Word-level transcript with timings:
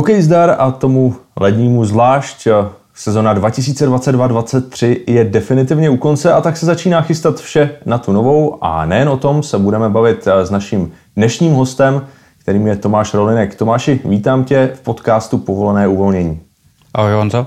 Hokej 0.00 0.22
zdar 0.22 0.56
a 0.58 0.70
tomu 0.70 1.12
lednímu 1.36 1.84
zvlášť 1.84 2.48
sezona 2.94 3.34
2022-2023 3.36 4.96
je 5.06 5.24
definitivně 5.24 5.90
u 5.90 5.96
konce 5.96 6.32
a 6.32 6.40
tak 6.40 6.56
se 6.56 6.66
začíná 6.66 7.02
chystat 7.02 7.40
vše 7.40 7.70
na 7.86 7.98
tu 7.98 8.12
novou 8.12 8.64
a 8.64 8.86
nejen 8.86 9.08
o 9.08 9.16
tom 9.16 9.42
se 9.42 9.58
budeme 9.58 9.88
bavit 9.88 10.28
s 10.42 10.50
naším 10.50 10.92
dnešním 11.16 11.52
hostem, 11.52 12.06
kterým 12.38 12.66
je 12.66 12.76
Tomáš 12.76 13.14
Rolinek. 13.14 13.54
Tomáši, 13.54 14.00
vítám 14.04 14.44
tě 14.44 14.70
v 14.74 14.80
podcastu 14.80 15.38
Povolené 15.38 15.88
uvolnění. 15.88 16.40
Ahoj 16.94 17.12
Honzo. 17.12 17.46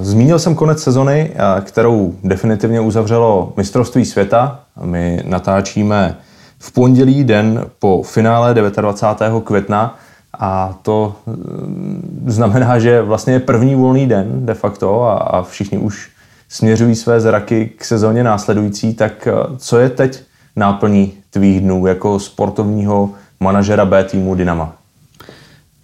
Zmínil 0.00 0.38
jsem 0.38 0.54
konec 0.54 0.82
sezony, 0.82 1.32
kterou 1.60 2.14
definitivně 2.24 2.80
uzavřelo 2.80 3.52
mistrovství 3.56 4.04
světa. 4.04 4.60
My 4.84 5.22
natáčíme 5.26 6.16
v 6.58 6.72
pondělí 6.72 7.24
den 7.24 7.64
po 7.78 8.02
finále 8.02 8.54
29. 8.54 9.44
května 9.44 9.98
a 10.38 10.78
to 10.82 11.16
mm, 11.26 12.24
znamená, 12.26 12.78
že 12.78 13.02
vlastně 13.02 13.32
je 13.32 13.40
první 13.40 13.74
volný 13.74 14.06
den 14.06 14.46
de 14.46 14.54
facto 14.54 15.02
a, 15.02 15.14
a 15.14 15.42
všichni 15.42 15.78
už 15.78 16.10
směřují 16.48 16.94
své 16.94 17.20
zraky 17.20 17.70
k 17.76 17.84
sezóně 17.84 18.24
následující. 18.24 18.94
Tak 18.94 19.26
eh, 19.26 19.32
co 19.56 19.78
je 19.78 19.88
teď 19.90 20.22
náplní 20.56 21.12
tvých 21.30 21.60
dnů 21.60 21.86
jako 21.86 22.18
sportovního 22.18 23.10
manažera 23.40 23.84
B 23.84 24.04
týmu 24.04 24.34
Dynama? 24.34 24.72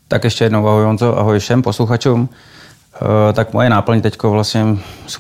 Tak 0.08 0.24
ještě 0.24 0.44
jednou 0.44 0.68
ahoj 0.68 0.84
Honzo, 0.84 1.18
ahoj 1.18 1.38
všem 1.38 1.62
posluchačům. 1.62 2.20
Uh, 2.20 3.32
tak 3.32 3.52
moje 3.52 3.70
náplň 3.70 4.00
teď 4.00 4.22
vlastně 4.22 4.66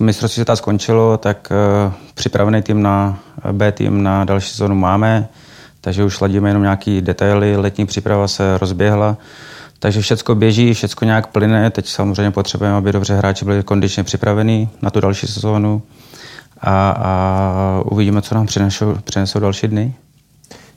mistrovství 0.00 0.34
světa 0.34 0.56
skončilo, 0.56 1.16
tak 1.16 1.52
uh, 1.86 1.92
připravený 2.14 2.62
tým 2.62 2.82
na 2.82 3.18
B 3.52 3.72
tým 3.72 4.02
na 4.02 4.24
další 4.24 4.50
sezónu 4.50 4.74
máme 4.74 5.28
takže 5.88 6.04
už 6.04 6.20
ladíme 6.20 6.50
jenom 6.50 6.62
nějaký 6.62 7.00
detaily, 7.00 7.56
letní 7.56 7.86
příprava 7.86 8.28
se 8.28 8.58
rozběhla, 8.58 9.16
takže 9.78 10.00
všechno 10.00 10.34
běží, 10.34 10.74
všechno 10.74 11.06
nějak 11.06 11.26
plyne. 11.26 11.70
Teď 11.70 11.88
samozřejmě 11.88 12.30
potřebujeme, 12.30 12.76
aby 12.76 12.92
dobře 12.92 13.16
hráči 13.16 13.44
byli 13.44 13.62
kondičně 13.62 14.04
připravení 14.04 14.68
na 14.82 14.90
tu 14.90 15.00
další 15.00 15.26
sezónu 15.26 15.82
a, 16.60 16.90
a 16.90 17.82
uvidíme, 17.84 18.22
co 18.22 18.34
nám 18.34 18.46
přinesou, 18.46 18.94
přinesou 19.04 19.38
další 19.38 19.68
dny. 19.68 19.94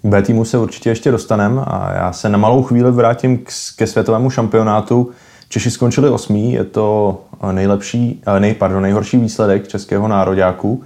K 0.02 0.08
B 0.08 0.22
týmu 0.22 0.46
se 0.46 0.58
určitě 0.58 0.90
ještě 0.90 1.12
dostaneme 1.12 1.62
a 1.66 1.94
já 1.94 2.14
se 2.14 2.30
na 2.30 2.38
malou 2.38 2.64
chvíli 2.64 2.92
vrátím 2.92 3.38
k, 3.38 3.50
ke 3.76 3.88
světovému 3.88 4.30
šampionátu. 4.30 5.12
Češi 5.50 5.72
skončili 5.72 6.10
osmý, 6.10 6.54
je 6.54 6.64
to 6.64 7.22
nejlepší, 7.52 8.22
nej, 8.40 8.54
pardon, 8.54 8.82
nejhorší 8.82 9.18
výsledek 9.18 9.68
českého 9.68 10.08
nároďáku. 10.08 10.84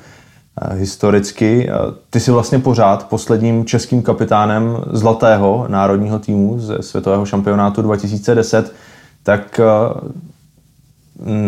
Eh, 0.61 0.75
historicky. 0.75 1.69
Eh, 1.69 1.73
ty 2.09 2.19
jsi 2.19 2.31
vlastně 2.31 2.59
pořád 2.59 3.09
posledním 3.09 3.65
českým 3.65 4.01
kapitánem 4.01 4.77
zlatého 4.91 5.65
národního 5.69 6.19
týmu 6.19 6.59
ze 6.59 6.81
světového 6.81 7.25
šampionátu 7.25 7.81
2010, 7.81 8.73
tak 9.23 9.59
eh, 9.59 9.63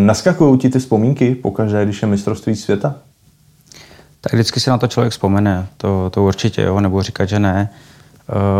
naskakují 0.06 0.60
ti 0.60 0.70
ty 0.70 0.80
vzpomínky 0.80 1.36
pokaždé, 1.36 1.86
když 1.86 2.02
je 2.02 2.08
mistrovství 2.08 2.56
světa? 2.56 2.96
Tak 4.22 4.34
vždycky 4.34 4.60
si 4.60 4.70
na 4.70 4.78
to 4.78 4.88
člověk 4.88 5.12
vzpomene, 5.12 5.68
to, 5.78 6.10
to 6.10 6.24
určitě, 6.24 6.62
jo, 6.62 6.80
nebo 6.80 7.04
říkat, 7.04 7.26
že 7.26 7.40
ne. 7.40 7.70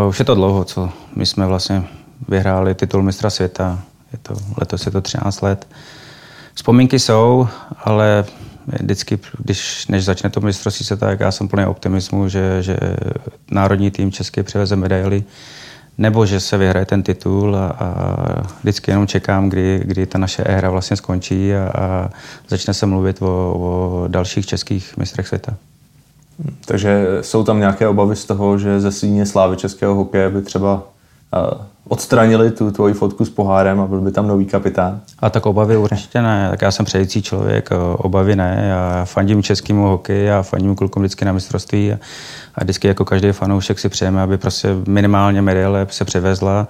Uh, 0.02 0.08
už 0.08 0.18
je 0.18 0.24
to 0.24 0.34
dlouho, 0.34 0.64
co 0.64 0.90
my 1.16 1.26
jsme 1.26 1.46
vlastně 1.46 1.84
vyhráli 2.28 2.74
titul 2.74 3.02
mistra 3.02 3.30
světa, 3.30 3.78
je 4.12 4.18
to, 4.22 4.34
letos 4.56 4.86
je 4.86 4.92
to 4.92 5.00
13 5.00 5.40
let. 5.40 5.66
Vzpomínky 6.54 6.98
jsou, 6.98 7.48
ale 7.84 8.24
vždycky, 8.80 9.18
když 9.38 9.86
než 9.86 10.04
začne 10.04 10.30
to 10.30 10.40
mistrovství 10.40 10.86
světa, 10.86 11.06
tak 11.06 11.20
já 11.20 11.32
jsem 11.32 11.48
plný 11.48 11.66
optimismu, 11.66 12.28
že, 12.28 12.62
že 12.62 12.76
národní 13.50 13.90
tým 13.90 14.12
český 14.12 14.42
přiveze 14.42 14.76
medaily, 14.76 15.24
nebo 15.98 16.26
že 16.26 16.40
se 16.40 16.58
vyhraje 16.58 16.86
ten 16.86 17.02
titul 17.02 17.56
a, 17.56 17.66
a 17.66 18.46
vždycky 18.60 18.90
jenom 18.90 19.06
čekám, 19.06 19.48
kdy, 19.48 19.80
kdy 19.84 20.06
ta 20.06 20.18
naše 20.18 20.42
éra 20.42 20.70
vlastně 20.70 20.96
skončí 20.96 21.54
a, 21.54 21.72
a 21.78 22.10
začne 22.48 22.74
se 22.74 22.86
mluvit 22.86 23.22
o, 23.22 23.26
o 23.26 24.04
dalších 24.08 24.46
českých 24.46 24.96
mistrech 24.96 25.28
světa. 25.28 25.54
Takže 26.64 27.06
jsou 27.20 27.44
tam 27.44 27.58
nějaké 27.58 27.88
obavy 27.88 28.16
z 28.16 28.24
toho, 28.24 28.58
že 28.58 28.80
ze 28.80 28.92
síně 28.92 29.26
slávy 29.26 29.56
českého 29.56 29.94
hokeje 29.94 30.30
by 30.30 30.42
třeba 30.42 30.82
odstranili 31.88 32.50
tu 32.50 32.70
tvoji 32.70 32.94
fotku 32.94 33.24
s 33.24 33.30
pohárem 33.30 33.80
a 33.80 33.86
byl 33.86 34.00
by 34.00 34.12
tam 34.12 34.28
nový 34.28 34.46
kapitán? 34.46 35.00
A 35.18 35.30
tak 35.30 35.46
obavy 35.46 35.76
určitě 35.76 36.22
ne. 36.22 36.50
Tak 36.50 36.62
já 36.62 36.70
jsem 36.70 36.86
přející 36.86 37.22
člověk, 37.22 37.70
obavy 37.96 38.36
ne. 38.36 38.66
Já 38.68 39.04
fandím 39.04 39.42
českému 39.42 39.86
hokeji, 39.86 40.26
já 40.26 40.42
fandím 40.42 40.74
klukům 40.74 41.02
vždycky 41.02 41.24
na 41.24 41.32
mistrovství 41.32 41.92
a, 41.92 41.98
a 42.54 42.64
vždycky 42.64 42.88
jako 42.88 43.04
každý 43.04 43.32
fanoušek 43.32 43.78
si 43.78 43.88
přejeme, 43.88 44.22
aby 44.22 44.38
prostě 44.38 44.68
minimálně 44.86 45.42
medaile 45.42 45.86
se 45.90 46.04
převezla. 46.04 46.68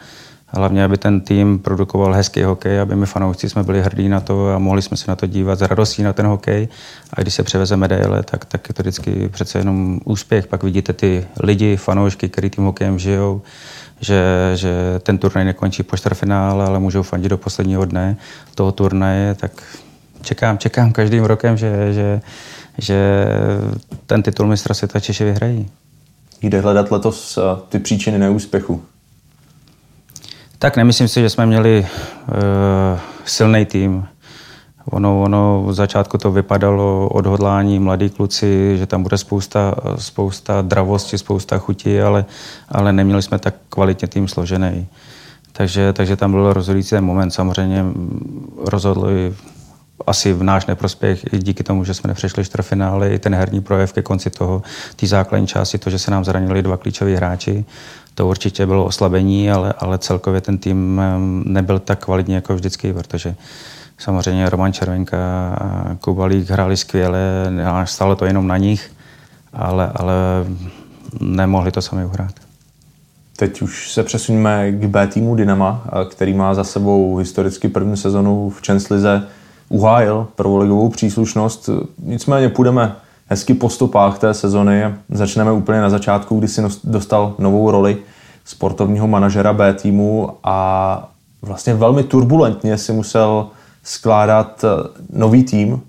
Hlavně, 0.51 0.85
aby 0.85 0.97
ten 0.97 1.21
tým 1.21 1.59
produkoval 1.59 2.13
hezký 2.13 2.43
hokej, 2.43 2.81
aby 2.81 2.97
my 2.97 3.07
fanoušci 3.07 3.49
jsme 3.49 3.63
byli 3.63 3.83
hrdí 3.83 4.09
na 4.09 4.21
to 4.21 4.55
a 4.55 4.59
mohli 4.59 4.83
jsme 4.83 4.97
se 4.97 5.05
na 5.09 5.17
to 5.17 5.27
dívat 5.27 5.59
s 5.59 5.63
radostí 5.63 6.03
na 6.03 6.13
ten 6.13 6.27
hokej. 6.27 6.69
A 7.13 7.21
když 7.21 7.35
se 7.35 7.43
převeze 7.43 7.77
medaile, 7.77 8.23
tak, 8.23 8.45
tak 8.45 8.69
je 8.69 8.75
to 8.75 8.83
vždycky 8.83 9.29
přece 9.29 9.59
jenom 9.59 10.01
úspěch. 10.05 10.47
Pak 10.47 10.63
vidíte 10.63 10.93
ty 10.93 11.27
lidi, 11.41 11.77
fanoušky, 11.77 12.29
kteří 12.29 12.51
tím 12.51 12.65
hokejem 12.65 12.99
žijou, 12.99 13.43
že, 14.01 14.53
že 14.55 14.73
ten 15.03 15.19
turnaj 15.19 15.45
nekončí 15.45 15.83
po 15.83 15.97
čtvrtfinále, 15.97 16.65
ale 16.65 16.79
můžou 16.79 17.03
fandit 17.03 17.31
do 17.31 17.39
posledního 17.39 17.85
dne 17.85 18.17
toho 18.55 18.73
turnaje, 18.73 19.35
tak 19.35 19.63
čekám, 20.23 20.59
čekám 20.59 20.93
každým 20.93 21.25
rokem, 21.25 21.57
že, 21.57 21.93
že, 21.93 22.21
že 22.79 23.27
ten 24.07 24.23
titul 24.23 24.47
mistra 24.47 24.75
světa 24.75 25.01
Češi 25.01 25.25
vyhrají. 25.25 25.71
Jde 26.43 26.61
hledat 26.61 26.91
letos 26.91 27.39
eh, 27.39 27.61
ty 27.69 27.79
příčiny 27.79 28.19
neúspěchu? 28.19 28.83
Tak 30.59 30.77
nemyslím 30.77 31.09
si, 31.09 31.21
že 31.21 31.31
jsme 31.31 31.47
měli 31.47 31.87
uh, 32.29 32.35
silný 33.25 33.65
tým. 33.67 34.07
Ono, 34.91 35.23
ono 35.23 35.65
v 35.67 35.75
začátku 35.75 36.19
to 36.19 36.33
vypadalo 36.33 37.09
odhodlání 37.09 37.79
mladí 37.79 38.11
kluci, 38.11 38.79
že 38.79 38.87
tam 38.87 39.03
bude 39.03 39.19
spousta, 39.19 39.75
spousta 39.97 40.63
dravosti, 40.63 41.19
spousta 41.19 41.59
chutí, 41.59 42.01
ale, 42.01 42.25
ale 42.69 42.93
neměli 42.93 43.23
jsme 43.23 43.39
tak 43.39 43.55
kvalitně 43.69 44.09
tým 44.09 44.29
složený. 44.29 44.87
Takže, 45.53 45.93
takže 45.93 46.17
tam 46.17 46.31
byl 46.31 46.53
rozhodující 46.53 46.91
ten 46.91 47.05
moment. 47.05 47.31
Samozřejmě 47.31 47.85
rozhodli 48.65 49.35
asi 50.07 50.33
v 50.33 50.43
náš 50.43 50.67
neprospěch 50.67 51.33
i 51.33 51.39
díky 51.39 51.65
tomu, 51.65 51.85
že 51.85 51.95
jsme 51.95 52.09
nepřešli 52.09 52.45
čtvrtfinále, 52.45 53.11
i 53.11 53.19
ten 53.19 53.35
herní 53.35 53.61
projev 53.61 53.93
ke 53.93 54.03
konci 54.03 54.31
toho, 54.31 54.63
té 54.97 55.07
základní 55.07 55.47
části, 55.47 55.79
to, 55.79 55.91
že 55.91 55.99
se 55.99 56.11
nám 56.11 56.25
zranili 56.25 56.63
dva 56.63 56.77
klíčoví 56.77 57.15
hráči, 57.15 57.65
to 58.15 58.29
určitě 58.29 58.67
bylo 58.67 58.85
oslabení, 58.85 59.51
ale, 59.51 59.75
ale 59.79 59.99
celkově 59.99 60.41
ten 60.41 60.59
tým 60.59 61.01
nebyl 61.45 61.79
tak 61.79 62.05
kvalitní 62.05 62.35
jako 62.35 62.55
vždycky, 62.55 62.93
protože 62.93 63.35
Samozřejmě 63.99 64.51
Roman 64.51 64.73
Červenka 64.73 65.17
a 65.61 65.95
Kubalík 65.95 66.51
hráli 66.51 66.77
skvěle, 66.77 67.21
stalo 67.85 68.17
to 68.17 68.25
jenom 68.25 68.47
na 68.47 68.57
nich, 68.57 68.91
ale, 69.53 69.93
ale 69.95 70.15
nemohli 71.21 71.71
to 71.71 71.83
sami 71.83 72.05
uhrát. 72.05 72.33
Teď 73.37 73.63
už 73.63 73.93
se 73.93 74.03
přesuneme 74.03 74.73
k 74.73 74.87
B 74.87 75.07
týmu 75.07 75.35
Dynama, 75.35 75.85
který 76.11 76.35
má 76.35 76.55
za 76.55 76.65
sebou 76.65 77.17
historicky 77.17 77.69
první 77.69 77.97
sezonu 77.97 78.51
v 78.51 78.63
Čenslize 78.63 79.23
uhájil 79.69 80.29
prvoligovou 80.35 80.89
příslušnost. 80.89 81.71
Nicméně 82.03 82.49
půjdeme 82.49 82.97
hezky 83.27 83.55
po 83.55 83.71
stopách 83.71 84.19
té 84.19 84.35
sezony. 84.35 84.95
Začneme 85.09 85.53
úplně 85.53 85.81
na 85.81 85.91
začátku, 85.91 86.39
kdy 86.39 86.49
si 86.49 86.63
dostal 86.85 87.35
novou 87.39 87.71
roli 87.71 87.97
sportovního 88.45 89.09
manažera 89.09 89.53
B 89.53 89.75
týmu 89.75 90.31
a 90.45 91.11
vlastně 91.43 91.75
velmi 91.75 92.05
turbulentně 92.05 92.79
si 92.79 92.93
musel 92.93 93.47
skládat 93.89 94.65
eh, 94.65 94.69
nový 95.13 95.45
tým 95.45 95.83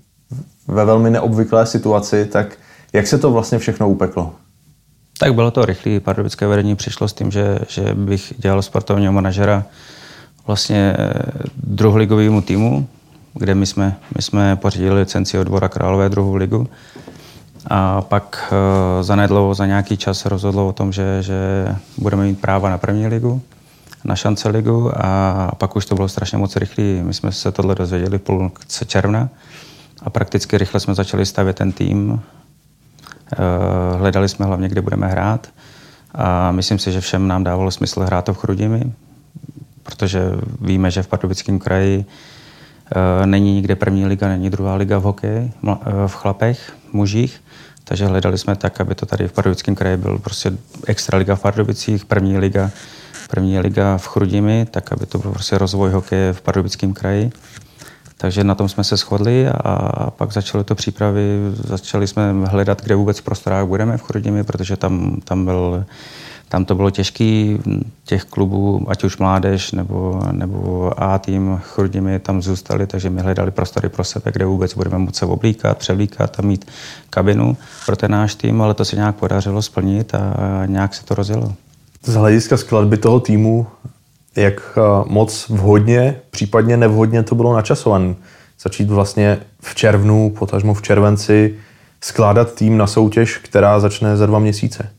ve 0.68 0.84
velmi 0.84 1.10
neobvyklé 1.10 1.66
situaci, 1.66 2.24
tak 2.24 2.58
jak 2.92 3.06
se 3.06 3.18
to 3.18 3.32
vlastně 3.32 3.58
všechno 3.58 3.88
upeklo? 3.88 4.34
Tak 5.18 5.34
bylo 5.34 5.50
to 5.50 5.64
rychlé. 5.64 6.00
Pardubické 6.00 6.46
vedení 6.46 6.76
přišlo 6.76 7.08
s 7.08 7.12
tím, 7.12 7.30
že, 7.30 7.58
že 7.68 7.94
bych 7.94 8.34
dělal 8.38 8.62
sportovního 8.62 9.12
manažera 9.12 9.64
vlastně 10.46 10.96
eh, 10.98 11.12
druholigovému 11.56 12.42
týmu, 12.42 12.88
kde 13.34 13.54
my 13.54 13.66
jsme, 13.66 13.96
my 14.16 14.22
jsme 14.22 14.56
pořídili 14.56 14.94
licenci 14.94 15.38
od 15.38 15.44
Dvora 15.44 15.68
Králové 15.68 16.08
druhou 16.08 16.34
ligu. 16.34 16.68
A 17.66 18.00
pak 18.02 18.52
uh, 18.52 19.02
zanedlouho, 19.02 19.54
za 19.54 19.66
nějaký 19.66 19.96
čas 19.96 20.26
rozhodlo 20.26 20.68
o 20.68 20.72
tom, 20.72 20.92
že, 20.92 21.22
že 21.22 21.36
budeme 21.98 22.24
mít 22.24 22.40
práva 22.40 22.70
na 22.70 22.78
první 22.78 23.06
ligu 23.06 23.42
na 24.04 24.16
šance 24.16 24.48
ligu 24.48 24.92
a 24.96 25.50
pak 25.58 25.76
už 25.76 25.86
to 25.86 25.94
bylo 25.94 26.08
strašně 26.08 26.38
moc 26.38 26.56
rychlé. 26.56 26.84
My 26.84 27.14
jsme 27.14 27.32
se 27.32 27.52
tohle 27.52 27.74
dozvěděli 27.74 28.18
v 28.18 28.22
půlce 28.22 28.84
června 28.84 29.28
a 30.02 30.10
prakticky 30.10 30.58
rychle 30.58 30.80
jsme 30.80 30.94
začali 30.94 31.26
stavět 31.26 31.56
ten 31.56 31.72
tým. 31.72 32.20
Eh, 33.32 33.96
hledali 33.98 34.28
jsme 34.28 34.46
hlavně, 34.46 34.68
kde 34.68 34.82
budeme 34.82 35.06
hrát 35.06 35.48
a 36.14 36.52
myslím 36.52 36.78
si, 36.78 36.92
že 36.92 37.00
všem 37.00 37.28
nám 37.28 37.44
dávalo 37.44 37.70
smysl 37.70 38.00
hrát 38.00 38.24
to 38.24 38.34
v 38.34 38.38
Chrudimi, 38.38 38.92
protože 39.82 40.22
víme, 40.60 40.90
že 40.90 41.02
v 41.02 41.08
Pardubickém 41.08 41.58
kraji 41.58 42.04
eh, 42.04 43.26
není 43.26 43.54
nikde 43.54 43.76
první 43.76 44.06
liga, 44.06 44.28
není 44.28 44.50
druhá 44.50 44.74
liga 44.74 44.98
v 44.98 45.02
hokeji, 45.02 45.52
eh, 45.68 45.76
v 46.06 46.14
chlapech, 46.14 46.72
mužích, 46.92 47.42
takže 47.84 48.06
hledali 48.06 48.38
jsme 48.38 48.56
tak, 48.56 48.80
aby 48.80 48.94
to 48.94 49.06
tady 49.06 49.28
v 49.28 49.32
Pardubickém 49.32 49.74
kraji 49.74 49.96
byl 49.96 50.18
prostě 50.18 50.52
extra 50.86 51.18
liga 51.18 51.34
v 51.34 51.42
Pardubicích, 51.42 52.04
první 52.04 52.38
liga 52.38 52.70
první 53.30 53.58
liga 53.58 53.98
v 53.98 54.08
Chrudimi, 54.08 54.66
tak 54.70 54.92
aby 54.92 55.06
to 55.06 55.18
byl 55.18 55.30
prostě 55.30 55.58
rozvoj 55.58 55.90
hokeje 55.90 56.32
v 56.32 56.40
Pardubickém 56.40 56.92
kraji. 56.92 57.32
Takže 58.16 58.44
na 58.44 58.54
tom 58.54 58.68
jsme 58.68 58.84
se 58.84 58.96
shodli 58.96 59.48
a 59.48 60.10
pak 60.10 60.32
začaly 60.32 60.64
to 60.64 60.74
přípravy, 60.74 61.38
začali 61.52 62.06
jsme 62.06 62.32
hledat, 62.32 62.82
kde 62.82 62.94
vůbec 62.94 63.18
v 63.18 63.22
prostorách 63.22 63.66
budeme 63.66 63.96
v 63.96 64.02
Chrudimi, 64.02 64.44
protože 64.44 64.76
tam, 64.76 65.20
tam 65.24 65.44
byl 65.44 65.84
tam 66.50 66.64
to 66.64 66.74
bylo 66.74 66.90
těžké, 66.90 67.56
těch 68.04 68.24
klubů, 68.24 68.86
ať 68.88 69.04
už 69.04 69.18
mládež 69.18 69.72
nebo, 69.72 70.22
nebo 70.32 70.92
A 71.02 71.18
tým 71.18 71.60
Chrudimi 71.62 72.18
tam 72.18 72.42
zůstali, 72.42 72.86
takže 72.86 73.10
my 73.10 73.20
hledali 73.20 73.50
prostory 73.50 73.88
pro 73.88 74.04
sebe, 74.04 74.32
kde 74.32 74.44
vůbec 74.44 74.74
budeme 74.74 74.98
moci 74.98 75.18
se 75.18 75.26
oblíkat, 75.26 75.78
převlíkat 75.78 76.38
a 76.38 76.42
mít 76.42 76.66
kabinu 77.10 77.56
pro 77.86 77.96
ten 77.96 78.10
náš 78.10 78.34
tým, 78.34 78.62
ale 78.62 78.74
to 78.74 78.84
se 78.84 78.96
nějak 78.96 79.16
podařilo 79.16 79.62
splnit 79.62 80.14
a 80.14 80.66
nějak 80.66 80.94
se 80.94 81.04
to 81.04 81.14
rozjelo. 81.14 81.54
Z 82.02 82.14
hlediska 82.14 82.56
skladby 82.56 82.96
toho 82.96 83.20
týmu, 83.20 83.66
jak 84.36 84.78
moc 85.06 85.48
vhodně, 85.48 86.20
případně 86.30 86.76
nevhodně 86.76 87.22
to 87.22 87.34
bylo 87.34 87.54
načasované? 87.54 88.14
Začít 88.62 88.90
vlastně 88.90 89.40
v 89.60 89.74
červnu, 89.74 90.30
potažmo 90.38 90.74
v 90.74 90.82
červenci, 90.82 91.54
skládat 92.00 92.54
tým 92.54 92.76
na 92.78 92.86
soutěž, 92.86 93.38
která 93.38 93.80
začne 93.80 94.16
za 94.16 94.26
dva 94.26 94.38
měsíce? 94.38 94.90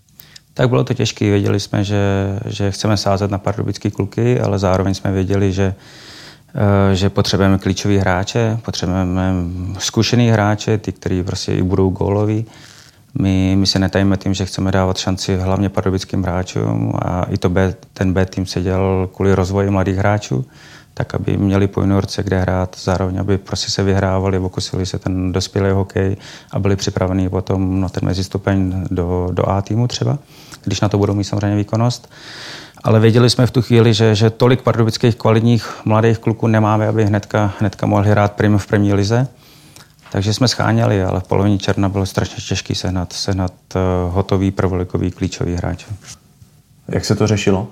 Tak 0.54 0.70
bylo 0.70 0.84
to 0.84 0.94
těžké. 0.94 1.30
Věděli 1.30 1.60
jsme, 1.60 1.84
že, 1.84 2.00
že 2.46 2.72
chceme 2.72 2.98
sázet 2.98 3.32
na 3.32 3.38
pardubické 3.38 3.92
kluky, 3.92 4.40
ale 4.40 4.60
zároveň 4.60 4.94
jsme 4.94 5.12
věděli, 5.12 5.52
že, 5.52 5.76
eh, 6.56 6.96
že 6.96 7.10
potřebujeme 7.10 7.58
klíčový 7.58 7.98
hráče, 7.98 8.60
potřebujeme 8.66 9.34
zkušený 9.80 10.30
hráče, 10.30 10.78
ty, 10.78 10.92
kteří 10.92 11.24
prostě 11.24 11.54
i 11.54 11.62
budou 11.62 11.90
góloví. 11.90 12.46
My, 13.20 13.56
my 13.60 13.68
se 13.68 13.80
netajíme 13.80 14.18
tím, 14.18 14.34
že 14.34 14.46
chceme 14.46 14.72
dávat 14.72 14.98
šanci 14.98 15.38
hlavně 15.38 15.70
pardubickým 15.70 16.24
hráčům 16.24 16.94
a 17.02 17.24
i 17.24 17.38
to 17.38 17.50
B, 17.50 17.76
ten 17.94 18.14
B 18.14 18.26
tým 18.26 18.46
se 18.46 18.62
dělal 18.62 19.10
kvůli 19.14 19.36
rozvoji 19.36 19.70
mladých 19.70 19.98
hráčů 19.98 20.46
tak 20.94 21.16
aby 21.16 21.38
měli 21.38 21.68
po 21.68 21.82
juniorce 21.82 22.24
kde 22.24 22.42
hrát, 22.42 22.76
zároveň 22.84 23.20
aby 23.20 23.38
prostě 23.38 23.72
se 23.72 23.84
vyhrávali, 23.84 24.40
pokusili 24.40 24.86
se 24.86 25.00
ten 25.00 25.32
dospělý 25.32 25.72
hokej 25.72 26.18
a 26.52 26.60
byli 26.60 26.76
připraveni 26.76 27.30
potom 27.30 27.82
na 27.82 27.90
ten 27.90 28.06
mezistupeň 28.06 28.86
do, 28.92 29.30
do 29.32 29.50
A 29.50 29.62
týmu 29.62 29.88
třeba, 29.88 30.18
když 30.64 30.82
na 30.82 30.90
to 30.90 30.98
budou 30.98 31.14
mít 31.14 31.24
samozřejmě 31.24 31.56
výkonnost. 31.56 32.10
Ale 32.84 33.00
věděli 33.00 33.30
jsme 33.30 33.48
v 33.48 33.52
tu 33.52 33.62
chvíli, 33.62 33.94
že, 33.94 34.16
že 34.16 34.30
tolik 34.30 34.62
pardubických 34.62 35.16
kvalitních 35.16 35.82
mladých 35.86 36.18
kluků 36.18 36.48
nemáme, 36.48 36.88
aby 36.88 37.06
hnedka, 37.06 37.54
hnedka 37.60 37.86
mohli 37.86 38.10
hrát 38.10 38.32
prim 38.34 38.58
v 38.58 38.68
první 38.68 38.94
lize. 38.94 39.28
Takže 40.12 40.34
jsme 40.34 40.48
scháněli, 40.48 41.04
ale 41.04 41.20
v 41.20 41.24
polovině 41.24 41.58
června 41.58 41.90
bylo 41.90 42.06
strašně 42.06 42.44
těžké 42.48 42.76
sehnat, 42.76 43.14
sehnat 43.14 43.54
eh, 43.76 43.80
hotový 44.10 44.52
prvolikový 44.52 45.12
klíčový 45.12 45.56
hráč. 45.56 45.86
Jak 46.88 47.06
se 47.06 47.16
to 47.16 47.28
řešilo? 47.28 47.68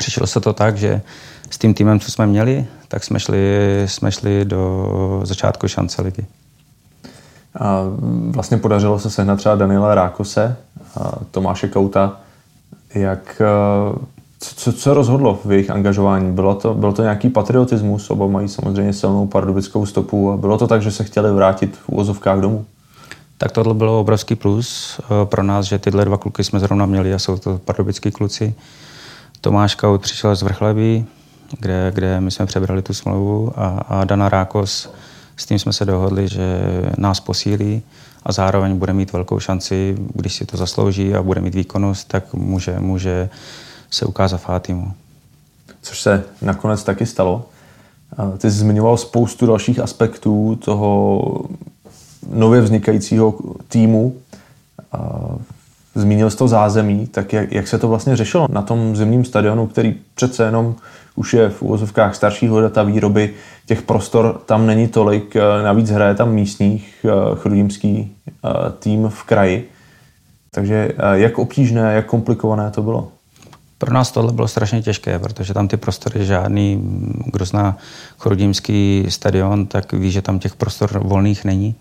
Řešilo 0.00 0.26
se 0.26 0.40
to 0.40 0.52
tak, 0.52 0.76
že 0.76 1.02
s 1.50 1.58
tím 1.58 1.74
týmem, 1.74 2.00
co 2.00 2.10
jsme 2.10 2.26
měli, 2.26 2.66
tak 2.88 3.04
jsme 3.04 3.20
šli, 3.20 3.38
jsme 3.86 4.12
šli 4.12 4.44
do 4.44 5.20
začátku 5.24 5.68
šance 5.68 6.02
ligy. 6.02 6.26
A 7.60 7.82
vlastně 8.30 8.56
podařilo 8.56 8.98
se 8.98 9.10
sehnat 9.10 9.38
třeba 9.38 9.54
Daniela 9.54 9.94
Rákose, 9.94 10.56
a 11.00 11.12
Tomáše 11.30 11.68
Kouta. 11.68 12.20
Jak, 12.94 13.42
co, 14.42 14.72
co 14.72 14.94
rozhodlo 14.94 15.40
v 15.44 15.52
jejich 15.52 15.70
angažování? 15.70 16.32
Bylo 16.32 16.54
to, 16.54 16.74
bylo 16.74 16.92
to 16.92 17.02
nějaký 17.02 17.28
patriotismus? 17.28 18.10
Oba 18.10 18.26
mají 18.26 18.48
samozřejmě 18.48 18.92
silnou 18.92 19.26
pardubickou 19.26 19.86
stopu. 19.86 20.32
A 20.32 20.36
bylo 20.36 20.58
to 20.58 20.66
tak, 20.66 20.82
že 20.82 20.90
se 20.90 21.04
chtěli 21.04 21.32
vrátit 21.32 21.76
v 21.76 21.88
úvozovkách 21.88 22.40
domů? 22.40 22.64
Tak 23.38 23.52
tohle 23.52 23.74
bylo 23.74 24.00
obrovský 24.00 24.34
plus 24.34 25.00
e, 25.00 25.26
pro 25.26 25.42
nás, 25.42 25.66
že 25.66 25.78
tyhle 25.78 26.04
dva 26.04 26.18
kluky 26.18 26.44
jsme 26.44 26.60
zrovna 26.60 26.86
měli 26.86 27.14
a 27.14 27.18
jsou 27.18 27.38
to 27.38 27.58
pardubický 27.64 28.10
kluci. 28.10 28.54
Tomáš 29.40 29.74
Kaut 29.74 30.02
přišel 30.02 30.36
z 30.36 30.42
Vrchlebí, 30.42 31.06
kde, 31.60 31.92
kde 31.94 32.20
my 32.20 32.30
jsme 32.30 32.46
přebrali 32.46 32.82
tu 32.82 32.94
smlouvu 32.94 33.52
a, 33.56 33.68
a 33.88 34.04
Dana 34.04 34.28
Rákos, 34.28 34.92
s 35.36 35.46
tím 35.46 35.58
jsme 35.58 35.72
se 35.72 35.84
dohodli, 35.84 36.28
že 36.28 36.62
nás 36.98 37.20
posílí 37.20 37.82
a 38.22 38.32
zároveň 38.32 38.76
bude 38.76 38.92
mít 38.92 39.12
velkou 39.12 39.40
šanci, 39.40 39.96
když 40.14 40.34
si 40.34 40.46
to 40.46 40.56
zaslouží 40.56 41.14
a 41.14 41.22
bude 41.22 41.40
mít 41.40 41.54
výkonnost, 41.54 42.08
tak 42.08 42.34
může, 42.34 42.80
může 42.80 43.28
se 43.94 44.06
ukázat 44.06 44.38
Fátimu. 44.38 44.92
Což 45.82 46.00
se 46.00 46.24
nakonec 46.42 46.84
taky 46.84 47.06
stalo. 47.06 47.44
Ty 48.38 48.50
jsi 48.50 48.56
zmiňoval 48.56 48.96
spoustu 48.96 49.46
dalších 49.46 49.78
aspektů 49.80 50.58
toho 50.64 51.22
nově 52.32 52.60
vznikajícího 52.60 53.34
týmu. 53.68 54.14
Zmínil 55.94 56.30
jsi 56.30 56.36
to 56.36 56.48
zázemí, 56.48 57.06
tak 57.06 57.32
jak, 57.32 57.52
jak 57.52 57.68
se 57.68 57.78
to 57.78 57.88
vlastně 57.88 58.16
řešilo 58.16 58.46
na 58.50 58.62
tom 58.62 58.96
zimním 58.96 59.24
stadionu, 59.24 59.66
který 59.66 59.94
přece 60.14 60.44
jenom 60.44 60.74
už 61.16 61.34
je 61.34 61.50
v 61.50 61.62
úvozovkách 61.62 62.14
staršího 62.14 62.60
data 62.60 62.82
výroby, 62.82 63.34
těch 63.66 63.82
prostor 63.82 64.40
tam 64.46 64.66
není 64.66 64.88
tolik, 64.88 65.36
eh, 65.36 65.62
navíc 65.62 65.90
hraje 65.90 66.14
tam 66.14 66.32
místních 66.32 67.04
eh, 67.04 67.10
chrudímský 67.34 68.16
eh, 68.28 68.48
tým 68.78 69.08
v 69.08 69.22
kraji. 69.22 69.70
Takže 70.50 70.92
jak 71.12 71.38
obtížné, 71.38 71.94
jak 71.94 72.06
komplikované 72.06 72.70
to 72.70 72.82
bylo? 72.82 73.08
Pro 73.82 73.92
nás 73.92 74.12
tohle 74.12 74.32
bylo 74.32 74.48
strašně 74.48 74.82
těžké, 74.82 75.18
protože 75.18 75.54
tam 75.54 75.68
ty 75.68 75.76
prostory 75.76 76.26
žádný, 76.26 76.80
kdo 77.26 77.44
zná 77.44 77.76
chrudímský 78.18 79.06
stadion, 79.08 79.66
tak 79.66 79.92
ví, 79.92 80.10
že 80.10 80.22
tam 80.22 80.38
těch 80.38 80.56
prostor 80.56 80.98
volných 80.98 81.44
není. 81.44 81.74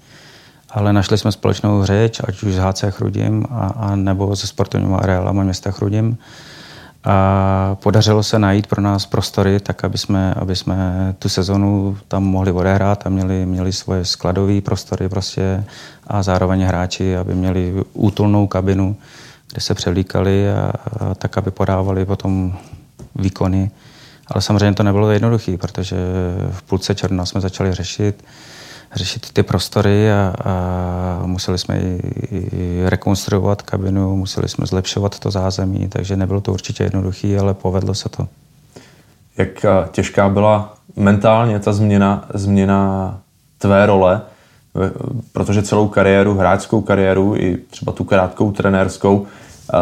Ale 0.69 0.93
našli 0.93 1.17
jsme 1.17 1.31
společnou 1.31 1.85
řeč, 1.85 2.21
ať 2.27 2.43
už 2.43 2.53
z 2.53 2.57
HC 2.57 2.83
Chrudim 2.89 3.45
a, 3.51 3.67
a 3.67 3.95
nebo 3.95 4.35
se 4.35 4.47
sportovními 4.47 4.95
areálama 4.95 5.43
města 5.43 5.71
Chrudim 5.71 6.17
a 7.03 7.77
podařilo 7.83 8.23
se 8.23 8.39
najít 8.39 8.67
pro 8.67 8.81
nás 8.81 9.05
prostory, 9.05 9.59
tak 9.59 9.83
aby 9.83 9.97
jsme, 9.97 10.33
aby 10.33 10.55
jsme 10.55 11.15
tu 11.19 11.29
sezonu 11.29 11.97
tam 12.07 12.23
mohli 12.23 12.51
odehrát 12.51 13.07
a 13.07 13.09
měli, 13.09 13.45
měli 13.45 13.73
svoje 13.73 14.05
skladové 14.05 14.61
prostory 14.61 15.09
prostě 15.09 15.63
a 16.07 16.23
zároveň 16.23 16.61
hráči, 16.61 17.17
aby 17.17 17.35
měli 17.35 17.83
útulnou 17.93 18.47
kabinu, 18.47 18.95
kde 19.51 19.61
se 19.61 19.73
převlíkali 19.73 20.51
a, 20.51 20.71
a 20.99 21.15
tak, 21.15 21.37
aby 21.37 21.51
podávali 21.51 22.05
potom 22.05 22.57
výkony. 23.15 23.71
Ale 24.27 24.41
samozřejmě 24.41 24.73
to 24.73 24.83
nebylo 24.83 25.11
jednoduché, 25.11 25.57
protože 25.57 25.95
v 26.51 26.61
půlce 26.61 26.95
června 26.95 27.25
jsme 27.25 27.41
začali 27.41 27.73
řešit, 27.73 28.23
řešit 28.93 29.31
ty 29.33 29.43
prostory 29.43 30.11
a, 30.11 30.33
a 30.43 31.25
museli 31.25 31.57
jsme 31.57 31.79
i, 31.79 31.99
i 32.31 32.83
rekonstruovat 32.85 33.61
kabinu, 33.61 34.15
museli 34.15 34.49
jsme 34.49 34.65
zlepšovat 34.65 35.19
to 35.19 35.31
zázemí, 35.31 35.87
takže 35.87 36.15
nebylo 36.15 36.41
to 36.41 36.53
určitě 36.53 36.83
jednoduché, 36.83 37.39
ale 37.39 37.53
povedlo 37.53 37.93
se 37.93 38.09
to. 38.09 38.27
Jak 39.37 39.65
těžká 39.91 40.29
byla 40.29 40.73
mentálně 40.95 41.59
ta 41.59 41.73
změna, 41.73 42.25
změna 42.33 43.19
tvé 43.57 43.85
role, 43.85 44.21
protože 45.31 45.63
celou 45.63 45.87
kariéru, 45.87 46.33
hráčskou 46.33 46.81
kariéru 46.81 47.35
i 47.37 47.57
třeba 47.69 47.91
tu 47.91 48.03
krátkou 48.03 48.51
trenérskou, 48.51 49.25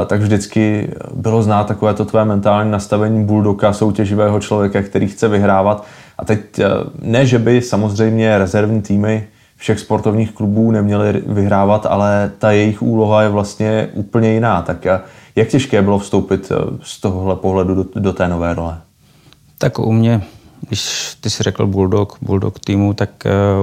tak 0.05 0.21
vždycky 0.21 0.93
bylo 1.13 1.43
znát 1.43 1.67
takové 1.67 1.93
to 1.93 2.05
tvé 2.05 2.25
mentální 2.25 2.71
nastavení 2.71 3.25
buldoka, 3.25 3.73
soutěživého 3.73 4.39
člověka, 4.39 4.81
který 4.81 5.07
chce 5.07 5.27
vyhrávat. 5.27 5.85
A 6.19 6.25
teď 6.25 6.59
eh, 6.59 6.65
ne, 7.01 7.25
že 7.25 7.39
by 7.39 7.61
samozřejmě 7.61 8.37
rezervní 8.37 8.81
týmy 8.81 9.27
všech 9.57 9.79
sportovních 9.79 10.31
klubů 10.31 10.71
neměly 10.71 11.23
vyhrávat, 11.27 11.85
ale 11.85 12.31
ta 12.37 12.51
jejich 12.51 12.81
úloha 12.81 13.21
je 13.21 13.29
vlastně 13.29 13.89
úplně 13.93 14.33
jiná. 14.33 14.61
Tak 14.61 14.85
eh, 14.85 14.99
jak 15.35 15.47
těžké 15.47 15.81
bylo 15.81 15.99
vstoupit 15.99 16.51
eh, 16.51 16.55
z 16.81 17.01
tohohle 17.01 17.35
pohledu 17.35 17.75
do, 17.75 17.85
do 17.95 18.13
té 18.13 18.27
nové 18.27 18.53
role? 18.53 18.77
Tak 19.57 19.79
u 19.79 19.91
mě, 19.91 20.21
když 20.67 21.15
ty 21.21 21.29
si 21.29 21.43
řekl 21.43 21.67
Bulldog, 21.67 22.17
Bulldog 22.21 22.59
týmu, 22.59 22.93
tak 22.93 23.09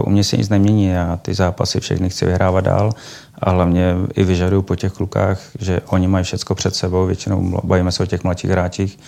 u 0.04 0.10
mě 0.10 0.24
se 0.24 0.36
nic 0.36 0.48
nemění. 0.48 0.86
Já 0.86 1.16
ty 1.16 1.34
zápasy 1.34 1.80
všechny 1.80 2.10
chci 2.10 2.26
vyhrávat 2.26 2.64
dál 2.64 2.92
a 3.38 3.50
hlavně 3.50 3.94
i 4.14 4.24
vyžaduju 4.24 4.62
po 4.62 4.76
těch 4.76 4.92
klukách, 4.92 5.40
že 5.58 5.80
oni 5.86 6.08
mají 6.08 6.24
všechno 6.24 6.56
před 6.56 6.74
sebou, 6.74 7.06
většinou 7.06 7.60
bavíme 7.64 7.92
se 7.92 8.02
o 8.02 8.06
těch 8.06 8.24
mladších 8.24 8.50
hráčích, 8.50 8.98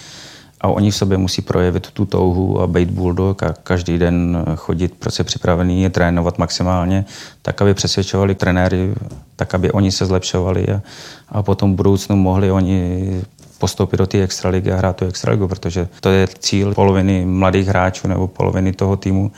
a 0.61 0.69
oni 0.69 0.91
v 0.91 0.97
sobě 0.97 1.19
musí 1.19 1.43
projevit 1.43 1.91
tu 1.91 2.07
touhu 2.07 2.61
a 2.61 2.67
být 2.67 2.91
bulldog 2.91 3.43
a 3.43 3.55
každý 3.63 3.99
den 3.99 4.45
chodit 4.57 4.95
prostě 4.99 5.25
připravený, 5.25 5.91
trénovat 5.91 6.39
maximálně, 6.39 7.05
tak 7.43 7.63
aby 7.63 7.75
přesvědčovali 7.75 8.35
trenéry, 8.35 8.95
tak 9.37 9.55
aby 9.55 9.73
oni 9.73 9.93
se 9.93 10.07
zlepšovali 10.07 10.67
a, 10.69 10.83
a 11.29 11.43
potom 11.43 11.73
v 11.73 11.77
budoucnu 11.77 12.17
mohli 12.17 12.51
oni 12.51 13.23
postoupit 13.59 13.97
do 13.97 14.07
té 14.07 14.23
extraligy 14.23 14.73
a 14.73 14.77
hrát 14.77 14.97
tu 14.97 15.05
extraligu, 15.05 15.49
protože 15.49 15.89
to 16.01 16.09
je 16.09 16.27
cíl 16.39 16.75
poloviny 16.75 17.27
mladých 17.27 17.67
hráčů 17.67 18.09
nebo 18.09 18.27
poloviny 18.27 18.73
toho 18.73 18.97
týmu, 18.97 19.33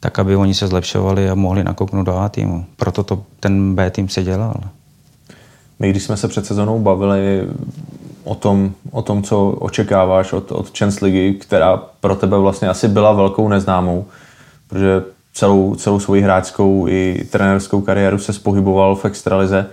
tak 0.00 0.18
aby 0.18 0.36
oni 0.36 0.54
se 0.54 0.66
zlepšovali 0.66 1.30
a 1.30 1.34
mohli 1.34 1.64
nakouknout 1.64 2.06
do 2.06 2.16
A 2.18 2.28
týmu. 2.28 2.64
Proto 2.76 3.02
to 3.02 3.22
ten 3.40 3.74
B 3.74 3.90
tým 3.90 4.08
se 4.08 4.22
dělal. 4.22 4.54
My, 5.78 5.90
když 5.90 6.02
jsme 6.02 6.16
se 6.16 6.28
před 6.28 6.46
sezónou 6.46 6.78
bavili 6.78 7.48
o 8.24 8.34
tom, 8.34 8.72
o 8.90 9.02
tom 9.02 9.22
co 9.22 9.50
očekáváš 9.50 10.32
od, 10.32 10.52
od 10.52 10.66
Champions 10.66 11.00
Ligy, 11.00 11.34
která 11.34 11.76
pro 11.76 12.14
tebe 12.16 12.38
vlastně 12.38 12.68
asi 12.68 12.88
byla 12.88 13.12
velkou 13.12 13.48
neznámou, 13.48 14.04
protože 14.68 15.02
celou, 15.34 15.74
celou 15.74 16.00
svoji 16.00 16.22
hráčskou 16.22 16.88
i 16.88 17.26
trenerskou 17.30 17.80
kariéru 17.80 18.18
se 18.18 18.32
spohyboval 18.32 18.96
v 18.96 19.04
extralize, 19.04 19.66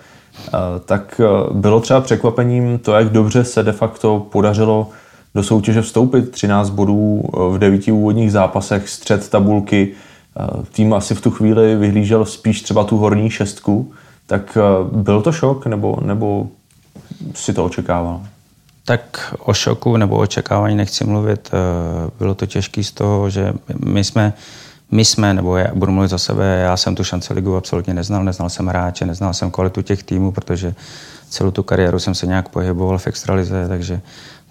tak 0.85 1.21
bylo 1.51 1.79
třeba 1.79 2.01
překvapením 2.01 2.79
to, 2.79 2.93
jak 2.93 3.09
dobře 3.09 3.43
se 3.43 3.63
de 3.63 3.71
facto 3.71 4.19
podařilo 4.31 4.89
do 5.35 5.43
soutěže 5.43 5.81
vstoupit. 5.81 6.31
13 6.31 6.69
bodů 6.69 7.23
v 7.49 7.57
devíti 7.57 7.91
úvodních 7.91 8.31
zápasech, 8.31 8.89
střed 8.89 9.29
tabulky. 9.29 9.91
Tým 10.71 10.93
asi 10.93 11.15
v 11.15 11.21
tu 11.21 11.31
chvíli 11.31 11.75
vyhlížel 11.75 12.25
spíš 12.25 12.61
třeba 12.61 12.83
tu 12.83 12.97
horní 12.97 13.29
šestku. 13.29 13.91
Tak 14.27 14.57
byl 14.91 15.21
to 15.21 15.31
šok, 15.31 15.65
nebo, 15.65 15.97
nebo 16.01 16.47
si 17.33 17.53
to 17.53 17.65
očekával? 17.65 18.21
Tak 18.85 19.33
o 19.39 19.53
šoku 19.53 19.97
nebo 19.97 20.17
očekávání 20.17 20.75
nechci 20.75 21.03
mluvit. 21.03 21.51
Bylo 22.19 22.35
to 22.35 22.45
těžké 22.45 22.83
z 22.83 22.91
toho, 22.91 23.29
že 23.29 23.53
my 23.85 24.03
jsme 24.03 24.33
my 24.91 25.05
jsme, 25.05 25.33
nebo 25.33 25.57
já 25.57 25.67
budu 25.75 25.91
mluvit 25.91 26.07
za 26.07 26.17
sebe, 26.17 26.45
já 26.45 26.77
jsem 26.77 26.95
tu 26.95 27.03
šanci 27.03 27.33
ligu 27.33 27.55
absolutně 27.55 27.93
neznal, 27.93 28.23
neznal 28.23 28.49
jsem 28.49 28.67
hráče, 28.67 29.05
neznal 29.05 29.33
jsem 29.33 29.51
kvalitu 29.51 29.81
těch 29.81 30.03
týmů, 30.03 30.31
protože 30.31 30.75
celou 31.29 31.51
tu 31.51 31.63
kariéru 31.63 31.99
jsem 31.99 32.15
se 32.15 32.27
nějak 32.27 32.49
pohyboval 32.49 32.97
v 32.97 33.07
extralize, 33.07 33.67
takže, 33.67 34.01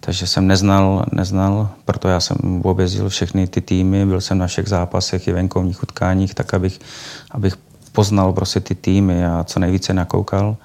takže 0.01 0.27
jsem 0.27 0.47
neznal, 0.47 1.05
neznal, 1.13 1.69
proto 1.85 2.09
já 2.09 2.21
jsem 2.21 2.37
objezdil 2.65 3.09
všechny 3.09 3.47
ty 3.47 3.61
týmy, 3.61 4.07
byl 4.07 4.21
jsem 4.21 4.39
na 4.39 4.47
všech 4.47 4.69
zápasech 4.69 5.29
i 5.29 5.33
venkovních 5.33 5.83
utkáních, 5.83 6.35
tak 6.35 6.55
abych, 6.55 6.81
abych 7.31 7.57
poznal 7.93 8.33
prostě 8.33 8.61
ty 8.61 8.75
týmy 8.75 9.27
a 9.27 9.45
co 9.45 9.61
nejvíce 9.61 9.95
nakoukal. 9.95 10.57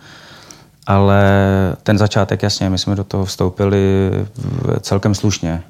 Ale 0.88 1.24
ten 1.84 1.98
začátek, 1.98 2.44
jasně, 2.44 2.70
my 2.70 2.78
jsme 2.78 2.96
do 2.96 3.04
toho 3.04 3.26
vstoupili 3.26 4.12
celkem 4.80 5.16
slušně, 5.16 5.64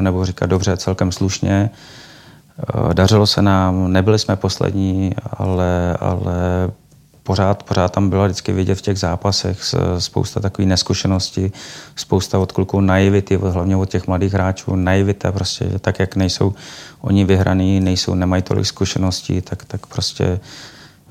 nebo 0.00 0.24
říkat 0.24 0.46
dobře, 0.46 0.76
celkem 0.76 1.12
slušně. 1.12 1.70
Eh, 2.58 2.94
dařilo 2.94 3.26
se 3.26 3.42
nám, 3.42 3.92
nebyli 3.92 4.18
jsme 4.18 4.36
poslední, 4.36 5.12
ale, 5.30 5.96
ale 6.00 6.34
pořád, 7.22 7.62
pořád 7.62 7.92
tam 7.92 8.10
bylo 8.10 8.24
vždycky 8.24 8.52
vidět 8.52 8.74
v 8.74 8.82
těch 8.82 8.98
zápasech 8.98 9.74
spousta 9.98 10.40
takové 10.40 10.68
neskušenosti, 10.68 11.52
spousta 11.96 12.38
od 12.38 12.52
kluků 12.52 12.80
naivity, 12.80 13.36
hlavně 13.36 13.76
od 13.76 13.90
těch 13.90 14.06
mladých 14.06 14.32
hráčů, 14.32 14.76
naivita 14.76 15.32
prostě, 15.32 15.78
tak, 15.80 15.98
jak 15.98 16.16
nejsou 16.16 16.54
oni 17.00 17.24
vyhraní, 17.24 17.80
nejsou, 17.80 18.14
nemají 18.14 18.42
tolik 18.42 18.66
zkušeností, 18.66 19.40
tak, 19.40 19.64
tak 19.64 19.86
prostě 19.86 20.40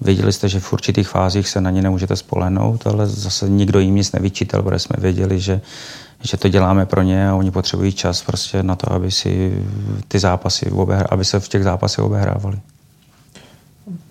Věděli 0.01 0.34
jste, 0.34 0.50
že 0.50 0.60
v 0.60 0.74
určitých 0.74 1.10
fázích 1.10 1.50
se 1.50 1.62
na 1.62 1.70
ně 1.70 1.82
nemůžete 1.82 2.16
spolehnout, 2.16 2.88
ale 2.88 3.08
zase 3.08 3.50
nikdo 3.50 3.80
jim 3.80 3.96
nic 3.96 4.12
nevyčítal, 4.12 4.63
protože 4.63 4.80
jsme 4.80 4.96
věděli, 5.00 5.39
že, 5.39 5.62
že 6.24 6.38
to 6.38 6.50
děláme 6.50 6.86
pro 6.86 7.02
ně 7.02 7.30
a 7.30 7.36
oni 7.36 7.52
potřebují 7.52 7.92
čas 7.92 8.22
prostě 8.22 8.64
na 8.64 8.76
to, 8.76 8.94
aby 8.94 9.12
si 9.12 9.64
ty 10.08 10.20
zápasy 10.20 10.72
obehra, 10.72 11.08
aby 11.10 11.26
se 11.26 11.40
v 11.40 11.48
těch 11.48 11.64
zápasech 11.64 12.06
obehrávali. 12.06 12.60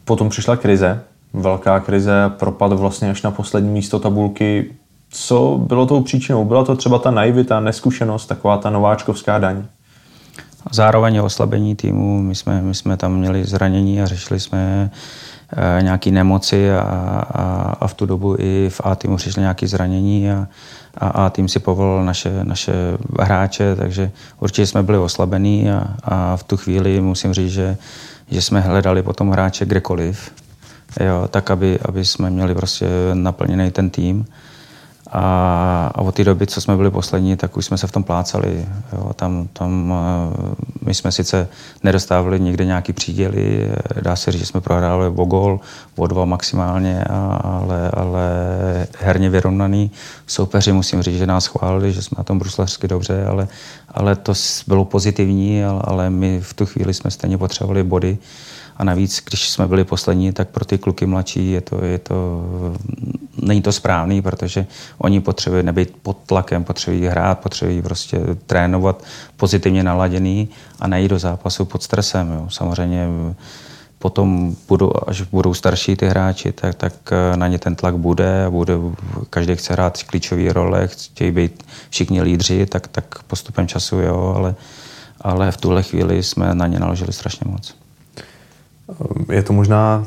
Potom 0.04 0.28
přišla 0.28 0.56
krize, 0.56 1.00
velká 1.32 1.80
krize, 1.80 2.30
propad 2.38 2.72
vlastně 2.72 3.10
až 3.10 3.22
na 3.22 3.30
poslední 3.30 3.70
místo 3.70 3.98
tabulky. 3.98 4.70
Co 5.10 5.60
bylo 5.66 5.86
tou 5.86 6.02
příčinou? 6.02 6.44
Byla 6.44 6.64
to 6.64 6.76
třeba 6.76 6.98
ta 6.98 7.10
naivita, 7.10 7.60
neskušenost, 7.60 8.26
taková 8.26 8.58
ta 8.58 8.70
nováčkovská 8.70 9.38
daň? 9.38 9.64
Zároveň 10.72 11.18
oslabení 11.18 11.76
týmu. 11.76 12.22
My 12.22 12.34
jsme, 12.34 12.62
my 12.62 12.74
jsme 12.74 12.96
tam 12.96 13.16
měli 13.16 13.44
zranění 13.44 14.02
a 14.02 14.06
řešili 14.06 14.40
jsme 14.40 14.90
nějaké 15.80 16.10
nemoci 16.10 16.70
a, 16.70 16.80
a, 16.80 17.76
a 17.80 17.86
v 17.86 17.94
tu 17.94 18.06
dobu 18.06 18.36
i 18.38 18.70
v 18.70 18.80
A 18.84 18.94
týmu 18.94 19.16
přišly 19.16 19.40
nějaké 19.40 19.68
zranění 19.68 20.30
a, 20.30 20.46
a, 20.98 21.08
a 21.08 21.30
tým 21.30 21.48
si 21.48 21.58
povolil 21.58 22.04
naše, 22.04 22.44
naše 22.44 22.72
hráče, 23.20 23.76
takže 23.76 24.10
určitě 24.40 24.66
jsme 24.66 24.82
byli 24.82 24.98
oslabení 24.98 25.70
a, 25.70 25.94
a 26.04 26.36
v 26.36 26.42
tu 26.42 26.56
chvíli 26.56 27.00
musím 27.00 27.32
říct, 27.32 27.52
že, 27.52 27.76
že 28.30 28.42
jsme 28.42 28.60
hledali 28.60 29.02
potom 29.02 29.30
hráče 29.30 29.64
kdekoliv, 29.66 30.32
jo, 31.00 31.28
tak 31.30 31.50
aby, 31.50 31.78
aby 31.88 32.04
jsme 32.04 32.30
měli 32.30 32.54
prostě 32.54 32.86
naplněný 33.14 33.70
ten 33.70 33.90
tým. 33.90 34.26
A, 35.10 35.90
a 35.94 36.00
od 36.00 36.14
té 36.14 36.24
doby, 36.24 36.46
co 36.46 36.60
jsme 36.60 36.76
byli 36.76 36.90
poslední, 36.90 37.36
tak 37.36 37.56
už 37.56 37.64
jsme 37.64 37.78
se 37.78 37.86
v 37.86 37.92
tom 37.92 38.04
plácali. 38.04 38.66
Jo. 38.92 39.12
Tam, 39.16 39.48
tam 39.52 39.94
eh, 39.94 40.54
my 40.86 40.94
jsme 40.94 41.12
sice 41.12 41.48
nedostávali 41.82 42.40
nikde 42.40 42.64
nějaký 42.64 42.92
příděly, 42.92 43.70
dá 44.00 44.16
se 44.16 44.32
říct, 44.32 44.40
že 44.40 44.46
jsme 44.46 44.60
prohráli 44.60 45.06
o 45.06 45.24
gol, 45.24 45.60
o 45.96 46.06
dva 46.06 46.24
maximálně, 46.24 47.04
ale, 47.40 47.90
ale 47.90 48.30
herně 48.98 49.30
vyrovnaný. 49.30 49.90
Soupeři 50.26 50.72
musím 50.72 51.02
říct, 51.02 51.18
že 51.18 51.26
nás 51.26 51.46
chválili, 51.46 51.92
že 51.92 52.02
jsme 52.02 52.14
na 52.18 52.24
tom 52.24 52.38
bruslařsky 52.38 52.88
dobře, 52.88 53.26
ale, 53.26 53.48
ale 53.88 54.16
to 54.16 54.32
bylo 54.66 54.84
pozitivní, 54.84 55.64
ale, 55.64 55.80
ale 55.84 56.10
my 56.10 56.40
v 56.40 56.54
tu 56.54 56.66
chvíli 56.66 56.94
jsme 56.94 57.10
stejně 57.10 57.38
potřebovali 57.38 57.82
body. 57.82 58.18
A 58.78 58.84
navíc, 58.84 59.22
když 59.28 59.50
jsme 59.50 59.66
byli 59.66 59.84
poslední, 59.84 60.32
tak 60.32 60.48
pro 60.48 60.64
ty 60.64 60.78
kluky 60.78 61.06
mladší 61.06 61.50
je 61.50 61.60
to, 61.60 61.84
je 61.84 61.98
to, 61.98 62.44
není 63.42 63.62
to 63.62 63.72
správný, 63.72 64.22
protože 64.22 64.66
oni 64.98 65.20
potřebují 65.20 65.62
nebýt 65.62 65.96
pod 66.02 66.16
tlakem, 66.26 66.64
potřebují 66.64 67.06
hrát, 67.06 67.38
potřebují 67.38 67.82
prostě 67.82 68.20
trénovat 68.46 69.04
pozitivně 69.36 69.82
naladěný 69.82 70.48
a 70.80 70.88
nejít 70.88 71.10
do 71.10 71.18
zápasu 71.18 71.64
pod 71.64 71.82
stresem. 71.82 72.32
Jo. 72.32 72.46
Samozřejmě 72.50 73.08
potom, 73.98 74.56
budou, 74.68 74.92
až 75.06 75.22
budou 75.22 75.54
starší 75.54 75.96
ty 75.96 76.06
hráči, 76.06 76.52
tak, 76.52 76.74
tak 76.74 76.92
na 77.34 77.48
ně 77.48 77.58
ten 77.58 77.74
tlak 77.74 77.96
bude 77.96 78.44
a 78.44 78.50
bude, 78.50 78.74
každý 79.30 79.56
chce 79.56 79.72
hrát 79.72 80.02
klíčové 80.02 80.52
role, 80.52 80.88
chtějí 80.88 81.30
být 81.30 81.66
všichni 81.90 82.22
lídři, 82.22 82.66
tak, 82.66 82.88
tak 82.88 83.22
postupem 83.22 83.68
času, 83.68 83.96
jo, 83.96 84.34
ale, 84.36 84.54
ale 85.20 85.52
v 85.52 85.56
tuhle 85.56 85.82
chvíli 85.82 86.22
jsme 86.22 86.54
na 86.54 86.66
ně 86.66 86.78
naložili 86.78 87.12
strašně 87.12 87.50
moc. 87.50 87.74
Je 89.32 89.42
to 89.42 89.52
možná, 89.52 90.06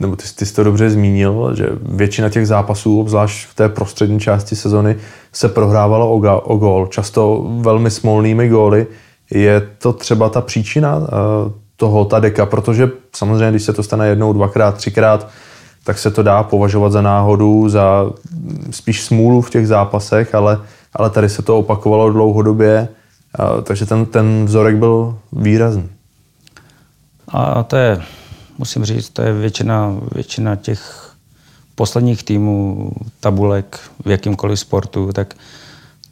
nebo 0.00 0.16
ty, 0.16 0.24
ty 0.36 0.46
jsi 0.46 0.54
to 0.54 0.64
dobře 0.64 0.90
zmínil, 0.90 1.54
že 1.56 1.68
většina 1.82 2.28
těch 2.28 2.46
zápasů, 2.46 3.00
obzvlášť 3.00 3.48
v 3.48 3.54
té 3.54 3.68
prostřední 3.68 4.20
části 4.20 4.56
sezony, 4.56 4.96
se 5.32 5.48
prohrávalo 5.48 6.10
o, 6.10 6.40
o 6.40 6.56
gól, 6.56 6.86
často 6.86 7.46
velmi 7.60 7.90
smolnými 7.90 8.48
góly. 8.48 8.86
Je 9.30 9.68
to 9.78 9.92
třeba 9.92 10.28
ta 10.28 10.40
příčina 10.40 10.96
uh, 10.96 11.06
toho 11.76 12.04
ta 12.04 12.20
deka, 12.20 12.46
protože 12.46 12.90
samozřejmě, 13.16 13.50
když 13.50 13.62
se 13.62 13.72
to 13.72 13.82
stane 13.82 14.08
jednou, 14.08 14.32
dvakrát, 14.32 14.76
třikrát, 14.76 15.28
tak 15.84 15.98
se 15.98 16.10
to 16.10 16.22
dá 16.22 16.42
považovat 16.42 16.92
za 16.92 17.02
náhodu, 17.02 17.68
za 17.68 18.10
spíš 18.70 19.02
smůlu 19.02 19.40
v 19.40 19.50
těch 19.50 19.68
zápasech, 19.68 20.34
ale, 20.34 20.60
ale 20.94 21.10
tady 21.10 21.28
se 21.28 21.42
to 21.42 21.58
opakovalo 21.58 22.10
dlouhodobě, 22.10 22.88
uh, 23.38 23.62
takže 23.62 23.86
ten, 23.86 24.06
ten 24.06 24.44
vzorek 24.44 24.76
byl 24.76 25.18
výrazný. 25.32 25.88
A 27.32 27.62
to 27.62 27.76
je 27.76 28.02
musím 28.58 28.84
říct, 28.84 29.10
to 29.10 29.22
je 29.22 29.32
většina, 29.32 29.96
většina 30.12 30.56
těch 30.56 31.12
posledních 31.74 32.22
týmů, 32.22 32.90
tabulek 33.20 33.80
v 34.04 34.10
jakýmkoliv 34.10 34.60
sportu, 34.60 35.12
tak, 35.12 35.34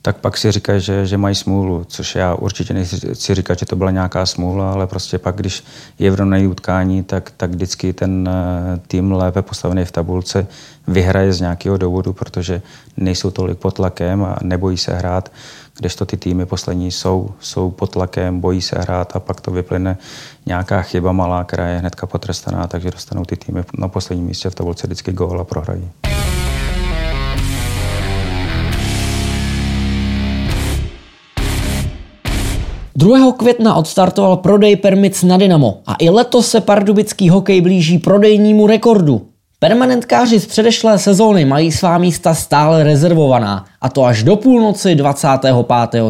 tak 0.03 0.17
pak 0.17 0.37
si 0.37 0.53
říkají, 0.53 0.81
že, 0.81 1.07
že 1.07 1.17
mají 1.17 1.35
smůlu, 1.35 1.85
což 1.89 2.15
já 2.15 2.35
určitě 2.35 2.75
nechci 2.75 3.35
říkat, 3.35 3.59
že 3.59 3.67
to 3.67 3.77
byla 3.77 3.91
nějaká 3.91 4.27
smůla, 4.27 4.73
ale 4.73 4.87
prostě 4.87 5.19
pak, 5.19 5.37
když 5.37 5.65
je 5.99 6.11
v 6.11 6.47
utkání, 6.47 7.03
tak, 7.03 7.33
tak 7.37 7.51
vždycky 7.51 7.93
ten 7.93 8.29
eh, 8.29 8.81
tým 8.87 9.13
lépe 9.13 9.43
postavený 9.43 9.85
v 9.85 9.93
tabulce 9.93 10.47
vyhraje 10.87 11.33
z 11.33 11.41
nějakého 11.41 11.77
důvodu, 11.77 12.13
protože 12.13 12.63
nejsou 12.97 13.31
tolik 13.31 13.59
pod 13.59 13.75
tlakem 13.75 14.25
a 14.25 14.39
nebojí 14.43 14.77
se 14.77 14.95
hrát 14.95 15.33
kdežto 15.79 16.07
ty 16.07 16.17
týmy 16.17 16.47
poslední 16.47 16.91
jsou, 16.91 17.29
jsou 17.41 17.71
pod 17.71 17.91
tlakem, 17.91 18.41
bojí 18.41 18.63
se 18.63 18.79
hrát 18.79 19.17
a 19.17 19.21
pak 19.21 19.41
to 19.41 19.51
vyplyne 19.51 19.99
nějaká 20.47 20.83
chyba 20.83 21.13
malá, 21.13 21.45
která 21.45 21.67
je 21.69 21.79
hnedka 21.79 22.07
potrestaná, 22.07 22.67
takže 22.67 22.91
dostanou 22.91 23.25
ty 23.25 23.37
týmy 23.37 23.65
na 23.79 23.89
posledním 23.89 24.27
místě 24.27 24.51
v 24.51 24.55
tabulce 24.55 24.87
vždycky 24.87 25.13
gól 25.13 25.41
a 25.41 25.45
prohrají. 25.45 25.91
Druhého 32.97 33.33
května 33.33 33.75
odstartoval 33.75 34.37
prodej 34.37 34.77
permic 34.77 35.23
na 35.23 35.37
Dynamo 35.37 35.81
a 35.87 35.95
i 35.99 36.11
letos 36.11 36.51
se 36.51 36.61
pardubický 36.61 37.29
hokej 37.29 37.61
blíží 37.61 37.99
prodejnímu 37.99 38.67
rekordu. 38.67 39.29
Permanentkáři 39.61 40.41
z 40.41 40.47
předešlé 40.47 40.99
sezóny 40.99 41.45
mají 41.45 41.73
svá 41.73 41.99
místa 41.99 42.35
stále 42.35 42.85
rezervovaná, 42.85 43.67
a 43.81 43.89
to 43.89 44.05
až 44.05 44.23
do 44.23 44.37
půlnoci 44.37 44.95
25. 44.95 45.55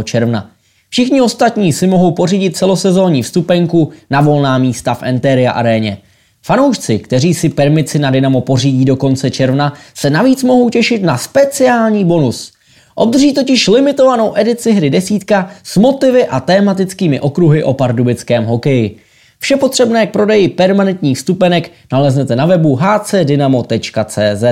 června. 0.04 0.50
Všichni 0.88 1.20
ostatní 1.20 1.72
si 1.72 1.86
mohou 1.86 2.10
pořídit 2.10 2.56
celosezónní 2.56 3.22
vstupenku 3.22 3.90
na 4.10 4.20
volná 4.20 4.58
místa 4.58 4.94
v 4.94 5.02
Enteria 5.02 5.52
aréně. 5.52 5.98
Fanoušci, 6.42 6.98
kteří 6.98 7.34
si 7.34 7.48
permici 7.48 7.98
na 7.98 8.10
Dynamo 8.10 8.40
pořídí 8.40 8.84
do 8.84 8.96
konce 8.96 9.30
června, 9.30 9.72
se 9.94 10.10
navíc 10.10 10.44
mohou 10.44 10.70
těšit 10.70 11.02
na 11.02 11.18
speciální 11.18 12.04
bonus. 12.04 12.52
Obdrží 12.94 13.34
totiž 13.34 13.68
limitovanou 13.68 14.32
edici 14.36 14.72
hry 14.72 14.90
desítka 14.90 15.50
s 15.62 15.76
motivy 15.76 16.26
a 16.26 16.40
tématickými 16.40 17.20
okruhy 17.20 17.64
o 17.64 17.74
pardubickém 17.74 18.44
hokeji. 18.44 18.96
Vše 19.40 19.57
potřebné 19.57 20.07
k 20.07 20.12
prodeji 20.12 20.49
permanentních 20.49 21.18
vstupenek 21.18 21.71
naleznete 21.92 22.37
na 22.37 22.47
webu 22.47 22.76
hcdynamo.cz. 22.76 24.45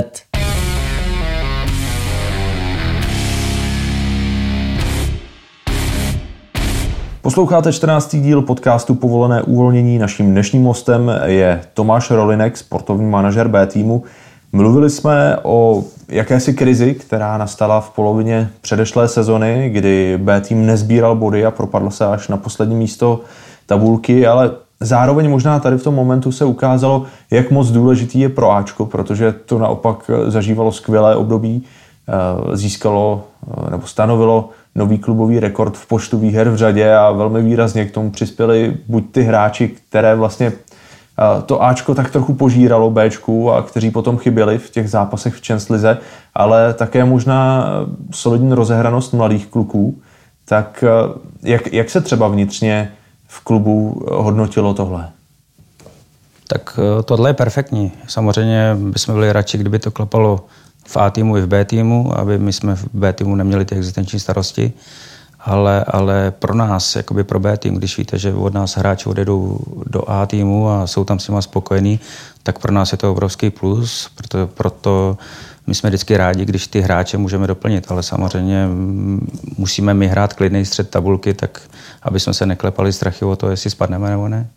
Posloucháte 7.23 7.73
14. 7.73 8.17
díl 8.17 8.43
podcastu 8.43 8.95
Povolené 8.95 9.43
uvolnění. 9.43 9.99
Naším 9.99 10.31
dnešním 10.31 10.65
hostem 10.65 11.13
je 11.25 11.61
Tomáš 11.75 12.11
Rolinek, 12.11 12.57
sportovní 12.57 13.11
manažer 13.11 13.49
B 13.49 13.67
týmu. 13.67 14.05
Mluvili 14.53 14.91
jsme 14.91 15.37
o 15.43 15.85
jakési 16.09 16.55
krizi, 16.55 16.95
která 16.95 17.39
nastala 17.39 17.81
v 17.81 17.91
polovině 17.91 18.51
předešlé 18.61 19.09
sezony, 19.09 19.71
kdy 19.71 20.19
B 20.23 20.41
tým 20.41 20.67
nezbíral 20.67 21.17
body 21.17 21.47
a 21.47 21.51
propadl 21.51 21.91
se 21.91 22.07
až 22.07 22.29
na 22.29 22.37
poslední 22.37 22.77
místo 22.77 23.21
tabulky, 23.67 24.27
ale 24.27 24.51
zároveň 24.81 25.31
možná 25.31 25.61
tady 25.61 25.79
v 25.79 25.83
tom 25.83 25.95
momentu 25.95 26.33
se 26.33 26.45
ukázalo, 26.45 27.05
jak 27.31 27.51
moc 27.51 27.71
důležitý 27.71 28.21
je 28.21 28.29
pro 28.29 28.53
Ačko, 28.53 28.87
protože 28.87 29.33
to 29.33 29.59
naopak 29.59 30.11
zažívalo 30.27 30.73
skvělé 30.73 31.17
období, 31.17 31.63
eh, 32.09 32.57
získalo 32.57 33.25
nebo 33.71 33.87
stanovilo 33.87 34.49
nový 34.75 34.99
klubový 34.99 35.41
rekord 35.41 35.77
v 35.77 35.87
počtu 35.87 36.19
výher 36.19 36.51
v 36.51 36.57
řadě 36.57 36.95
a 36.95 37.11
velmi 37.13 37.43
výrazně 37.43 37.85
k 37.85 37.91
tomu 37.91 38.11
přispěli 38.11 38.77
buď 38.89 39.05
ty 39.11 39.23
hráči, 39.23 39.69
které 39.69 40.15
vlastně 40.15 40.53
to 41.47 41.63
Ačko 41.63 41.95
tak 41.95 42.11
trochu 42.11 42.35
požíralo 42.35 42.91
Bčku 42.91 43.53
a 43.53 43.63
kteří 43.63 43.91
potom 43.91 44.19
chyběli 44.19 44.59
v 44.59 44.71
těch 44.71 44.91
zápasech 44.91 45.35
v 45.35 45.41
Čenslize, 45.41 45.99
ale 46.35 46.75
také 46.75 47.05
možná 47.05 47.67
solidní 48.11 48.53
rozehranost 48.53 49.15
mladých 49.15 49.47
kluků. 49.47 49.99
Tak 50.45 50.85
jak, 51.43 51.73
jak 51.73 51.91
se 51.91 52.01
třeba 52.01 52.29
vnitřně 52.29 52.93
v 53.29 53.41
klubu 53.41 54.07
hodnotilo 54.13 54.75
tohle? 54.75 55.11
Tak 56.49 56.79
e, 56.79 57.03
tohle 57.03 57.31
je 57.31 57.35
perfektní. 57.35 57.93
Samozřejmě 58.09 58.77
bychom 58.79 59.15
byli 59.15 59.33
radši, 59.33 59.59
kdyby 59.59 59.79
to 59.79 59.91
klapalo 59.91 60.45
v 60.87 60.97
A 60.97 61.11
týmu 61.11 61.37
i 61.37 61.41
v 61.41 61.47
B 61.47 61.65
týmu, 61.65 62.19
aby 62.19 62.39
my 62.39 62.53
jsme 62.53 62.77
v 62.77 62.89
B 62.93 63.13
týmu 63.13 63.35
neměli 63.35 63.65
ty 63.65 63.75
existenční 63.75 64.21
starosti 64.21 64.73
ale, 65.47 65.85
ale 65.85 66.31
pro 66.31 66.55
nás, 66.55 66.97
jakoby 66.97 67.25
pro 67.25 67.41
B 67.41 67.57
tým, 67.57 67.75
když 67.75 67.99
víte, 67.99 68.19
že 68.19 68.35
od 68.35 68.55
nás 68.55 68.77
hráči 68.77 69.09
odjedou 69.09 69.59
do 69.87 70.11
A 70.11 70.27
týmu 70.27 70.71
a 70.71 70.87
jsou 70.87 71.05
tam 71.05 71.19
s 71.19 71.29
nimi 71.29 71.43
spokojení, 71.43 72.01
tak 72.43 72.59
pro 72.59 72.73
nás 72.73 72.93
je 72.93 72.99
to 72.99 73.13
obrovský 73.13 73.51
plus, 73.51 74.11
proto, 74.15 74.47
proto 74.47 75.19
my 75.67 75.75
jsme 75.75 75.91
vždycky 75.91 76.17
rádi, 76.17 76.45
když 76.45 76.67
ty 76.67 76.81
hráče 76.81 77.19
můžeme 77.19 77.47
doplnit, 77.47 77.91
ale 77.91 78.03
samozřejmě 78.03 78.69
musíme 79.57 79.95
my 79.95 80.09
hrát 80.09 80.33
klidný 80.33 80.65
střed 80.65 80.91
tabulky, 80.91 81.35
tak 81.35 81.63
aby 82.07 82.21
jsme 82.21 82.35
se 82.35 82.47
neklepali 82.47 82.93
strachy 82.93 83.25
o 83.25 83.37
to, 83.37 83.51
jestli 83.51 83.71
spadneme 83.71 84.11
nebo 84.11 84.29
ne. 84.29 84.49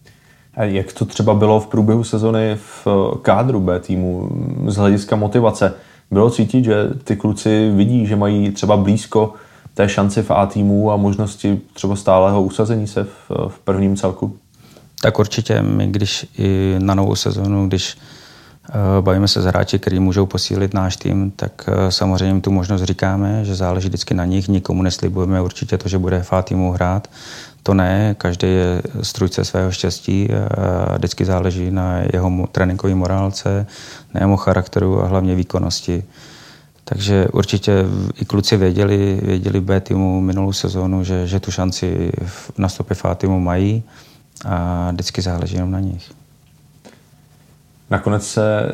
A 0.54 0.64
jak 0.64 0.94
to 0.94 1.06
třeba 1.06 1.34
bylo 1.34 1.60
v 1.60 1.68
průběhu 1.68 2.04
sezony 2.04 2.56
v 2.56 2.88
kádru 3.22 3.60
B 3.60 3.80
týmu 3.80 4.30
z 4.68 4.76
hlediska 4.76 5.16
motivace? 5.16 5.74
Bylo 6.12 6.30
cítit, 6.30 6.66
že 6.66 6.90
ty 7.04 7.16
kluci 7.16 7.72
vidí, 7.76 8.08
že 8.08 8.16
mají 8.16 8.52
třeba 8.52 8.78
blízko 8.78 9.34
té 9.74 9.90
šanci 9.90 10.24
v 10.24 10.32
A 10.32 10.46
týmu 10.46 10.92
a 10.92 10.98
možnosti 10.98 11.62
třeba 11.74 11.96
stálého 11.96 12.44
usazení 12.44 12.88
se 12.88 13.04
v, 13.04 13.32
v 13.48 13.60
prvním 13.60 13.96
celku? 13.96 14.38
Tak 15.02 15.20
určitě 15.20 15.62
my, 15.62 15.88
když 15.88 16.26
i 16.38 16.76
na 16.80 16.96
novou 16.96 17.16
sezonu, 17.16 17.68
když 17.68 17.98
bavíme 19.02 19.28
se 19.28 19.42
s 19.42 19.46
hráči, 19.46 19.80
kteří 19.80 20.00
můžou 20.00 20.26
posílit 20.26 20.74
náš 20.74 20.98
tým, 20.98 21.32
tak 21.32 21.52
uh, 21.68 21.90
samozřejmě 21.90 22.42
tu 22.42 22.52
možnost 22.52 22.84
říkáme, 22.84 23.46
že 23.46 23.56
záleží 23.56 23.88
vždycky 23.88 24.14
na 24.14 24.26
nich, 24.26 24.48
nikomu 24.48 24.82
neslibujeme 24.82 25.42
určitě 25.42 25.78
to, 25.78 25.90
že 25.90 25.98
bude 25.98 26.24
v 26.24 26.34
A 26.34 26.42
týmu 26.42 26.72
hrát. 26.72 27.08
To 27.64 27.74
ne, 27.74 28.16
každý 28.18 28.48
je 28.48 28.82
strujce 29.02 29.46
svého 29.46 29.72
štěstí 29.72 30.30
a 30.88 30.98
vždycky 30.98 31.26
záleží 31.26 31.72
na 31.72 32.00
jeho 32.14 32.48
tréninkové 32.52 32.96
morálce, 32.96 33.68
na 34.14 34.22
jeho 34.22 34.38
charakteru 34.38 35.04
a 35.04 35.08
hlavně 35.08 35.36
výkonnosti. 35.36 36.04
Takže 36.84 37.28
určitě 37.34 37.86
i 38.22 38.26
kluci 38.26 38.58
věděli, 38.58 39.22
věděli 39.24 39.62
B 39.62 39.82
týmu 39.82 40.22
minulou 40.22 40.54
sezónu, 40.54 41.04
že, 41.04 41.28
že 41.28 41.40
tu 41.40 41.52
šanci 41.52 42.12
v 42.26 42.52
nastupě 42.58 42.96
v 42.96 43.06
A 43.06 43.16
týmu 43.16 43.40
mají 43.40 43.84
a 44.46 44.90
vždycky 44.92 45.22
záleží 45.22 45.56
jenom 45.56 45.72
na 45.72 45.80
nich. 45.80 46.19
Nakonec 47.90 48.28
se 48.28 48.72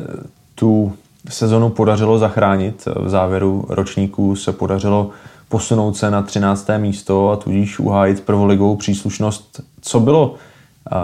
tu 0.54 0.92
sezonu 1.28 1.68
podařilo 1.68 2.18
zachránit. 2.18 2.88
V 3.00 3.08
závěru 3.08 3.64
ročníků 3.68 4.36
se 4.36 4.52
podařilo 4.52 5.10
posunout 5.48 5.96
se 5.96 6.10
na 6.10 6.22
13. 6.22 6.68
místo 6.78 7.30
a 7.30 7.36
tudíž 7.36 7.78
uhájit 7.78 8.20
prvoligovou 8.20 8.76
příslušnost. 8.76 9.60
Co 9.80 10.00
bylo 10.00 10.34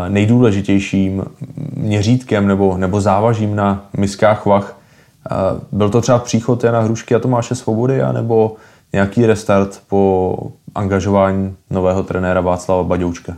nejdůležitějším 0.08 1.24
měřítkem 1.76 2.46
nebo, 2.46 2.76
nebo 2.76 3.00
závažím 3.00 3.56
na 3.56 3.86
miskách 3.96 4.46
vach 4.46 4.76
byl 5.72 5.90
to 5.90 6.00
třeba 6.00 6.18
příchod 6.18 6.64
Jana 6.64 6.80
Hrušky 6.80 7.14
a 7.14 7.18
Tomáše 7.18 7.54
Svobody, 7.54 8.02
anebo 8.02 8.56
nějaký 8.92 9.26
restart 9.26 9.82
po 9.88 10.36
angažování 10.74 11.56
nového 11.70 12.02
trenéra 12.02 12.40
Václava 12.40 12.84
Baďoučka? 12.84 13.36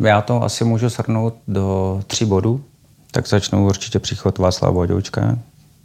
Já 0.00 0.20
to 0.22 0.42
asi 0.42 0.64
můžu 0.64 0.88
shrnout 0.88 1.34
do 1.48 2.00
tří 2.06 2.24
bodů. 2.24 2.60
Tak 3.14 3.28
začnu 3.28 3.66
určitě 3.66 3.98
příchod 3.98 4.38
Václava 4.38 4.74
Baďoučka, 4.74 5.38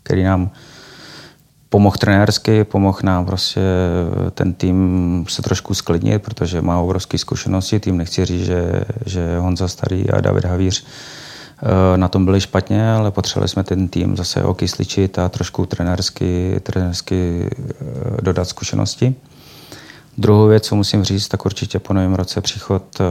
který 0.04 0.24
nám 0.24 0.50
pomohl 1.70 1.96
trenérsky, 2.00 2.64
pomohl 2.64 3.00
nám 3.04 3.26
prostě 3.26 3.62
ten 4.34 4.54
tým 4.54 5.26
se 5.30 5.42
trošku 5.42 5.74
sklidnit, 5.74 6.24
protože 6.24 6.62
má 6.62 6.80
obrovské 6.80 7.18
zkušenosti. 7.18 7.80
Tým 7.80 7.98
nechci 7.98 8.26
říct, 8.26 8.46
že, 8.46 8.84
že 9.06 9.38
Honza 9.40 9.68
Starý 9.68 10.10
a 10.10 10.22
David 10.22 10.46
Havíř 10.46 10.86
Eh, 11.64 11.98
na 11.98 12.08
tom 12.08 12.26
byli 12.26 12.42
špatně, 12.42 12.92
ale 12.92 13.12
potřebovali 13.12 13.50
jsme 13.50 13.64
ten 13.64 13.88
tým 13.88 14.18
zase 14.18 14.44
okysličit 14.44 15.20
a 15.20 15.30
trošku 15.30 15.66
trenérsky, 15.66 16.60
trenérsky 16.64 17.50
eh, 17.52 18.22
dodat 18.22 18.46
zkušenosti. 18.46 19.16
Druhou 20.18 20.48
věc, 20.48 20.64
co 20.64 20.76
musím 20.76 21.04
říct, 21.04 21.28
tak 21.28 21.46
určitě 21.46 21.80
po 21.80 21.94
novém 21.94 22.14
roce 22.14 22.42
příchod 22.42 22.84
eh, 23.00 23.04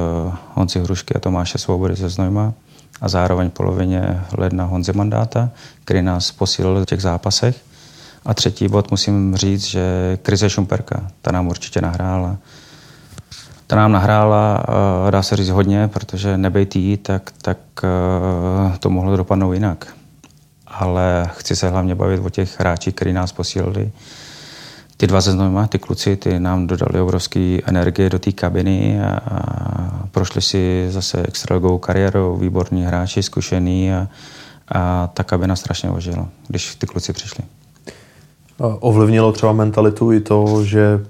Honzi 0.54 0.80
Hrušky 0.80 1.14
a 1.14 1.18
Tomáše 1.18 1.58
Svobody 1.58 1.94
ze 1.94 2.08
Znojma 2.08 2.52
a 3.00 3.08
zároveň 3.08 3.50
polovině 3.50 4.20
ledna 4.38 4.64
Honzi 4.64 4.92
Mandáta, 4.92 5.50
který 5.84 6.02
nás 6.02 6.32
posílil 6.32 6.82
v 6.82 6.86
těch 6.86 7.02
zápasech. 7.02 7.56
A 8.24 8.34
třetí 8.34 8.68
bod 8.68 8.90
musím 8.90 9.36
říct, 9.36 9.64
že 9.64 10.18
Krize 10.22 10.50
Šumperka, 10.50 11.02
ta 11.22 11.32
nám 11.32 11.48
určitě 11.48 11.80
nahrála 11.80 12.36
ta 13.68 13.76
nám 13.76 13.92
nahrála, 13.92 14.64
uh, 14.68 15.10
dá 15.10 15.22
se 15.22 15.36
říct 15.36 15.48
hodně, 15.48 15.88
protože 15.88 16.38
nebejt 16.38 16.76
jí, 16.76 16.96
tak, 16.96 17.32
tak 17.42 17.58
uh, 17.82 18.76
to 18.76 18.90
mohlo 18.90 19.16
dopadnout 19.16 19.52
jinak. 19.52 19.86
Ale 20.66 21.30
chci 21.36 21.56
se 21.56 21.68
hlavně 21.68 21.94
bavit 21.94 22.20
o 22.24 22.30
těch 22.30 22.60
hráčích, 22.60 22.94
kteří 22.94 23.12
nás 23.12 23.32
posílili. 23.32 23.90
Ty 25.00 25.06
dva 25.06 25.20
ze 25.20 25.32
Znojma, 25.32 25.66
ty 25.66 25.78
kluci, 25.78 26.16
ty 26.16 26.40
nám 26.40 26.66
dodali 26.66 27.00
obrovské 27.00 27.58
energie 27.66 28.10
do 28.10 28.18
té 28.18 28.32
kabiny 28.32 29.00
a, 29.00 29.18
a 29.18 30.06
prošli 30.10 30.42
si 30.42 30.86
zase 30.90 31.22
extraligovou 31.22 31.78
kariérou, 31.78 32.36
výborní 32.36 32.84
hráči, 32.84 33.22
zkušený 33.22 33.92
a, 33.92 34.08
a 34.68 35.06
ta 35.14 35.24
kabina 35.24 35.56
strašně 35.56 35.90
ožila, 35.90 36.28
když 36.48 36.74
ty 36.74 36.86
kluci 36.86 37.12
přišli. 37.12 37.44
Ovlivnilo 38.58 39.32
třeba 39.32 39.52
mentalitu 39.52 40.12
i 40.12 40.20
to, 40.20 40.64
že 40.64 41.00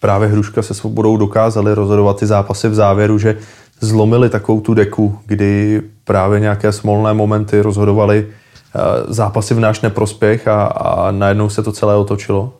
právě 0.00 0.28
Hruška 0.28 0.62
se 0.62 0.74
svobodou 0.74 1.16
dokázali 1.16 1.74
rozhodovat 1.74 2.18
ty 2.18 2.26
zápasy 2.26 2.68
v 2.68 2.74
závěru, 2.74 3.18
že 3.18 3.36
zlomili 3.80 4.30
takovou 4.30 4.60
tu 4.60 4.74
deku, 4.74 5.18
kdy 5.26 5.82
právě 6.04 6.40
nějaké 6.40 6.72
smolné 6.72 7.14
momenty 7.14 7.60
rozhodovali 7.60 8.26
eh, 8.26 8.78
zápasy 9.08 9.54
v 9.54 9.60
náš 9.60 9.80
neprospěch 9.80 10.48
a, 10.48 10.64
a 10.64 11.10
najednou 11.10 11.48
se 11.48 11.62
to 11.62 11.72
celé 11.72 11.96
otočilo? 11.96 12.52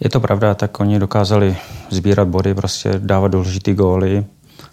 Je 0.00 0.10
to 0.10 0.20
pravda, 0.20 0.54
tak 0.54 0.80
oni 0.80 0.98
dokázali 0.98 1.56
sbírat 1.90 2.28
body, 2.28 2.54
prostě 2.54 2.92
dávat 2.98 3.28
důležitý 3.28 3.74
góly, 3.74 4.24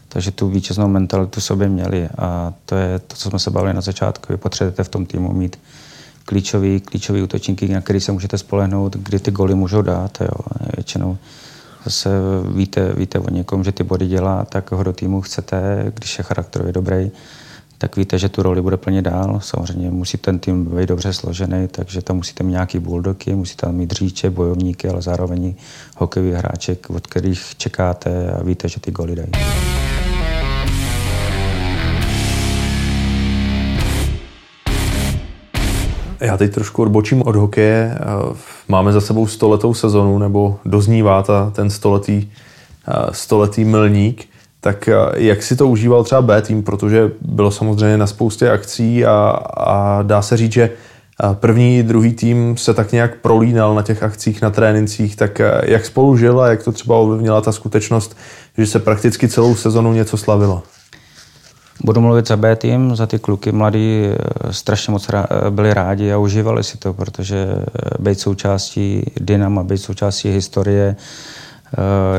takže 0.10 0.32
tu 0.32 0.48
vítěznou 0.48 0.88
mentalitu 0.88 1.42
sobě 1.42 1.70
měli 1.70 2.10
a 2.18 2.54
to 2.66 2.76
je 2.76 3.00
to, 3.00 3.16
co 3.16 3.30
jsme 3.30 3.40
se 3.40 3.52
bavili 3.52 3.74
na 3.74 3.82
začátku. 3.82 4.34
Vy 4.34 4.38
potřebujete 4.38 4.84
v 4.84 4.90
tom 4.90 5.06
týmu 5.06 5.34
mít 5.34 5.60
klíčový, 6.26 6.80
klíčový 6.80 7.22
útočníky, 7.22 7.68
na 7.68 7.82
který 7.82 8.00
se 8.00 8.12
můžete 8.12 8.38
spolehnout, 8.38 8.96
kdy 8.96 9.20
ty 9.20 9.32
goly 9.32 9.56
můžou 9.56 9.82
dát. 9.82 10.22
Jo. 10.22 10.58
Většinou 10.78 11.18
zase 11.86 12.10
víte, 12.56 12.94
víte 12.94 13.20
o 13.20 13.30
někom, 13.30 13.64
že 13.64 13.72
ty 13.72 13.84
body 13.84 14.08
dělá, 14.08 14.46
tak 14.46 14.72
ho 14.72 14.84
do 14.84 14.94
týmu 14.94 15.22
chcete, 15.22 15.86
když 15.96 16.18
je 16.18 16.24
charakterově 16.24 16.74
dobrý, 16.74 17.12
tak 17.84 17.98
víte, 17.98 18.20
že 18.20 18.30
tu 18.30 18.44
roli 18.44 18.62
bude 18.62 18.78
plně 18.78 19.02
dál. 19.02 19.40
Samozřejmě 19.44 19.92
musí 19.92 20.18
ten 20.18 20.40
tým 20.40 20.66
být 20.66 20.90
dobře 20.90 21.14
složený, 21.14 21.68
takže 21.68 22.02
tam 22.02 22.16
musíte 22.16 22.44
mít 22.44 22.52
nějaký 22.52 22.80
buldoky, 22.80 23.36
musíte 23.36 23.66
tam 23.66 23.76
mít 23.76 23.92
říče, 23.92 24.30
bojovníky, 24.30 24.88
ale 24.88 25.02
zároveň 25.02 25.56
hokejový 25.98 26.32
hráček, 26.32 26.90
od 26.90 27.08
kterých 27.08 27.56
čekáte 27.58 28.32
a 28.32 28.44
víte, 28.44 28.70
že 28.70 28.80
ty 28.80 28.92
goly 28.92 29.16
dají. 29.16 29.30
Já 36.20 36.38
teď 36.38 36.54
trošku 36.54 36.82
odbočím 36.82 37.22
od 37.22 37.36
hokeje. 37.36 37.98
Máme 38.68 38.92
za 38.92 39.02
sebou 39.02 39.28
stoletou 39.28 39.74
sezonu, 39.74 40.18
nebo 40.18 40.60
doznívá 40.66 41.24
ta, 41.24 41.50
ten 41.50 41.70
stoletý, 41.70 42.28
stoletý 43.12 43.66
milník. 43.66 44.33
Tak 44.64 44.90
jak 45.16 45.44
si 45.44 45.56
to 45.56 45.68
užíval 45.68 46.04
třeba 46.04 46.22
B 46.22 46.42
tým, 46.42 46.64
protože 46.64 47.12
bylo 47.22 47.52
samozřejmě 47.52 47.98
na 47.98 48.08
spoustě 48.08 48.52
akcí 48.52 49.06
a, 49.06 49.40
a 49.58 50.02
dá 50.02 50.22
se 50.22 50.38
říct, 50.38 50.52
že 50.52 50.70
první 51.34 51.80
i 51.80 51.84
druhý 51.84 52.14
tým 52.14 52.58
se 52.58 52.74
tak 52.74 52.92
nějak 52.92 53.16
prolínal 53.16 53.76
na 53.76 53.82
těch 53.82 54.04
akcích, 54.04 54.42
na 54.42 54.50
trénincích, 54.50 55.16
tak 55.16 55.42
jak 55.64 55.86
spolu 55.86 56.18
žil 56.18 56.42
a 56.42 56.48
jak 56.48 56.64
to 56.64 56.72
třeba 56.72 56.96
ovlivnila 56.96 57.42
ta 57.42 57.52
skutečnost, 57.52 58.18
že 58.58 58.68
se 58.68 58.80
prakticky 58.80 59.28
celou 59.28 59.56
sezonu 59.56 59.94
něco 59.94 60.18
slavilo? 60.18 60.64
Budu 61.84 62.02
mluvit 62.02 62.28
za 62.28 62.38
B 62.38 62.56
tým, 62.56 62.96
za 62.96 63.08
ty 63.08 63.20
kluky 63.20 63.52
mladí 63.52 64.06
eh, 64.06 64.54
strašně 64.54 64.92
moc 64.92 65.08
byli 65.50 65.74
rádi 65.74 66.12
a 66.12 66.18
užívali 66.18 66.64
si 66.64 66.78
to, 66.78 66.94
protože 66.94 67.48
být 68.00 68.20
součástí 68.20 69.12
Dynama, 69.20 69.64
být 69.64 69.78
součástí 69.78 70.30
historie 70.30 70.96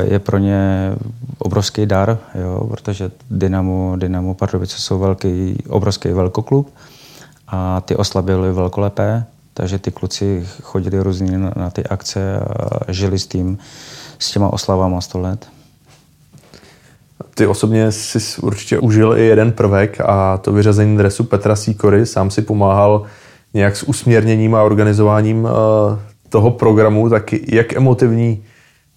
je 0.03 0.19
pro 0.19 0.37
ně 0.37 0.91
obrovský 1.37 1.85
dar, 1.85 2.17
jo, 2.35 2.67
protože 2.69 3.11
Dynamo, 3.31 3.93
Dynamo 3.97 4.33
Pardubice 4.33 4.77
jsou 4.77 4.99
velký, 4.99 5.63
obrovský 5.69 6.09
velkoklub 6.09 6.73
a 7.47 7.81
ty 7.81 7.95
oslavy 7.95 8.25
byly 8.25 8.53
velkolepé, 8.53 9.25
takže 9.53 9.79
ty 9.79 9.91
kluci 9.91 10.47
chodili 10.61 10.99
různě 10.99 11.37
na, 11.37 11.51
na 11.55 11.69
ty 11.69 11.83
akce 11.83 12.39
a 12.39 12.91
žili 12.91 13.19
s 13.19 13.27
tím, 13.27 13.57
s 14.19 14.31
těma 14.31 14.53
oslavama 14.53 15.01
100 15.01 15.19
let. 15.19 15.47
Ty 17.35 17.47
osobně 17.47 17.91
si 17.91 18.41
určitě 18.41 18.79
užil 18.79 19.17
i 19.17 19.25
jeden 19.25 19.51
prvek 19.51 20.01
a 20.01 20.37
to 20.37 20.51
vyřazení 20.51 20.97
dresu 20.97 21.23
Petra 21.23 21.55
Sýkory. 21.55 22.05
Sám 22.05 22.31
si 22.31 22.41
pomáhal 22.41 23.03
nějak 23.53 23.75
s 23.75 23.83
usměrněním 23.83 24.55
a 24.55 24.63
organizováním 24.63 25.47
eh, 25.47 25.99
toho 26.29 26.51
programu, 26.51 27.09
tak 27.09 27.33
jak 27.33 27.73
emotivní 27.73 28.43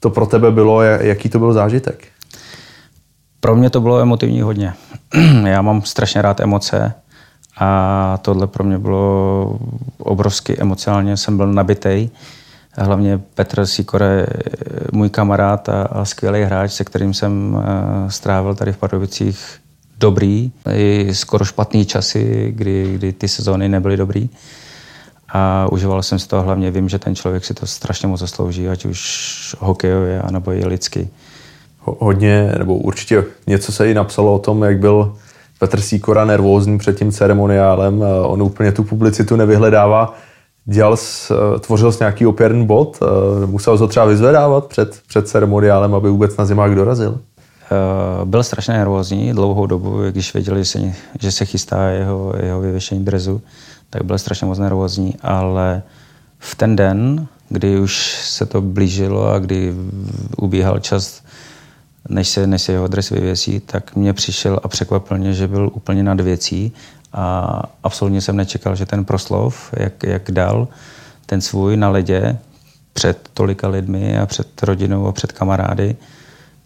to 0.00 0.10
pro 0.10 0.26
tebe 0.26 0.50
bylo, 0.50 0.82
jaký 0.82 1.28
to 1.28 1.38
byl 1.38 1.52
zážitek? 1.52 2.06
Pro 3.40 3.56
mě 3.56 3.70
to 3.70 3.80
bylo 3.80 3.98
emotivní 3.98 4.40
hodně. 4.40 4.74
Já 5.46 5.62
mám 5.62 5.82
strašně 5.82 6.22
rád 6.22 6.40
emoce 6.40 6.94
a 7.58 8.18
tohle 8.22 8.46
pro 8.46 8.64
mě 8.64 8.78
bylo 8.78 9.58
obrovsky 9.98 10.58
emocionálně, 10.58 11.16
jsem 11.16 11.36
byl 11.36 11.52
nabitej. 11.52 12.10
Hlavně 12.72 13.20
Petr 13.34 13.66
Sikore, 13.66 14.26
můj 14.92 15.10
kamarád 15.10 15.68
a, 15.68 15.82
a 15.82 16.04
skvělý 16.04 16.42
hráč, 16.42 16.72
se 16.72 16.84
kterým 16.84 17.14
jsem 17.14 17.54
uh, 17.54 17.62
strávil 18.08 18.54
tady 18.54 18.72
v 18.72 18.76
Pardubicích 18.76 19.60
dobrý, 19.98 20.52
i 20.74 21.08
skoro 21.12 21.44
špatný 21.44 21.84
časy, 21.84 22.52
kdy, 22.56 22.94
kdy 22.94 23.12
ty 23.12 23.28
sezóny 23.28 23.68
nebyly 23.68 23.96
dobrý. 23.96 24.28
A 25.32 25.66
užíval 25.72 26.02
jsem 26.02 26.18
si 26.18 26.28
to 26.28 26.42
hlavně, 26.42 26.70
vím, 26.70 26.88
že 26.88 26.98
ten 26.98 27.14
člověk 27.14 27.44
si 27.44 27.54
to 27.54 27.66
strašně 27.66 28.08
moc 28.08 28.20
zaslouží, 28.20 28.68
ať 28.68 28.84
už 28.84 29.56
hokejově, 29.58 30.22
anebo 30.22 30.52
i 30.52 30.66
lidsky. 30.66 31.08
Hodně, 31.80 32.52
nebo 32.58 32.76
určitě 32.76 33.24
něco 33.46 33.72
se 33.72 33.90
i 33.90 33.94
napsalo 33.94 34.34
o 34.34 34.38
tom, 34.38 34.62
jak 34.62 34.78
byl 34.78 35.14
Petr 35.58 35.80
Sýkora 35.80 36.24
nervózní 36.24 36.78
před 36.78 36.98
tím 36.98 37.12
ceremoniálem. 37.12 38.04
On 38.22 38.42
úplně 38.42 38.72
tu 38.72 38.84
publicitu 38.84 39.36
nevyhledává. 39.36 40.14
Dělal, 40.64 40.96
tvořil 41.60 41.92
jsi 41.92 41.98
nějaký 42.00 42.26
opěrný 42.26 42.66
bod? 42.66 43.00
Musel 43.46 43.78
to 43.78 43.88
třeba 43.88 44.06
vyzvedávat 44.06 44.66
před, 44.66 45.00
před 45.08 45.28
ceremoniálem, 45.28 45.94
aby 45.94 46.10
vůbec 46.10 46.36
na 46.36 46.44
zimách 46.44 46.70
dorazil? 46.70 47.20
Eh, 47.70 48.24
byl 48.24 48.42
strašně 48.42 48.74
nervózní 48.74 49.32
dlouhou 49.32 49.66
dobu, 49.66 50.02
když 50.10 50.34
věděli, 50.34 50.62
že 51.20 51.32
se 51.32 51.44
chystá 51.44 51.88
jeho, 51.88 52.32
jeho 52.42 52.60
vyvěšení 52.60 53.04
drezu, 53.04 53.42
tak 53.90 54.04
byl 54.04 54.18
strašně 54.18 54.46
moc 54.46 54.58
nervózní, 54.58 55.14
ale 55.22 55.82
v 56.38 56.54
ten 56.54 56.76
den, 56.76 57.26
kdy 57.48 57.80
už 57.80 58.20
se 58.22 58.46
to 58.46 58.62
blížilo 58.62 59.32
a 59.32 59.38
kdy 59.38 59.74
ubíhal 60.36 60.78
čas 60.78 61.22
než 62.08 62.28
se, 62.28 62.46
než 62.46 62.62
se 62.62 62.72
jeho 62.72 62.88
dres 62.88 63.10
vyvěsí, 63.10 63.60
tak 63.60 63.96
mě 63.96 64.12
přišel 64.12 64.60
a 64.62 64.68
překvapil 64.68 65.18
mě, 65.18 65.32
že 65.32 65.48
byl 65.48 65.70
úplně 65.74 66.02
nad 66.02 66.20
věcí 66.20 66.72
a 67.12 67.62
absolutně 67.82 68.20
jsem 68.20 68.36
nečekal, 68.36 68.76
že 68.76 68.86
ten 68.86 69.04
proslov, 69.04 69.74
jak, 69.76 70.02
jak 70.02 70.30
dal 70.30 70.68
ten 71.26 71.40
svůj 71.40 71.76
na 71.76 71.88
ledě 71.88 72.38
před 72.92 73.28
tolika 73.34 73.68
lidmi 73.68 74.18
a 74.18 74.26
před 74.26 74.62
rodinou 74.62 75.06
a 75.06 75.12
před 75.12 75.32
kamarády, 75.32 75.96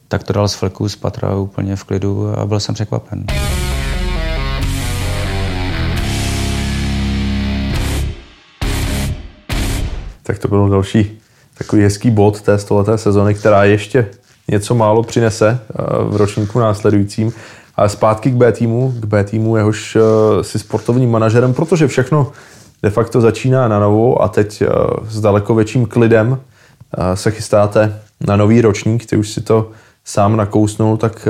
tak 0.08 0.22
to 0.22 0.32
dal 0.32 0.48
z 0.48 0.54
fleku, 0.54 0.88
z 0.88 0.96
patra 0.96 1.36
úplně 1.36 1.76
v 1.76 1.84
klidu 1.84 2.38
a 2.38 2.46
byl 2.46 2.60
jsem 2.60 2.74
překvapen. 2.74 3.26
Tak 10.32 10.38
to 10.38 10.48
byl 10.48 10.68
další 10.68 11.20
takový 11.58 11.82
hezký 11.82 12.10
bod 12.10 12.42
té 12.42 12.58
stoleté 12.58 12.98
sezony, 12.98 13.34
která 13.34 13.64
ještě 13.64 14.06
něco 14.48 14.74
málo 14.74 15.02
přinese 15.02 15.58
eh, 15.60 15.74
v 16.04 16.16
ročníku 16.16 16.58
následujícím. 16.58 17.32
Ale 17.76 17.88
zpátky 17.88 18.30
k 18.30 18.34
B 18.34 18.52
týmu, 18.52 18.94
k 19.00 19.04
B 19.04 19.24
týmu, 19.24 19.56
jehož 19.56 19.96
eh, 19.96 20.44
si 20.44 20.58
sportovním 20.58 21.10
manažerem, 21.10 21.54
protože 21.54 21.88
všechno 21.88 22.32
de 22.82 22.90
facto 22.90 23.20
začíná 23.20 23.68
na 23.68 23.78
novo 23.78 24.22
a 24.22 24.28
teď 24.28 24.62
eh, 24.62 24.68
s 25.08 25.20
daleko 25.20 25.54
větším 25.54 25.86
klidem 25.86 26.40
se 27.14 27.30
chystáte 27.30 28.00
na 28.26 28.36
nový 28.36 28.60
ročník, 28.60 29.06
ty 29.06 29.16
už 29.16 29.30
si 29.30 29.40
to 29.40 29.70
sám 30.04 30.36
nakousnul, 30.36 30.96
tak 30.96 31.28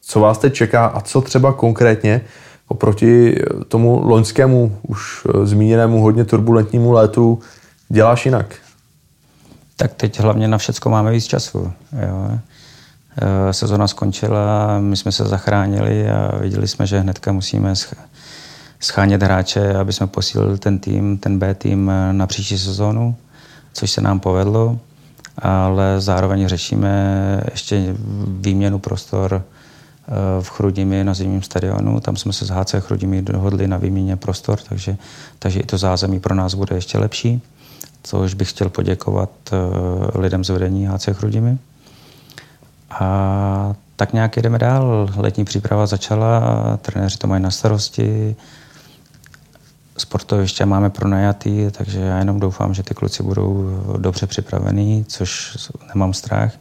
co 0.00 0.20
vás 0.20 0.38
teď 0.38 0.54
čeká 0.54 0.86
a 0.86 1.00
co 1.00 1.20
třeba 1.20 1.52
konkrétně 1.52 2.20
oproti 2.68 3.38
tomu 3.68 4.00
loňskému 4.04 4.78
už 4.88 5.26
zmíněnému 5.42 6.02
hodně 6.02 6.24
turbulentnímu 6.24 6.92
létu 6.92 7.38
děláš 7.88 8.24
jinak? 8.24 8.54
Tak 9.76 9.94
teď 9.94 10.20
hlavně 10.20 10.48
na 10.48 10.58
všecko 10.58 10.90
máme 10.90 11.10
víc 11.10 11.26
času. 11.26 11.72
Jo. 12.06 12.38
Eh, 13.16 13.52
sezona 13.52 13.88
skončila, 13.88 14.78
my 14.80 14.96
jsme 14.96 15.12
se 15.12 15.24
zachránili 15.24 16.10
a 16.10 16.36
viděli 16.36 16.68
jsme, 16.68 16.86
že 16.86 17.00
hnedka 17.00 17.32
musíme 17.32 17.74
schánět 18.80 19.22
hráče, 19.22 19.74
aby 19.74 19.92
jsme 19.92 20.06
posílili 20.06 20.58
ten 20.58 20.78
tým, 20.78 21.18
ten 21.18 21.38
B 21.38 21.54
tým 21.54 21.90
eh, 21.90 22.12
na 22.12 22.26
příští 22.26 22.58
sezónu, 22.58 23.16
což 23.72 23.90
se 23.90 24.00
nám 24.00 24.20
povedlo, 24.20 24.78
ale 25.38 26.00
zároveň 26.00 26.48
řešíme 26.48 27.40
ještě 27.50 27.94
výměnu 28.26 28.78
prostor 28.78 29.42
eh, 29.42 30.42
v 30.42 30.50
Chrudimi 30.50 31.04
na 31.04 31.14
zimním 31.14 31.42
stadionu. 31.42 32.00
Tam 32.00 32.16
jsme 32.16 32.32
se 32.32 32.46
s 32.46 32.50
HC 32.50 32.74
Chrudimi 32.78 33.22
dohodli 33.22 33.68
na 33.68 33.76
výměně 33.76 34.16
prostor, 34.16 34.58
takže, 34.68 34.96
takže 35.38 35.60
i 35.60 35.66
to 35.66 35.78
zázemí 35.78 36.20
pro 36.20 36.34
nás 36.34 36.54
bude 36.54 36.76
ještě 36.76 36.98
lepší, 36.98 37.42
což 38.04 38.34
bych 38.34 38.50
chtěl 38.50 38.68
poděkovat 38.68 39.30
lidem 40.14 40.44
z 40.44 40.48
vedení 40.48 40.86
HC 40.86 41.08
Chrudimi. 41.12 41.58
A 42.90 43.74
tak 43.96 44.12
nějak 44.12 44.36
jdeme 44.36 44.58
dál. 44.58 45.10
Letní 45.16 45.44
příprava 45.44 45.86
začala, 45.86 46.42
trenéři 46.82 47.18
to 47.18 47.26
mají 47.26 47.42
na 47.42 47.50
starosti, 47.50 48.36
sportoviště 49.98 50.66
máme 50.66 50.90
pronajatý, 50.90 51.66
takže 51.70 52.00
já 52.00 52.18
jenom 52.18 52.40
doufám, 52.40 52.74
že 52.74 52.82
ty 52.82 52.94
kluci 52.94 53.22
budou 53.22 53.80
dobře 53.96 54.26
připravení, 54.26 55.04
což 55.08 55.56
nemám 55.94 56.12
strach. 56.12 56.52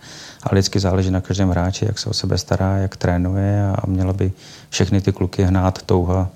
Ale 0.44 0.52
vždycky 0.52 0.80
záleží 0.80 1.12
na 1.12 1.22
každém 1.22 1.50
hráči, 1.50 1.86
jak 1.86 2.00
se 2.00 2.10
o 2.10 2.14
sebe 2.14 2.38
stará, 2.38 2.78
jak 2.78 2.98
trénuje 2.98 3.68
a 3.76 3.88
měla 3.88 4.14
by 4.14 4.32
všechny 4.70 5.02
ty 5.02 5.12
kluky 5.12 5.44
hnát 5.44 5.82
touha 5.82 6.30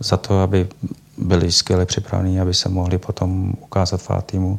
za 0.00 0.16
to, 0.16 0.40
aby 0.40 0.68
byli 1.18 1.52
skvěle 1.52 1.86
připravení, 1.86 2.40
aby 2.40 2.54
se 2.54 2.68
mohli 2.68 2.98
potom 2.98 3.52
ukázat 3.60 4.00
v 4.02 4.22
týmu. 4.26 4.58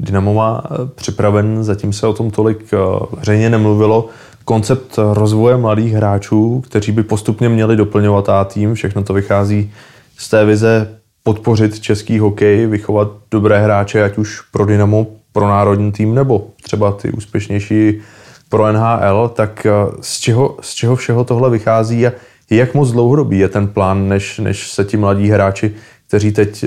Dynamo 0.00 0.34
má 0.34 0.64
eh, 0.64 0.74
připraven, 0.94 1.64
zatím 1.64 1.92
se 1.92 2.06
o 2.06 2.12
tom 2.12 2.30
tolik 2.30 2.72
eh, 2.72 2.76
veřejně 3.16 3.50
nemluvilo, 3.50 4.08
koncept 4.44 4.98
rozvoje 5.12 5.56
mladých 5.56 5.92
hráčů, 5.92 6.60
kteří 6.60 6.92
by 6.92 7.02
postupně 7.02 7.48
měli 7.48 7.76
doplňovat 7.76 8.28
A 8.28 8.44
tým. 8.44 8.74
Všechno 8.74 9.02
to 9.02 9.14
vychází 9.14 9.72
z 10.16 10.28
té 10.28 10.44
vize 10.44 10.98
podpořit 11.22 11.80
český 11.80 12.18
hokej, 12.18 12.66
vychovat 12.66 13.08
dobré 13.30 13.62
hráče, 13.62 14.04
ať 14.04 14.18
už 14.18 14.40
pro 14.40 14.66
Dynamo, 14.66 15.06
pro 15.32 15.48
národní 15.48 15.92
tým, 15.92 16.14
nebo 16.14 16.46
třeba 16.62 16.92
ty 16.92 17.10
úspěšnější 17.10 18.00
pro 18.48 18.72
NHL, 18.72 19.28
tak 19.28 19.66
eh, 19.66 19.72
z 20.00 20.18
čeho, 20.18 20.56
z 20.60 20.74
čeho 20.74 20.96
všeho 20.96 21.24
tohle 21.24 21.50
vychází 21.50 22.06
a 22.06 22.12
jak 22.50 22.74
moc 22.74 22.90
dlouhodobý 22.90 23.38
je 23.38 23.48
ten 23.48 23.68
plán, 23.68 24.08
než, 24.08 24.38
než 24.38 24.72
se 24.72 24.84
ti 24.84 24.96
mladí 24.96 25.30
hráči, 25.30 25.74
kteří 26.06 26.32
teď 26.32 26.64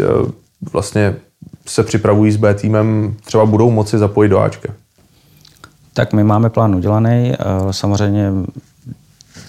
vlastně 0.72 1.16
se 1.66 1.84
připravují 1.84 2.32
s 2.32 2.38
B 2.38 2.54
týmem, 2.54 3.16
třeba 3.26 3.46
budou 3.46 3.72
moci 3.72 3.98
zapojit 3.98 4.30
do 4.30 4.40
Ačka? 4.40 4.74
Tak 5.94 6.14
my 6.14 6.24
máme 6.24 6.50
plán 6.50 6.76
udělaný. 6.76 7.34
Samozřejmě 7.72 8.32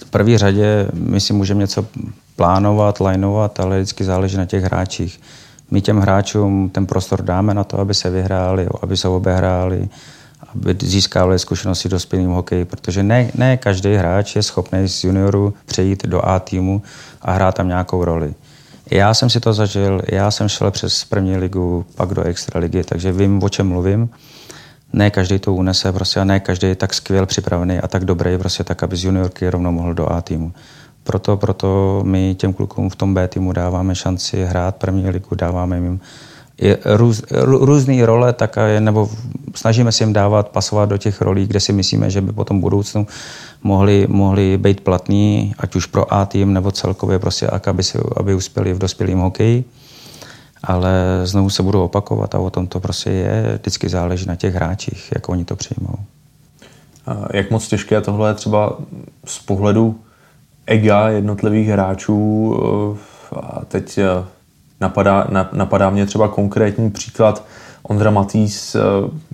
v 0.05 0.09
první 0.09 0.37
řadě 0.37 0.87
my 0.93 1.21
si 1.21 1.33
můžeme 1.33 1.59
něco 1.59 1.85
plánovat, 2.35 2.99
lineovat, 2.99 3.59
ale 3.59 3.77
vždycky 3.77 4.03
záleží 4.03 4.37
na 4.37 4.45
těch 4.45 4.63
hráčích. 4.63 5.19
My 5.71 5.81
těm 5.81 5.97
hráčům 5.97 6.69
ten 6.69 6.85
prostor 6.85 7.21
dáme 7.21 7.53
na 7.53 7.63
to, 7.63 7.79
aby 7.79 7.93
se 7.93 8.09
vyhráli, 8.09 8.67
aby 8.81 8.97
se 8.97 9.07
obehráli, 9.07 9.89
aby 10.55 10.75
získávali 10.81 11.39
zkušenosti 11.39 11.89
do 11.89 11.99
spilným 11.99 12.29
hokeji, 12.29 12.65
protože 12.65 13.03
ne, 13.03 13.31
ne 13.35 13.57
každý 13.57 13.93
hráč 13.93 14.35
je 14.35 14.43
schopný 14.43 14.87
z 14.87 15.03
junioru 15.03 15.53
přejít 15.65 16.05
do 16.05 16.25
A 16.25 16.39
týmu 16.39 16.81
a 17.21 17.31
hrát 17.31 17.55
tam 17.55 17.67
nějakou 17.67 18.05
roli. 18.05 18.33
Já 18.91 19.13
jsem 19.13 19.29
si 19.29 19.39
to 19.39 19.53
zažil, 19.53 20.01
já 20.07 20.31
jsem 20.31 20.49
šel 20.49 20.71
přes 20.71 21.05
první 21.05 21.37
ligu, 21.37 21.85
pak 21.95 22.13
do 22.13 22.23
extraligy, 22.23 22.83
takže 22.83 23.11
vím, 23.11 23.43
o 23.43 23.49
čem 23.49 23.67
mluvím. 23.67 24.09
Ne 24.93 25.09
každý 25.09 25.39
to 25.39 25.53
unese 25.53 25.91
prostě 25.91 26.19
a 26.19 26.23
ne 26.23 26.39
každý 26.39 26.67
je 26.67 26.75
tak 26.75 26.93
skvěl 26.93 27.25
připravený 27.25 27.79
a 27.79 27.87
tak 27.87 28.05
dobrý 28.05 28.37
prostě 28.37 28.63
tak, 28.63 28.83
aby 28.83 28.95
z 28.95 29.03
juniorky 29.03 29.49
rovnou 29.49 29.71
mohl 29.71 29.93
do 29.93 30.11
A 30.11 30.21
týmu. 30.21 30.51
Proto, 31.03 31.37
proto 31.37 32.01
my 32.05 32.35
těm 32.35 32.53
klukům 32.53 32.89
v 32.89 32.95
tom 32.95 33.13
B 33.13 33.27
týmu 33.27 33.53
dáváme 33.53 33.95
šanci 33.95 34.45
hrát 34.45 34.75
první 34.75 35.09
ligu, 35.09 35.35
dáváme 35.35 35.77
jim 35.77 35.99
růz, 36.85 37.23
různé 37.41 38.05
role, 38.05 38.33
tak 38.33 38.57
je, 38.65 38.81
nebo 38.81 39.09
snažíme 39.55 39.91
se 39.91 40.03
jim 40.03 40.13
dávat, 40.13 40.49
pasovat 40.49 40.89
do 40.89 40.97
těch 40.97 41.21
rolí, 41.21 41.47
kde 41.47 41.59
si 41.59 41.73
myslíme, 41.73 42.09
že 42.09 42.21
by 42.21 42.31
potom 42.31 42.57
v 42.57 42.61
budoucnu 42.61 43.07
mohli, 43.63 44.07
mohli 44.09 44.57
být 44.57 44.81
platní, 44.81 45.53
ať 45.57 45.75
už 45.75 45.85
pro 45.85 46.13
A 46.13 46.25
tým 46.25 46.53
nebo 46.53 46.71
celkově 46.71 47.19
prostě, 47.19 47.47
aby, 47.47 47.83
si, 47.83 47.99
aby 48.17 48.35
uspěli 48.35 48.73
v 48.73 48.79
dospělém 48.79 49.19
hokeji. 49.19 49.63
Ale 50.63 50.91
znovu 51.23 51.49
se 51.49 51.63
budu 51.63 51.83
opakovat 51.83 52.35
a 52.35 52.39
o 52.39 52.49
tom 52.49 52.67
to 52.67 52.79
prostě 52.79 53.09
je. 53.09 53.57
Vždycky 53.61 53.89
záleží 53.89 54.25
na 54.25 54.35
těch 54.35 54.55
hráčích, 54.55 55.11
jak 55.15 55.29
oni 55.29 55.45
to 55.45 55.55
přijmou. 55.55 55.95
Jak 57.33 57.51
moc 57.51 57.67
těžké 57.67 58.01
tohle 58.01 58.29
je 58.29 58.33
třeba 58.33 58.77
z 59.25 59.39
pohledu 59.39 59.99
ega 60.65 61.09
jednotlivých 61.09 61.67
hráčů? 61.67 62.55
A 63.35 63.65
teď 63.65 63.99
napadá, 64.83 65.27
napadá 65.51 65.89
mě 65.89 66.05
třeba 66.05 66.27
konkrétní 66.27 66.91
příklad. 66.91 67.43
Ondra 67.83 68.11
Matýs 68.11 68.75
uh, 68.75 68.81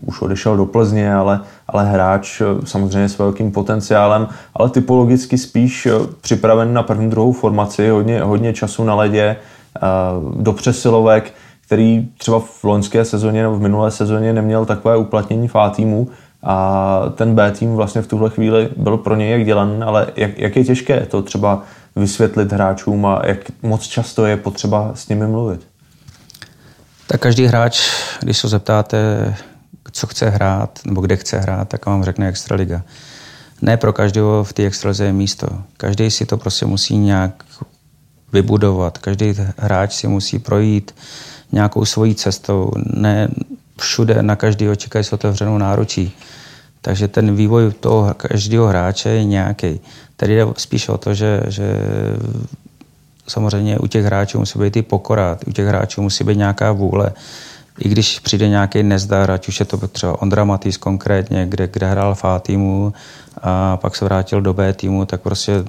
už 0.06 0.22
odešel 0.22 0.58
do 0.58 0.66
Plzně, 0.66 1.14
ale, 1.14 1.40
ale 1.68 1.86
hráč 1.86 2.42
uh, 2.42 2.48
samozřejmě 2.66 3.10
s 3.10 3.18
velkým 3.18 3.52
potenciálem, 3.52 4.28
ale 4.56 4.70
typologicky 4.70 5.38
spíš 5.38 5.86
uh, 5.86 6.08
připraven 6.22 6.74
na 6.74 6.84
první, 6.84 7.10
druhou 7.10 7.32
formaci, 7.32 7.90
hodně, 7.90 8.22
hodně 8.22 8.54
času 8.54 8.84
na 8.84 8.96
ledě, 8.96 9.36
uh, 9.36 10.42
do 10.42 10.54
přesilovek, 10.54 11.34
který 11.66 12.08
třeba 12.18 12.40
v 12.40 12.64
loňské 12.64 13.06
sezóně 13.06 13.42
nebo 13.42 13.56
v 13.56 13.62
minulé 13.62 13.92
sezóně 13.92 14.34
neměl 14.34 14.66
takové 14.66 14.98
uplatnění 14.98 15.48
v 15.48 15.56
A 15.56 15.70
týmu. 15.70 16.08
A 16.44 17.02
ten 17.16 17.36
B 17.36 17.52
tým 17.52 17.76
vlastně 17.76 18.02
v 18.02 18.08
tuhle 18.08 18.30
chvíli 18.30 18.70
byl 18.78 18.98
pro 18.98 19.16
něj 19.16 19.32
jak 19.32 19.46
dělan, 19.46 19.84
ale 19.84 20.08
jak, 20.16 20.40
jak 20.40 20.56
je 20.56 20.64
těžké 20.64 21.06
to 21.06 21.22
třeba 21.22 21.62
vysvětlit 22.00 22.52
hráčům 22.52 23.06
a 23.06 23.22
jak 23.26 23.38
moc 23.62 23.88
často 23.88 24.26
je 24.26 24.38
potřeba 24.38 24.92
s 24.96 25.08
nimi 25.08 25.28
mluvit? 25.28 25.68
Tak 27.08 27.22
každý 27.22 27.46
hráč, 27.46 27.82
když 28.20 28.38
se 28.38 28.48
zeptáte, 28.48 29.36
co 29.92 30.08
chce 30.08 30.30
hrát 30.30 30.80
nebo 30.86 31.02
kde 31.02 31.16
chce 31.16 31.40
hrát, 31.40 31.70
tak 31.70 31.86
vám 31.86 32.04
řekne 32.04 32.28
Extraliga. 32.28 32.82
Ne 33.62 33.78
pro 33.78 33.94
každého 33.94 34.44
v 34.44 34.54
té 34.54 34.66
extralize 34.66 35.06
je 35.06 35.14
místo. 35.14 35.48
Každý 35.78 36.12
si 36.12 36.26
to 36.26 36.38
prostě 36.38 36.66
musí 36.66 36.98
nějak 36.98 37.44
vybudovat. 38.34 38.98
Každý 38.98 39.36
hráč 39.58 39.94
si 39.94 40.08
musí 40.08 40.40
projít 40.40 40.96
nějakou 41.52 41.86
svojí 41.86 42.16
cestou. 42.16 42.72
Ne 42.94 43.30
všude 43.80 44.24
na 44.24 44.36
každého 44.36 44.76
čekají 44.76 45.06
s 45.06 45.14
otevřenou 45.14 45.58
náručí. 45.58 46.12
Takže 46.82 47.08
ten 47.08 47.36
vývoj 47.36 47.72
toho 47.72 48.14
každého 48.14 48.68
hráče 48.68 49.10
je 49.10 49.24
nějaký. 49.24 49.80
Tady 50.20 50.36
jde 50.36 50.46
spíš 50.58 50.90
o 50.90 50.98
to, 50.98 51.14
že, 51.14 51.42
že 51.48 51.64
samozřejmě 53.28 53.80
u 53.80 53.88
těch 53.88 54.06
hráčů 54.06 54.40
musí 54.40 54.60
být 54.60 54.78
i 54.78 54.82
pokora, 54.82 55.38
u 55.48 55.52
těch 55.52 55.68
hráčů 55.68 56.02
musí 56.02 56.24
být 56.24 56.38
nějaká 56.38 56.72
vůle. 56.72 57.12
I 57.80 57.90
když 57.90 58.20
přijde 58.20 58.50
nějaký 58.50 58.84
nezdar, 58.84 59.32
ať 59.32 59.48
už 59.48 59.60
je 59.60 59.66
to 59.66 59.88
třeba 59.88 60.22
Ondra 60.22 60.44
Matýs 60.44 60.78
konkrétně, 60.78 61.46
kde, 61.46 61.68
kde 61.68 61.88
hrál 61.88 62.16
v 62.16 62.26
A 62.26 62.40
týmu 62.40 62.94
a 63.42 63.78
pak 63.78 63.96
se 63.96 64.06
vrátil 64.06 64.42
do 64.42 64.54
B 64.54 64.74
týmu, 64.74 65.06
tak 65.06 65.22
prostě 65.22 65.64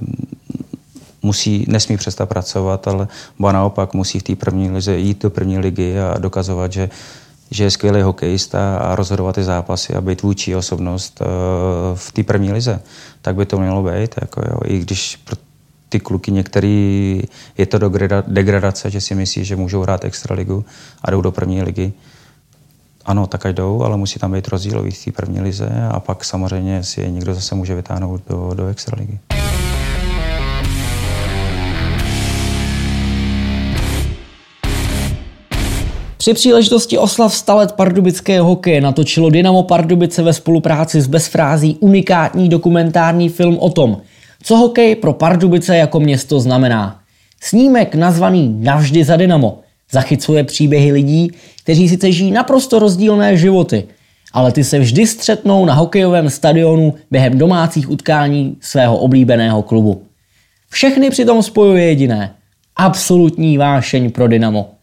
musí, 1.23 1.65
nesmí 1.69 1.97
přestat 1.97 2.29
pracovat, 2.29 2.89
ale 2.89 3.09
naopak 3.39 3.95
musí 3.95 4.19
v 4.19 4.23
té 4.23 4.37
první 4.37 4.71
lize 4.71 4.97
jít 4.97 5.23
do 5.23 5.31
první 5.31 5.59
ligy 5.59 6.01
a 6.01 6.19
dokazovat, 6.19 6.73
že, 6.73 6.91
že 7.51 7.65
je 7.65 7.71
skvělý 7.71 8.03
hokejista 8.03 8.77
a 8.77 8.95
rozhodovat 8.95 9.35
ty 9.35 9.45
zápasy 9.45 9.95
a 9.95 10.01
být 10.01 10.23
vůči 10.23 10.57
osobnost 10.57 11.21
uh, 11.21 11.27
v 11.95 12.13
té 12.13 12.23
první 12.23 12.53
lize. 12.53 12.81
Tak 13.23 13.35
by 13.35 13.47
to 13.47 13.59
mělo 13.59 13.83
být. 13.83 14.15
Jako 14.21 14.43
jo. 14.51 14.59
I 14.65 14.79
když 14.79 15.19
ty 15.89 16.01
kluky 16.01 16.33
některý 16.33 17.23
je 17.59 17.67
to 17.67 17.79
degradace, 18.27 18.91
že 18.91 19.01
si 19.01 19.15
myslí, 19.15 19.45
že 19.45 19.57
můžou 19.57 19.83
hrát 19.83 20.05
extraligu 20.05 20.65
a 21.03 21.11
jdou 21.11 21.21
do 21.21 21.33
první 21.33 21.63
ligy. 21.63 21.93
Ano, 23.05 23.27
tak 23.27 23.47
ať 23.47 23.55
jdou, 23.55 23.83
ale 23.83 23.97
musí 23.97 24.19
tam 24.19 24.33
být 24.33 24.49
rozdílový 24.49 24.91
v 24.91 25.05
té 25.05 25.13
první 25.13 25.41
lize 25.41 25.71
a 25.91 26.01
pak 26.01 26.25
samozřejmě 26.25 26.85
si 26.85 27.01
je 27.01 27.11
někdo 27.11 27.35
zase 27.35 27.55
může 27.55 27.75
vytáhnout 27.75 28.23
do, 28.29 28.55
do 28.55 28.67
extraligy. 28.67 29.19
Při 36.21 36.35
příležitosti 36.35 36.99
oslav 36.99 37.35
stalet 37.35 37.73
pardubického 37.73 38.49
hokeje 38.49 38.81
natočilo 38.81 39.31
Dynamo 39.31 39.63
Pardubice 39.63 40.23
ve 40.23 40.33
spolupráci 40.33 41.01
s 41.01 41.07
Bezfrází 41.07 41.77
unikátní 41.81 42.49
dokumentární 42.49 43.29
film 43.29 43.59
o 43.59 43.71
tom, 43.71 44.01
co 44.43 44.57
hokej 44.57 44.95
pro 44.95 45.13
Pardubice 45.13 45.77
jako 45.77 46.01
město 46.01 46.41
znamená. 46.41 47.01
Snímek 47.41 47.95
nazvaný 47.95 48.57
Navždy 48.61 49.05
za 49.05 49.17
Dynamo 49.17 49.59
zachycuje 49.93 50.45
příběhy 50.45 50.93
lidí, 50.93 51.31
kteří 51.63 51.89
sice 51.89 52.13
žijí 52.13 52.31
naprosto 52.31 52.79
rozdílné 52.79 53.37
životy, 53.37 53.85
ale 54.33 54.53
ty 54.53 54.65
se 54.65 54.79
vždy 54.79 55.07
střetnou 55.07 55.65
na 55.65 55.75
hokejovém 55.75 56.31
stadionu 56.31 56.95
během 57.11 57.39
domácích 57.39 57.91
utkání 57.91 58.57
svého 58.61 58.97
oblíbeného 58.97 59.63
klubu. 59.63 60.03
Všechny 60.71 61.11
přitom 61.11 61.43
spojuje 61.43 61.85
jediné– 61.85 62.35
absolutní 62.77 63.59
vášeň 63.59 64.11
pro 64.11 64.29
Dynamo. 64.29 64.80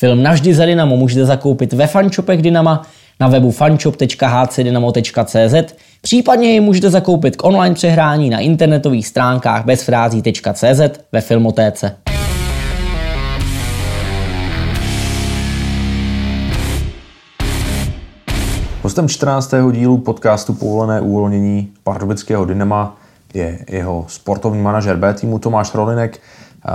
Film 0.00 0.22
Navždy 0.22 0.54
za 0.54 0.66
Dynamo 0.66 0.96
můžete 0.96 1.24
zakoupit 1.24 1.72
ve 1.72 1.86
fanshopech 1.86 2.42
Dynama, 2.42 2.82
na 3.20 3.28
webu 3.28 3.50
fanshop.hcdynamo.cz, 3.50 5.74
případně 6.00 6.52
ji 6.52 6.60
můžete 6.60 6.90
zakoupit 6.90 7.36
k 7.36 7.44
online 7.44 7.74
přehrání 7.74 8.30
na 8.30 8.38
internetových 8.38 9.06
stránkách 9.06 9.64
bezfrází.cz 9.64 10.80
ve 11.12 11.20
Filmotéce. 11.20 11.96
Hostem 18.82 19.08
14. 19.08 19.54
dílu 19.72 19.98
podcastu 19.98 20.54
Povolené 20.54 21.00
uvolnění 21.00 21.68
pardubického 21.84 22.44
Dynama 22.44 22.96
je 23.34 23.58
jeho 23.68 24.04
sportovní 24.08 24.62
manažer 24.62 24.96
B 24.96 25.14
týmu 25.14 25.38
Tomáš 25.38 25.74
Rolinek. 25.74 26.20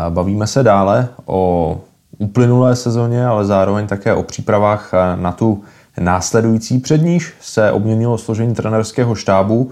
Bavíme 0.10 0.48
se 0.48 0.64
dále 0.64 1.08
o 1.26 1.78
uplynulé 2.18 2.76
sezóně, 2.76 3.26
ale 3.26 3.46
zároveň 3.46 3.88
také 3.88 4.14
o 4.14 4.24
přípravách 4.24 4.92
na 5.16 5.32
tu 5.32 5.64
následující. 6.00 6.80
Před 6.80 7.02
níž 7.02 7.34
se 7.42 7.72
obměnilo 7.72 8.18
složení 8.18 8.56
trenerského 8.56 9.16
štábu. 9.16 9.72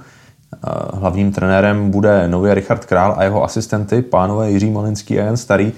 Hlavním 0.93 1.31
trenérem 1.31 1.91
bude 1.91 2.27
nově 2.27 2.53
Richard 2.53 2.85
Král 2.85 3.15
a 3.17 3.23
jeho 3.23 3.43
asistenty, 3.43 4.01
pánové 4.01 4.51
Jiří 4.51 4.71
Malinský 4.71 5.19
a 5.19 5.23
Jan 5.23 5.37
Starý. 5.37 5.71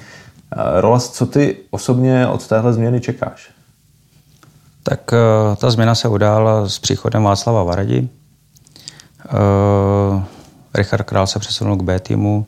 Rolas, 0.80 1.10
co 1.10 1.26
ty 1.26 1.58
osobně 1.72 2.28
od 2.28 2.48
téhle 2.48 2.74
změny 2.74 3.02
čekáš? 3.02 3.52
Tak 4.84 5.14
eh, 5.14 5.56
ta 5.56 5.72
změna 5.72 5.96
se 5.96 6.08
udála 6.08 6.70
s 6.70 6.80
příchodem 6.80 7.24
Václava 7.24 7.64
Varadi. 7.64 8.10
Richard 10.76 11.04
Král 11.04 11.28
se 11.28 11.40
přesunul 11.40 11.76
k 11.76 11.84
B 11.84 12.00
týmu. 12.00 12.46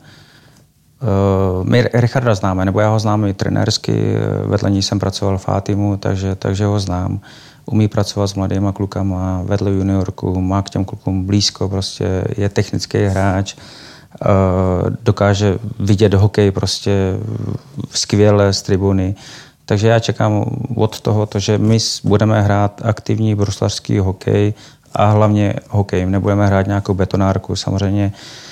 Uh, 1.01 1.67
my 1.67 1.89
Richarda 1.93 2.36
známe, 2.36 2.65
nebo 2.65 2.79
já 2.79 2.89
ho 2.89 2.99
znám 2.99 3.25
i 3.25 3.33
trenérsky, 3.33 4.13
vedle 4.45 4.71
ní 4.71 4.81
jsem 4.81 4.99
pracoval 4.99 5.38
v 5.38 5.45
týmu, 5.62 5.97
takže, 5.97 6.36
takže 6.36 6.65
ho 6.65 6.79
znám. 6.79 7.19
Umí 7.65 7.88
pracovat 7.88 8.27
s 8.27 8.33
mladýma 8.33 8.71
klukama, 8.71 9.41
vedle 9.45 9.71
juniorku, 9.71 10.41
má 10.41 10.62
k 10.62 10.69
těm 10.69 10.86
klukům 10.86 11.25
blízko, 11.25 11.69
prostě 11.69 12.23
je 12.38 12.49
technický 12.49 12.97
hráč, 12.97 13.55
uh, 13.55 14.89
dokáže 15.03 15.60
vidět 15.79 16.13
hokej 16.13 16.51
prostě 16.51 17.19
skvěle 17.91 18.53
z 18.53 18.62
tribuny. 18.62 19.15
Takže 19.65 19.88
já 19.88 19.99
čekám 19.99 20.45
od 20.75 21.01
toho, 21.01 21.25
to, 21.25 21.39
že 21.39 21.57
my 21.57 21.77
budeme 22.03 22.41
hrát 22.41 22.81
aktivní 22.86 23.36
bruslařský 23.36 23.99
hokej 23.99 24.53
a 24.93 25.05
hlavně 25.05 25.53
hokej. 25.69 26.05
Nebudeme 26.05 26.47
hrát 26.47 26.67
nějakou 26.67 26.93
betonárku. 26.93 27.55
Samozřejmě 27.55 28.05
uh, 28.05 28.12
Eh, 28.12 28.46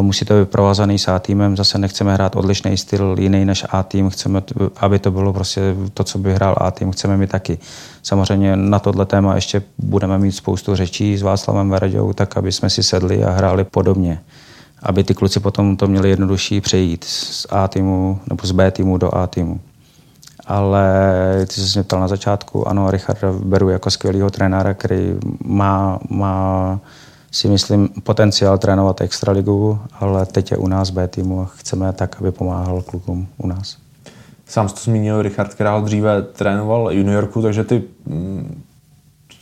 musí 0.00 0.24
to 0.24 0.40
být 0.40 0.48
provázaný 0.48 0.98
s 0.98 1.08
A 1.08 1.18
týmem, 1.18 1.56
zase 1.56 1.78
nechceme 1.78 2.14
hrát 2.14 2.36
odlišný 2.36 2.76
styl, 2.76 3.16
jiný 3.18 3.44
než 3.44 3.66
A 3.70 3.82
tým, 3.82 4.10
chceme, 4.10 4.42
aby 4.76 4.98
to 4.98 5.10
bylo 5.10 5.32
prostě 5.32 5.74
to, 5.94 6.04
co 6.04 6.18
by 6.18 6.34
hrál 6.34 6.54
A 6.58 6.70
tým, 6.70 6.92
chceme 6.92 7.16
mít 7.16 7.30
taky. 7.30 7.58
Samozřejmě 8.02 8.56
na 8.56 8.78
tohle 8.78 9.06
téma 9.06 9.34
ještě 9.34 9.62
budeme 9.78 10.18
mít 10.18 10.32
spoustu 10.32 10.74
řečí 10.74 11.16
s 11.16 11.22
Václavem 11.22 11.70
Vereďou, 11.70 12.12
tak 12.12 12.36
aby 12.36 12.52
jsme 12.52 12.70
si 12.70 12.82
sedli 12.82 13.24
a 13.24 13.30
hráli 13.30 13.64
podobně. 13.64 14.20
Aby 14.82 15.04
ty 15.04 15.14
kluci 15.14 15.40
potom 15.40 15.76
to 15.76 15.86
měli 15.86 16.10
jednodušší 16.10 16.60
přejít 16.60 17.04
z 17.04 17.46
A 17.50 17.68
týmu 17.68 18.20
nebo 18.30 18.46
z 18.46 18.52
B 18.52 18.70
týmu 18.70 18.98
do 18.98 19.14
A 19.14 19.26
týmu. 19.26 19.60
Ale 20.46 20.84
ty 21.46 21.54
jsi 21.54 21.68
se 21.68 21.78
mě 21.78 21.84
ptal 21.84 22.00
na 22.00 22.08
začátku, 22.08 22.68
ano, 22.68 22.90
Richard 22.90 23.24
beru 23.24 23.68
jako 23.68 23.90
skvělého 23.90 24.30
trenéra, 24.30 24.74
který 24.74 25.14
má, 25.44 25.98
má 26.10 26.80
si 27.32 27.48
myslím, 27.48 27.88
potenciál 28.02 28.58
trénovat 28.58 29.00
extraligu, 29.00 29.78
ale 30.00 30.26
teď 30.26 30.50
je 30.50 30.56
u 30.56 30.68
nás 30.68 30.90
B 30.90 31.08
týmu 31.08 31.40
a 31.40 31.44
chceme 31.44 31.92
tak, 31.92 32.16
aby 32.20 32.32
pomáhal 32.32 32.82
klukům 32.82 33.26
u 33.38 33.46
nás. 33.46 33.76
Sám 34.46 34.68
jsi 34.68 34.74
to 34.74 34.80
zmínil, 34.80 35.22
Richard 35.22 35.54
Král 35.54 35.82
dříve 35.82 36.22
trénoval 36.22 36.92
juniorku, 36.92 37.42
takže 37.42 37.64
ty 37.64 37.82
mm, 38.06 38.62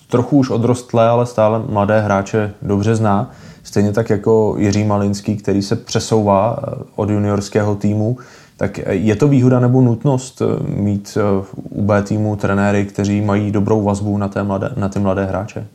trochu 0.09 0.37
už 0.37 0.51
odrostlé, 0.51 1.09
ale 1.09 1.27
stále 1.27 1.63
mladé 1.69 2.01
hráče 2.01 2.55
dobře 2.63 2.95
zná. 2.95 3.31
Stejně 3.63 3.93
tak 3.93 4.11
jako 4.11 4.55
Jiří 4.59 4.85
Malinský, 4.85 5.37
který 5.37 5.63
se 5.63 5.77
přesouvá 5.77 6.59
eh, 6.63 6.85
od 6.97 7.11
juniorského 7.11 7.77
týmu. 7.77 8.19
Tak 8.57 8.81
je 8.89 9.17
to 9.17 9.29
výhoda 9.29 9.61
nebo 9.61 9.81
nutnost 9.81 10.43
mít 10.69 11.19
u 11.55 11.83
B 11.83 12.03
týmu 12.03 12.37
trenéry, 12.37 12.85
kteří 12.85 13.21
mají 13.21 13.51
dobrou 13.51 13.83
vazbu 13.83 14.19
na, 14.19 14.29
té 14.29 14.43
mladé, 14.43 14.71
na 14.77 14.89
ty 14.89 14.99
mladé 14.99 15.25
hráče? 15.25 15.67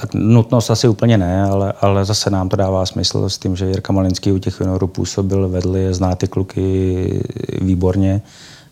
Tak 0.00 0.14
nutnost 0.14 0.70
asi 0.70 0.88
úplně 0.88 1.18
ne, 1.18 1.42
ale, 1.42 1.72
ale 1.80 2.04
zase 2.04 2.30
nám 2.30 2.48
to 2.48 2.56
dává 2.56 2.86
smysl 2.86 3.28
s 3.28 3.38
tím, 3.38 3.56
že 3.56 3.66
Jirka 3.66 3.92
Malinský 3.92 4.32
u 4.32 4.38
těch 4.38 4.60
juniorů 4.60 4.86
působil, 4.86 5.48
vedl 5.48 5.76
je, 5.76 5.94
zná 5.94 6.14
ty 6.14 6.28
kluky 6.28 7.22
výborně. 7.60 8.22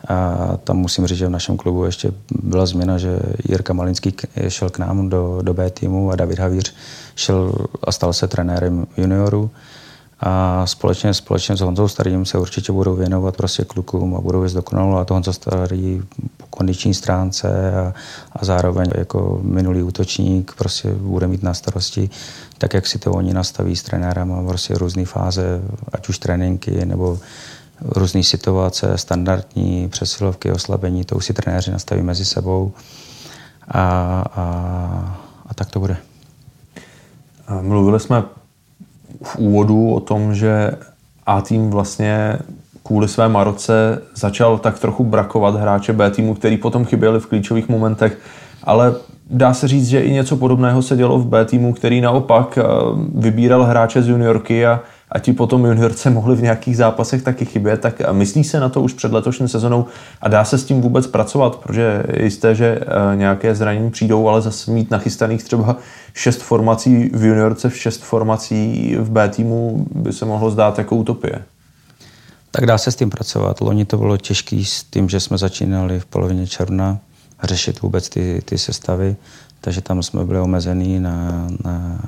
A 0.08 0.50
tam 0.64 0.76
musím 0.76 1.06
říct, 1.06 1.18
že 1.18 1.26
v 1.26 1.30
našem 1.30 1.56
klubu 1.56 1.84
ještě 1.84 2.12
byla 2.42 2.66
změna, 2.66 2.98
že 2.98 3.18
Jirka 3.48 3.72
Malinský 3.72 4.14
šel 4.48 4.70
k 4.70 4.78
nám 4.78 5.08
do, 5.08 5.38
do 5.42 5.54
B 5.54 5.70
týmu 5.70 6.10
a 6.10 6.16
David 6.16 6.38
Havíř 6.38 6.74
šel 7.14 7.52
a 7.84 7.92
stal 7.92 8.12
se 8.12 8.28
trenérem 8.28 8.86
juniorů. 8.96 9.50
A 10.20 10.66
společně, 10.66 11.14
společně 11.14 11.56
s 11.56 11.60
Honzou 11.60 11.88
Starým 11.88 12.24
se 12.24 12.38
určitě 12.38 12.72
budou 12.72 12.94
věnovat 12.94 13.36
prostě 13.36 13.64
klukům 13.64 14.14
a 14.16 14.20
budou 14.20 14.42
je 14.42 14.48
zdokonalovat 14.48 15.10
Honza 15.10 15.32
Starý 15.32 16.02
po 16.36 16.46
kondiční 16.50 16.94
stránce 16.94 17.72
a, 17.76 17.94
a 18.32 18.44
zároveň 18.44 18.90
jako 18.94 19.40
minulý 19.42 19.82
útočník 19.82 20.54
prostě 20.58 20.90
bude 20.92 21.26
mít 21.26 21.42
na 21.42 21.54
starosti, 21.54 22.10
tak 22.58 22.74
jak 22.74 22.86
si 22.86 22.98
to 22.98 23.12
oni 23.12 23.34
nastaví 23.34 23.76
s 23.76 23.82
trenérem 23.82 24.32
a 24.32 24.48
prostě 24.48 24.74
různé 24.74 25.04
fáze, 25.04 25.60
ať 25.92 26.08
už 26.08 26.18
tréninky 26.18 26.86
nebo 26.86 27.18
různé 27.80 28.22
situace, 28.22 28.98
standardní 28.98 29.88
přesilovky, 29.88 30.52
oslabení, 30.52 31.04
to 31.04 31.16
už 31.16 31.24
si 31.24 31.32
trenéři 31.32 31.70
nastaví 31.70 32.02
mezi 32.02 32.24
sebou 32.24 32.72
a, 33.68 33.80
a, 34.34 34.42
a 35.46 35.54
tak 35.54 35.70
to 35.70 35.80
bude. 35.80 35.96
Mluvili 37.60 38.00
jsme 38.00 38.24
v 39.22 39.36
úvodu 39.36 39.90
o 39.90 40.00
tom, 40.00 40.34
že 40.34 40.72
A 41.26 41.40
tým 41.40 41.70
vlastně 41.70 42.38
kvůli 42.82 43.08
své 43.08 43.28
Maroce 43.28 44.02
začal 44.14 44.58
tak 44.58 44.78
trochu 44.78 45.04
brakovat 45.04 45.56
hráče 45.56 45.92
B 45.92 46.10
týmu, 46.10 46.34
který 46.34 46.56
potom 46.56 46.84
chyběli 46.84 47.20
v 47.20 47.26
klíčových 47.26 47.68
momentech, 47.68 48.18
ale 48.64 48.94
dá 49.30 49.54
se 49.54 49.68
říct, 49.68 49.88
že 49.88 50.00
i 50.00 50.12
něco 50.12 50.36
podobného 50.36 50.82
se 50.82 50.96
dělo 50.96 51.18
v 51.18 51.26
B 51.26 51.44
týmu, 51.44 51.72
který 51.72 52.00
naopak 52.00 52.58
eh, 52.58 52.62
vybíral 53.14 53.64
hráče 53.64 54.02
z 54.02 54.08
juniorky 54.08 54.66
a 54.66 54.80
a 55.12 55.18
ti 55.18 55.32
potom 55.32 55.64
juniorce 55.64 56.10
mohli 56.10 56.36
v 56.36 56.42
nějakých 56.42 56.76
zápasech 56.76 57.22
taky 57.22 57.44
chybět, 57.44 57.80
tak 57.80 58.12
myslí 58.12 58.44
se 58.44 58.60
na 58.60 58.68
to 58.68 58.82
už 58.82 58.92
před 58.92 59.12
letošní 59.12 59.48
sezonou 59.48 59.84
a 60.20 60.28
dá 60.28 60.44
se 60.44 60.58
s 60.58 60.64
tím 60.64 60.80
vůbec 60.80 61.06
pracovat, 61.06 61.56
protože 61.56 62.04
je 62.12 62.24
jisté, 62.24 62.54
že 62.54 62.78
eh, 62.80 63.16
nějaké 63.16 63.54
zranění 63.54 63.90
přijdou, 63.90 64.28
ale 64.28 64.42
zase 64.42 64.70
mít 64.70 64.90
nachystaných 64.90 65.44
třeba 65.44 65.76
šest 66.14 66.42
formací 66.42 67.10
v 67.14 67.24
juniorce, 67.24 67.70
šest 67.70 68.02
formací 68.02 68.94
v 68.98 69.10
B 69.10 69.28
týmu 69.28 69.86
by 69.94 70.12
se 70.12 70.24
mohlo 70.24 70.50
zdát 70.50 70.78
jako 70.78 70.96
utopie. 70.96 71.42
Tak 72.50 72.66
dá 72.66 72.78
se 72.78 72.90
s 72.90 72.96
tím 72.96 73.10
pracovat. 73.10 73.60
Loni 73.60 73.84
to 73.84 73.96
bylo 73.96 74.16
těžké 74.16 74.64
s 74.64 74.82
tím, 74.82 75.08
že 75.08 75.20
jsme 75.20 75.38
začínali 75.38 76.00
v 76.00 76.06
polovině 76.06 76.46
června 76.46 76.98
řešit 77.42 77.82
vůbec 77.82 78.08
ty, 78.08 78.42
ty 78.44 78.58
sestavy, 78.58 79.16
takže 79.60 79.80
tam 79.80 80.02
jsme 80.02 80.24
byli 80.24 80.40
omezený 80.40 81.00
na, 81.00 81.46
na 81.64 82.00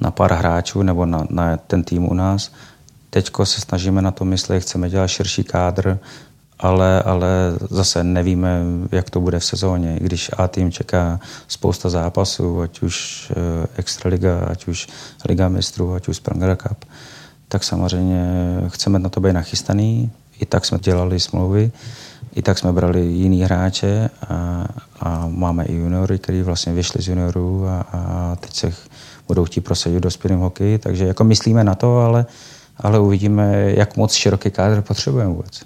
na 0.00 0.10
pár 0.10 0.32
hráčů 0.32 0.82
nebo 0.82 1.06
na, 1.06 1.26
na 1.30 1.56
ten 1.56 1.84
tým 1.84 2.10
u 2.10 2.14
nás. 2.14 2.52
Teď 3.10 3.30
se 3.44 3.60
snažíme 3.60 4.02
na 4.02 4.10
to 4.10 4.24
myslet, 4.24 4.60
chceme 4.60 4.90
dělat 4.90 5.06
širší 5.06 5.44
kádr, 5.44 5.98
ale, 6.58 7.02
ale 7.02 7.28
zase 7.70 8.04
nevíme, 8.04 8.60
jak 8.92 9.10
to 9.10 9.20
bude 9.20 9.38
v 9.38 9.44
sezóně. 9.44 9.98
Když 10.00 10.30
A 10.36 10.48
tým 10.48 10.72
čeká 10.72 11.20
spousta 11.48 11.88
zápasů, 11.88 12.60
ať 12.60 12.82
už 12.82 13.26
eh, 13.30 13.66
Extraliga, 13.76 14.46
ať 14.50 14.68
už 14.68 14.86
Liga 15.28 15.48
mistrů, 15.48 15.94
ať 15.94 16.08
už 16.08 16.16
Spranger 16.16 16.56
Cup, 16.56 16.84
tak 17.48 17.64
samozřejmě 17.64 18.24
chceme 18.68 18.98
na 18.98 19.08
to 19.08 19.20
být 19.20 19.32
nachystaný. 19.32 20.10
I 20.40 20.46
tak 20.46 20.64
jsme 20.64 20.78
dělali 20.78 21.20
smlouvy, 21.20 21.72
i 22.34 22.42
tak 22.42 22.58
jsme 22.58 22.72
brali 22.72 23.06
jiný 23.06 23.42
hráče 23.42 24.10
a, 24.28 24.66
a 25.00 25.28
máme 25.28 25.64
i 25.64 25.74
juniory, 25.74 26.18
kteří 26.18 26.42
vlastně 26.42 26.72
vyšli 26.72 27.02
z 27.02 27.08
juniorů 27.08 27.66
a, 27.68 27.80
a 27.92 28.36
teď 28.40 28.54
se 28.54 28.74
budou 29.28 29.44
chtít 29.44 29.60
prosadit 29.60 30.00
dospělým 30.00 30.38
hokeji, 30.38 30.78
takže 30.78 31.04
jako 31.04 31.24
myslíme 31.24 31.64
na 31.64 31.74
to, 31.74 31.98
ale, 31.98 32.26
ale 32.76 32.98
uvidíme, 32.98 33.72
jak 33.76 33.96
moc 33.96 34.14
široký 34.14 34.50
kádr 34.50 34.82
potřebujeme 34.82 35.30
vůbec. 35.30 35.62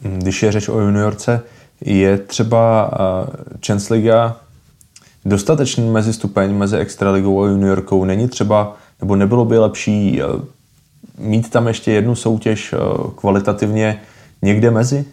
Když 0.00 0.42
je 0.42 0.52
řeč 0.52 0.68
o 0.68 0.80
juniorce, 0.80 1.40
je 1.80 2.18
třeba 2.18 2.90
Champions 3.50 3.88
Liga 3.88 4.36
dostatečný 5.24 5.90
mezi 5.90 6.12
stupeň 6.12 6.54
mezi 6.54 6.76
extraligou 6.76 7.42
a 7.42 7.48
juniorkou? 7.48 8.04
Není 8.04 8.28
třeba, 8.28 8.76
nebo 9.00 9.16
nebylo 9.16 9.44
by 9.44 9.58
lepší 9.58 10.20
mít 11.18 11.50
tam 11.50 11.68
ještě 11.68 11.92
jednu 11.92 12.14
soutěž 12.14 12.74
kvalitativně 13.14 14.00
někde 14.42 14.70
mezi? 14.70 15.04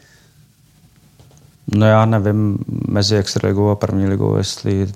No 1.75 1.85
já 1.85 2.05
nevím, 2.05 2.57
mezi 2.87 3.15
extraligou 3.15 3.69
a 3.69 3.75
první 3.75 4.07
ligou, 4.07 4.35
jestli 4.35 4.87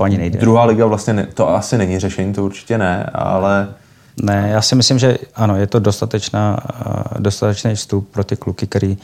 to 0.00 0.04
ani 0.04 0.18
nejde. 0.18 0.38
Druhá 0.38 0.64
liga 0.64 0.86
vlastně 0.86 1.12
ne, 1.12 1.26
to 1.34 1.48
asi 1.48 1.78
není 1.78 1.98
řešení, 1.98 2.32
to 2.32 2.44
určitě 2.44 2.78
ne, 2.78 3.10
ale... 3.14 3.68
Ne, 4.22 4.48
já 4.52 4.62
si 4.62 4.74
myslím, 4.74 4.98
že 4.98 5.18
ano, 5.34 5.56
je 5.56 5.66
to 5.66 5.78
dostatečná, 5.78 6.58
dostatečný 7.18 7.74
vstup 7.74 8.08
pro 8.10 8.24
ty 8.24 8.36
kluky, 8.36 8.66
který 8.66 8.90
uh, 8.90 8.96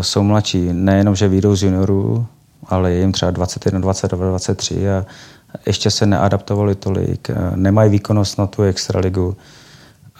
jsou 0.00 0.22
mladší. 0.22 0.68
Nejenom, 0.72 1.16
že 1.16 1.28
výjdou 1.28 1.56
z 1.56 1.62
juniorů, 1.62 2.26
ale 2.66 2.92
je 2.92 3.00
jim 3.00 3.12
třeba 3.12 3.30
21, 3.30 3.80
22, 3.80 4.28
23 4.28 4.90
a 4.90 5.04
ještě 5.66 5.90
se 5.90 6.06
neadaptovali 6.06 6.74
tolik, 6.74 7.30
uh, 7.30 7.56
nemají 7.56 7.90
výkonnost 7.90 8.38
na 8.38 8.46
tu 8.46 8.62
extraligu 8.62 9.36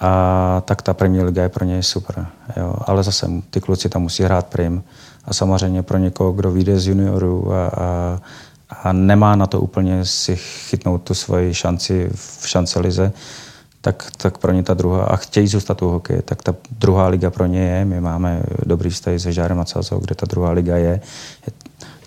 a 0.01 0.62
tak 0.65 0.83
ta 0.83 0.95
první 0.95 1.23
liga 1.23 1.43
je 1.43 1.49
pro 1.49 1.65
ně 1.65 1.83
super. 1.83 2.27
Jo. 2.57 2.75
Ale 2.87 3.03
zase 3.03 3.27
ty 3.51 3.61
kluci 3.61 3.89
tam 3.89 4.03
musí 4.03 4.23
hrát 4.23 4.47
prim 4.47 4.85
a 5.25 5.35
samozřejmě 5.35 5.83
pro 5.83 5.99
někoho, 5.99 6.33
kdo 6.33 6.51
vyjde 6.51 6.81
z 6.81 6.87
juniorů 6.87 7.53
a, 7.53 7.67
a 7.67 8.21
a 8.71 8.93
nemá 8.93 9.37
na 9.37 9.47
to 9.47 9.61
úplně 9.61 10.05
si 10.05 10.37
chytnout 10.37 11.03
tu 11.03 11.15
svoji 11.15 11.55
šanci 11.55 12.11
v 12.15 12.49
šance 12.49 12.81
lize, 12.81 13.13
tak, 13.81 14.11
tak 14.17 14.39
pro 14.39 14.53
ně 14.53 14.63
ta 14.63 14.75
druhá, 14.75 15.05
a 15.05 15.17
chtějí 15.17 15.49
zůstat 15.49 15.83
u 15.83 15.89
hokeje, 15.89 16.23
tak 16.23 16.43
ta 16.43 16.55
druhá 16.71 17.09
liga 17.09 17.31
pro 17.31 17.47
ně 17.47 17.61
je. 17.61 17.85
My 17.85 18.01
máme 18.01 18.43
dobrý 18.67 18.91
vztah 18.91 19.19
se 19.19 19.33
Žárem 19.33 19.61
a 19.61 19.65
Cazou, 19.65 19.99
kde 19.99 20.15
ta 20.15 20.27
druhá 20.27 20.51
liga 20.51 20.77
je. 20.77 21.01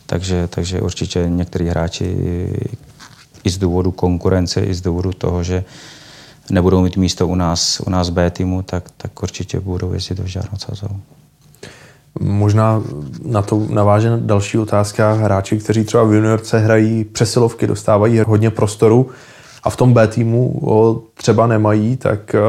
Takže, 0.05 0.47
takže 0.47 0.81
určitě 0.81 1.25
některý 1.27 1.67
hráči 1.67 2.15
i 3.43 3.49
z 3.49 3.57
důvodu 3.57 3.91
konkurence, 3.91 4.61
i 4.61 4.73
z 4.73 4.81
důvodu 4.81 5.13
toho, 5.13 5.43
že 5.43 5.63
nebudou 6.51 6.81
mít 6.81 6.97
místo 6.97 7.27
u 7.27 7.35
nás, 7.35 7.79
u 7.79 7.89
nás 7.89 8.09
B 8.09 8.31
týmu, 8.31 8.61
tak, 8.61 8.83
tak 8.97 9.23
určitě 9.23 9.59
budou 9.59 9.93
jezdit 9.93 10.15
do 10.15 10.27
Žárem 10.27 10.51
a 10.53 10.57
Cazou. 10.57 10.99
Možná 12.19 12.83
na 13.25 13.41
to 13.41 13.65
naváže 13.69 14.11
další 14.17 14.57
otázka. 14.57 15.13
Hráči, 15.13 15.57
kteří 15.57 15.83
třeba 15.83 16.03
v 16.03 16.13
juniorce 16.13 16.59
hrají 16.59 17.03
přesilovky, 17.03 17.67
dostávají 17.67 18.19
hodně 18.19 18.49
prostoru 18.49 19.09
a 19.63 19.69
v 19.69 19.75
tom 19.75 19.93
B 19.93 20.07
týmu 20.07 20.59
ho 20.63 21.01
třeba 21.13 21.47
nemají, 21.47 21.97
tak 21.97 22.35
eh, 22.35 22.39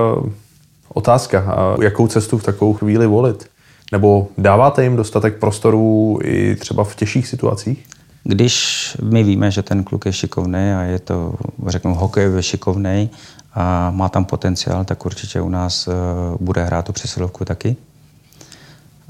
otázka, 0.94 1.56
jakou 1.82 2.06
cestu 2.06 2.38
v 2.38 2.42
takovou 2.42 2.74
chvíli 2.74 3.06
volit? 3.06 3.50
Nebo 3.92 4.28
dáváte 4.38 4.82
jim 4.82 4.96
dostatek 4.96 5.38
prostoru 5.38 6.18
i 6.22 6.56
třeba 6.56 6.84
v 6.84 6.96
těžších 6.96 7.28
situacích? 7.28 7.86
Když 8.24 8.96
my 9.02 9.22
víme, 9.22 9.50
že 9.50 9.62
ten 9.62 9.84
kluk 9.84 10.06
je 10.06 10.12
šikovný 10.12 10.72
a 10.72 10.82
je 10.82 10.98
to, 10.98 11.34
řeknu, 11.66 11.94
hokejově 11.94 12.42
šikovný 12.42 13.10
a 13.54 13.90
má 13.90 14.08
tam 14.08 14.24
potenciál, 14.24 14.84
tak 14.84 15.06
určitě 15.06 15.40
u 15.40 15.48
nás 15.48 15.88
eh, 15.88 15.92
bude 16.40 16.64
hrát 16.64 16.84
tu 16.84 16.92
přesilovku 16.92 17.44
taky. 17.44 17.76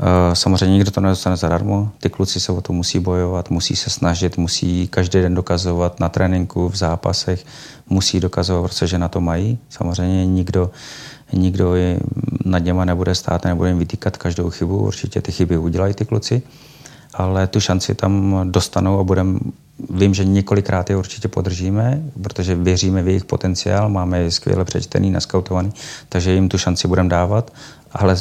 Eh, 0.03 0.37
samozřejmě 0.37 0.75
nikdo 0.75 0.91
to 0.91 1.01
nedostane 1.01 1.37
zadarmo. 1.37 1.91
Ty 1.99 2.11
kluci 2.11 2.41
se 2.41 2.53
o 2.53 2.61
to 2.61 2.73
musí 2.73 2.99
bojovat, 2.99 3.51
musí 3.51 3.77
se 3.77 3.91
snažit, 3.91 4.39
musí 4.39 4.89
každý 4.89 5.21
den 5.21 5.35
dokazovat 5.35 6.01
na 6.01 6.09
tréninku, 6.09 6.69
v 6.69 6.77
zápasech, 6.77 7.47
musí 7.89 8.21
dokazovat, 8.21 8.73
že 8.85 8.99
na 8.99 9.09
to 9.09 9.21
mají. 9.21 9.59
Samozřejmě 9.69 10.27
nikdo, 10.27 10.71
nikdo 11.33 11.75
nad 12.45 12.59
něma 12.59 12.85
nebude 12.85 13.15
stát, 13.15 13.45
nebude 13.45 13.71
jim 13.71 13.79
vytýkat 13.79 14.17
každou 14.17 14.51
chybu. 14.51 14.79
Určitě 14.79 15.23
ty 15.23 15.33
chyby 15.33 15.59
udělají 15.59 15.95
ty 15.95 16.05
kluci, 16.05 16.43
ale 17.15 17.47
tu 17.47 17.61
šanci 17.61 17.95
tam 17.95 18.41
dostanou 18.51 18.99
a 18.99 19.05
budeme 19.05 19.39
Vím, 19.91 20.15
že 20.15 20.25
několikrát 20.25 20.91
je 20.91 20.97
určitě 20.97 21.29
podržíme, 21.29 22.03
protože 22.23 22.55
věříme 22.55 23.03
v 23.03 23.09
jejich 23.09 23.25
potenciál, 23.25 23.89
máme 23.89 24.19
je 24.19 24.31
skvěle 24.31 24.65
přečtený, 24.65 25.11
naskautovaný, 25.11 25.73
takže 26.09 26.33
jim 26.33 26.49
tu 26.49 26.59
šanci 26.59 26.89
budeme 26.89 27.09
dávat 27.09 27.51
ale 27.93 28.17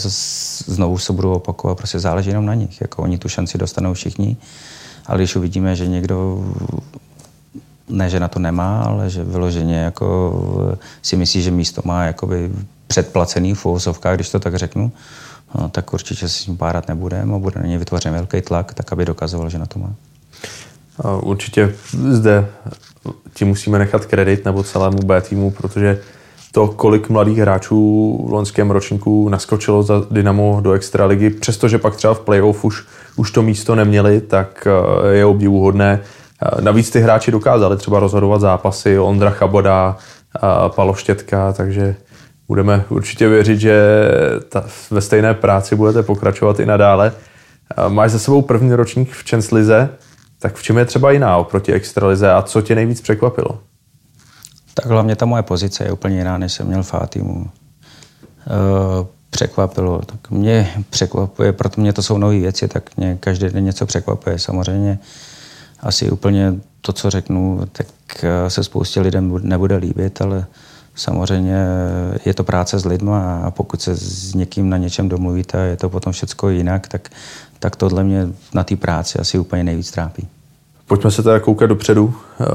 znovu 0.66 0.98
se 0.98 1.14
budou 1.14 1.34
opakovat, 1.34 1.78
prostě 1.78 2.00
záleží 2.00 2.30
jenom 2.30 2.46
na 2.46 2.54
nich. 2.54 2.82
Jako 2.82 3.02
oni 3.02 3.18
tu 3.18 3.30
šanci 3.30 3.58
dostanou 3.58 3.94
všichni, 3.94 4.38
ale 5.06 5.18
když 5.18 5.36
uvidíme, 5.36 5.76
že 5.76 5.88
někdo 5.88 6.46
ne, 7.90 8.10
že 8.10 8.20
na 8.20 8.28
to 8.28 8.40
nemá, 8.40 8.82
ale 8.82 9.10
že 9.10 9.24
vyloženě 9.24 9.78
jako 9.78 10.78
si 11.02 11.16
myslí, 11.16 11.42
že 11.42 11.52
místo 11.52 11.82
má 11.86 12.04
jakoby 12.04 12.52
předplacený 12.88 13.54
v 13.54 13.66
když 14.16 14.30
to 14.30 14.40
tak 14.40 14.56
řeknu, 14.56 14.92
no, 15.56 15.70
tak 15.70 15.93
určitě 15.93 16.30
si 16.30 16.43
s 16.43 16.47
ním 16.47 16.58
párat 16.58 16.88
nebudeme 16.88 17.36
a 17.36 17.38
bude 17.38 17.60
na 17.60 17.68
něj 17.68 17.78
vytvořen 17.78 18.14
velký 18.14 18.41
tlak, 18.41 18.74
tak 18.74 18.91
aby 18.91 19.06
dokazoval, 19.06 19.50
že 19.50 19.60
na 19.60 19.66
to 19.66 19.80
má. 19.80 19.93
Určitě 21.22 21.76
zde 22.10 22.47
ti 23.34 23.45
musíme 23.45 23.80
nechat 23.80 24.06
kredit 24.06 24.45
nebo 24.45 24.64
celému 24.64 24.97
B 24.97 25.22
týmu, 25.22 25.52
protože 25.52 26.00
to, 26.52 26.68
kolik 26.68 27.10
mladých 27.10 27.38
hráčů 27.38 28.26
v 28.28 28.34
loňském 28.34 28.72
ročníku 28.72 29.30
naskočilo 29.30 29.84
za 29.84 30.04
Dynamo 30.12 30.60
do 30.62 30.72
extraligy, 30.72 31.30
přestože 31.30 31.78
pak 31.78 31.95
třeba 31.95 32.14
v 32.14 32.20
playoff 32.20 32.66
už, 32.66 32.86
už 33.16 33.32
to 33.32 33.41
místo 33.41 33.76
neměli, 33.76 34.22
tak 34.22 34.68
eh, 34.68 35.16
je 35.16 35.26
obdivuhodné. 35.26 36.00
Eh, 36.41 36.62
navíc 36.62 36.89
ty 36.89 37.00
hráči 37.00 37.32
dokázali 37.32 37.78
třeba 37.78 38.00
rozhodovat 38.00 38.41
zápasy, 38.41 39.00
Ondra 39.00 39.30
Chaboda, 39.30 39.97
Paloštětka, 40.76 41.54
takže 41.54 41.95
budeme 42.50 42.86
určitě 42.89 43.30
věřit, 43.30 43.60
že 43.60 43.82
ta, 44.50 44.66
ve 44.91 45.02
stejné 45.02 45.34
práci 45.34 45.76
budete 45.76 46.04
pokračovat 46.04 46.60
i 46.60 46.66
nadále. 46.66 47.14
Máš 47.88 48.12
za 48.12 48.20
sebou 48.20 48.41
první 48.41 48.74
ročník 48.74 49.12
v 49.12 49.24
Čenslize, 49.24 49.89
tak 50.39 50.56
v 50.56 50.64
čem 50.64 50.78
je 50.78 50.86
třeba 50.86 51.12
jiná 51.12 51.38
oproti 51.38 51.74
extralize 51.74 52.32
a 52.32 52.41
co 52.41 52.62
tě 52.62 52.76
nejvíc 52.76 53.02
překvapilo? 53.02 53.60
Tak 54.74 54.86
hlavně 54.86 55.16
ta 55.16 55.26
moje 55.26 55.43
pozice 55.43 55.84
je 55.84 55.91
úplně 55.91 56.18
jiná, 56.18 56.38
než 56.38 56.54
jsem 56.54 56.68
měl 56.68 56.84
v 56.84 56.93
týmu. 57.10 57.45
E, 57.45 57.50
překvapilo. 59.30 60.02
Tak 60.06 60.30
mě 60.30 60.74
překvapuje, 60.89 61.54
proto 61.54 61.82
mě 61.82 61.93
to 61.93 62.04
jsou 62.04 62.18
nové 62.18 62.39
věci, 62.39 62.68
tak 62.68 62.97
mě 62.97 63.18
každý 63.20 63.50
den 63.50 63.66
něco 63.66 63.86
překvapuje. 63.86 64.39
Samozřejmě 64.39 65.00
asi 65.80 66.12
úplně 66.12 66.54
to, 66.82 66.93
co 66.93 67.10
řeknu, 67.10 67.62
tak 67.72 67.88
e, 68.24 68.50
se 68.50 68.64
spoustě 68.64 69.02
lidem 69.02 69.39
nebude 69.41 69.76
líbit, 69.76 70.22
ale 70.22 70.45
samozřejmě 71.00 71.66
je 72.26 72.34
to 72.34 72.43
práce 72.43 72.80
s 72.80 72.86
lidmi 72.86 73.12
a 73.14 73.52
pokud 73.56 73.82
se 73.82 73.95
s 73.95 74.34
někým 74.34 74.70
na 74.70 74.78
něčem 74.78 75.10
domluvíte 75.10 75.62
a 75.62 75.66
je 75.66 75.78
to 75.78 75.89
potom 75.89 76.14
všechno 76.14 76.50
jinak, 76.50 76.88
tak, 76.88 77.10
tak 77.60 77.76
tohle 77.76 78.04
mě 78.04 78.28
na 78.54 78.64
té 78.64 78.76
práci 78.76 79.20
asi 79.20 79.39
úplně 79.39 79.64
nejvíc 79.64 79.91
trápí. 79.91 80.28
Pojďme 80.88 81.12
se 81.12 81.24
teda 81.24 81.39
koukat 81.39 81.70
dopředu. 81.70 82.14
E, 82.41 82.45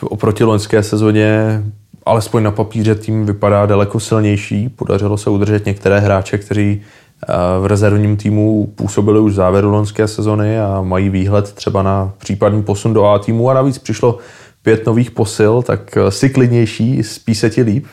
oproti 0.00 0.44
loňské 0.44 0.82
sezóně 0.82 1.62
alespoň 2.06 2.42
na 2.42 2.50
papíře 2.50 2.94
tým 2.94 3.26
vypadá 3.26 3.66
daleko 3.66 4.00
silnější. 4.00 4.68
Podařilo 4.68 5.16
se 5.16 5.30
udržet 5.30 5.66
některé 5.66 6.00
hráče, 6.00 6.38
kteří 6.38 6.80
eh, 6.80 7.34
v 7.60 7.66
rezervním 7.66 8.16
týmu 8.16 8.72
působili 8.74 9.20
už 9.20 9.32
v 9.32 9.34
závěru 9.34 9.70
loňské 9.70 10.08
sezony 10.08 10.60
a 10.60 10.82
mají 10.82 11.08
výhled 11.08 11.52
třeba 11.52 11.82
na 11.82 12.12
případný 12.18 12.62
posun 12.62 12.94
do 12.94 13.04
A 13.04 13.18
týmu 13.18 13.50
a 13.50 13.54
navíc 13.54 13.78
přišlo 13.78 14.18
pět 14.62 14.86
nových 14.86 15.10
posil, 15.10 15.62
tak 15.62 15.96
eh, 15.96 16.10
si 16.10 16.30
klidnější, 16.30 17.02
spí 17.02 17.34
se 17.34 17.50
ti 17.50 17.62
líp? 17.62 17.86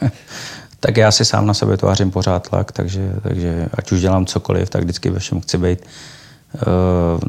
tak 0.80 0.96
já 0.96 1.10
si 1.10 1.24
sám 1.24 1.46
na 1.46 1.54
sebe 1.54 1.76
tvářím 1.76 2.10
pořád 2.10 2.48
tlak, 2.48 2.72
takže, 2.72 3.12
takže 3.22 3.68
ať 3.74 3.92
už 3.92 4.00
dělám 4.00 4.26
cokoliv, 4.26 4.70
tak 4.70 4.82
vždycky 4.82 5.10
ve 5.10 5.18
všem 5.18 5.40
chci 5.40 5.58
být 5.58 5.78
uh, 6.54 6.60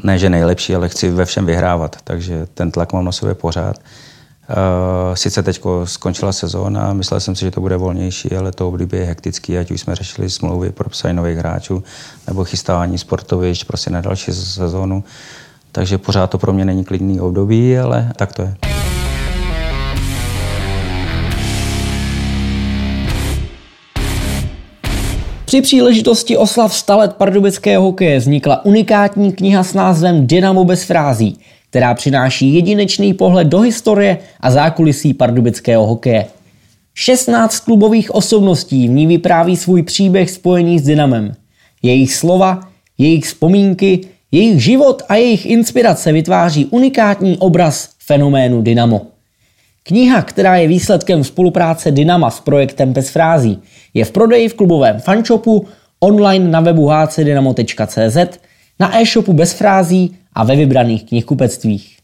ne, 0.04 0.18
že 0.18 0.30
nejlepší, 0.30 0.74
ale 0.74 0.88
chci 0.88 1.10
ve 1.10 1.24
všem 1.24 1.46
vyhrávat, 1.46 1.96
takže 2.04 2.46
ten 2.54 2.70
tlak 2.70 2.92
mám 2.92 3.04
na 3.04 3.12
sobě 3.12 3.34
pořád. 3.34 3.76
Uh, 3.78 5.14
sice 5.14 5.42
teď 5.42 5.60
skončila 5.84 6.32
sezóna, 6.32 6.92
myslel 6.92 7.20
jsem 7.20 7.36
si, 7.36 7.44
že 7.44 7.50
to 7.50 7.60
bude 7.60 7.76
volnější, 7.76 8.32
ale 8.32 8.52
to 8.52 8.68
období 8.68 8.96
je 8.96 9.04
hektický, 9.04 9.58
ať 9.58 9.70
už 9.70 9.80
jsme 9.80 9.94
řešili 9.94 10.30
smlouvy 10.30 10.72
pro 10.72 10.90
psání 10.90 11.16
nových 11.16 11.38
hráčů 11.38 11.84
nebo 12.26 12.44
chystání 12.44 12.98
sportovišť 12.98 13.66
prostě 13.66 13.90
na 13.90 14.00
další 14.00 14.32
sezónu. 14.32 15.04
Takže 15.76 15.98
pořád 15.98 16.30
to 16.30 16.38
pro 16.38 16.52
mě 16.52 16.64
není 16.64 16.84
klidný 16.84 17.20
období, 17.20 17.78
ale 17.78 18.12
tak 18.16 18.32
to 18.32 18.42
je. 18.42 18.54
Při 25.44 25.62
příležitosti 25.62 26.36
oslav 26.36 26.74
100 26.74 26.98
let 26.98 27.12
pardubického 27.12 27.84
hokeje 27.84 28.18
vznikla 28.18 28.64
unikátní 28.64 29.32
kniha 29.32 29.64
s 29.64 29.74
názvem 29.74 30.26
Dynamo 30.26 30.64
bez 30.64 30.84
frází, 30.84 31.38
která 31.70 31.94
přináší 31.94 32.54
jedinečný 32.54 33.14
pohled 33.14 33.46
do 33.46 33.60
historie 33.60 34.18
a 34.40 34.50
zákulisí 34.50 35.14
pardubického 35.14 35.86
hokeje. 35.86 36.26
16 36.94 37.60
klubových 37.60 38.14
osobností 38.14 38.88
v 38.88 38.90
ní 38.90 39.06
vypráví 39.06 39.56
svůj 39.56 39.82
příběh 39.82 40.30
spojený 40.30 40.78
s 40.78 40.82
Dynamem. 40.82 41.32
Jejich 41.82 42.14
slova, 42.14 42.60
jejich 42.98 43.24
vzpomínky, 43.24 44.15
jejich 44.32 44.64
život 44.64 45.02
a 45.08 45.14
jejich 45.14 45.46
inspirace 45.46 46.12
vytváří 46.12 46.66
unikátní 46.66 47.38
obraz 47.38 47.90
fenoménu 47.98 48.62
Dynamo. 48.62 49.06
Kniha, 49.82 50.22
která 50.22 50.56
je 50.56 50.68
výsledkem 50.68 51.24
spolupráce 51.24 51.90
Dynama 51.90 52.30
s 52.30 52.40
projektem 52.40 52.92
Bez 52.92 53.10
frází, 53.10 53.58
je 53.94 54.04
v 54.04 54.10
prodeji 54.10 54.48
v 54.48 54.54
klubovém 54.54 55.00
fanshopu, 55.00 55.66
online 56.00 56.48
na 56.48 56.60
webu 56.60 56.88
hcdynamo.cz, 56.88 58.16
na 58.80 59.00
e-shopu 59.00 59.32
Bez 59.32 59.52
frází 59.52 60.16
a 60.32 60.44
ve 60.44 60.56
vybraných 60.56 61.04
knihkupectvích. 61.04 61.95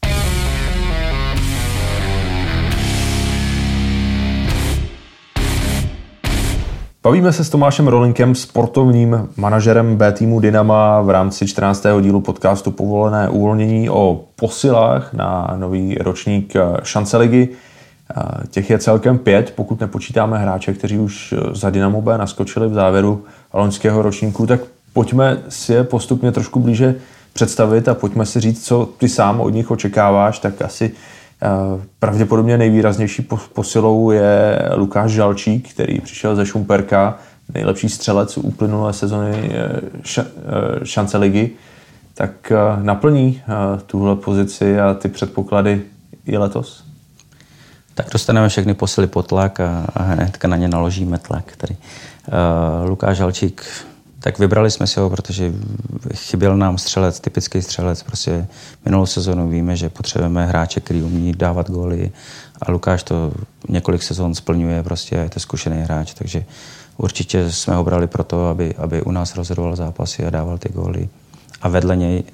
Bavíme 7.05 7.33
se 7.33 7.45
s 7.45 7.51
Tomášem 7.51 7.89
Rolinkem, 7.89 8.35
sportovním 8.35 9.29
manažerem 9.37 9.97
B 9.97 10.13
týmu 10.13 10.41
Dynama 10.41 11.01
v 11.01 11.11
rámci 11.11 11.47
14. 11.47 11.87
dílu 12.01 12.21
podcastu 12.21 12.71
Povolené 12.71 13.29
uvolnění 13.29 13.91
o 13.91 14.25
posilách 14.37 15.13
na 15.13 15.55
nový 15.57 15.95
ročník 15.95 16.55
šance 16.83 17.17
ligy. 17.17 17.49
Těch 18.51 18.71
je 18.71 18.79
celkem 18.79 19.19
pět, 19.19 19.53
pokud 19.57 19.81
nepočítáme 19.81 20.39
hráče, 20.39 20.73
kteří 20.73 20.99
už 20.99 21.35
za 21.53 21.71
Dynamo 21.71 22.03
B 22.03 22.19
naskočili 22.19 22.69
v 22.69 22.75
závěru 22.75 23.25
loňského 23.53 24.03
ročníku, 24.03 24.47
tak 24.47 24.61
pojďme 24.93 25.39
si 25.49 25.73
je 25.73 25.85
postupně 25.85 26.33
trošku 26.33 26.61
blíže 26.61 26.95
představit 27.33 27.89
a 27.89 27.95
pojďme 27.95 28.27
si 28.27 28.41
říct, 28.41 28.67
co 28.67 28.89
ty 28.99 29.09
sám 29.09 29.41
od 29.41 29.51
nich 29.51 29.71
očekáváš, 29.71 30.39
tak 30.39 30.63
asi 30.63 30.91
eh, 30.95 31.22
pravděpodobně 31.99 32.59
nejvýraznější 32.59 33.29
posilou 33.53 34.11
je 34.11 34.63
Lukáš 34.75 35.11
Žalčík, 35.11 35.73
který 35.75 36.01
přišel 36.01 36.37
ze 36.37 36.47
Šumperka, 36.47 37.19
nejlepší 37.55 37.89
střelec 37.89 38.39
uplynulé 38.39 38.93
sezony 38.93 39.51
eh, 39.55 39.81
eh, 40.19 40.25
šance 40.85 41.19
ligy, 41.19 41.51
tak 42.15 42.53
naplní 42.83 43.43
tuhle 43.87 44.17
pozici 44.17 44.81
a 44.81 44.95
ty 44.95 45.09
předpoklady 45.09 45.83
i 46.27 46.37
letos? 46.37 46.85
Tak 47.95 48.07
dostaneme 48.13 48.49
všechny 48.49 48.75
posily 48.75 49.07
pod 49.07 49.27
tlak 49.27 49.61
a, 49.61 49.87
hnedka 49.95 50.49
na 50.49 50.57
ně 50.57 50.69
naložíme 50.69 51.19
tlak. 51.19 51.57
Tady. 51.57 51.77
Lukáš 52.85 53.17
Žalčík 53.17 53.65
tak 54.23 54.39
vybrali 54.39 54.71
jsme 54.71 54.87
si 54.87 55.01
ho, 55.01 55.11
protože 55.11 55.53
chyběl 56.15 56.57
nám 56.57 56.79
střelec, 56.79 57.21
typický 57.21 57.63
střelec. 57.63 58.03
Prostě 58.03 58.47
minulou 58.85 59.07
sezonu 59.07 59.49
víme, 59.49 59.77
že 59.77 59.89
potřebujeme 59.89 60.47
hráče, 60.47 60.81
který 60.81 61.03
umí 61.03 61.33
dávat 61.33 61.71
góly 61.71 62.11
a 62.63 62.73
Lukáš 62.73 63.03
to 63.03 63.33
několik 63.69 64.03
sezon 64.03 64.35
splňuje, 64.35 64.83
prostě 64.83 65.17
je 65.17 65.29
to 65.29 65.41
zkušený 65.41 65.83
hráč, 65.83 66.15
takže 66.15 66.45
určitě 66.97 67.53
jsme 67.53 67.75
ho 67.75 67.85
brali 67.85 68.07
proto, 68.07 68.49
aby, 68.49 68.75
aby 68.75 69.03
u 69.03 69.11
nás 69.11 69.35
rozhodoval 69.35 69.77
zápasy 69.77 70.25
a 70.25 70.31
dával 70.31 70.59
ty 70.59 70.69
góly. 70.69 71.09
A 71.63 71.69
vedle 71.69 71.97
něj, 71.97 72.25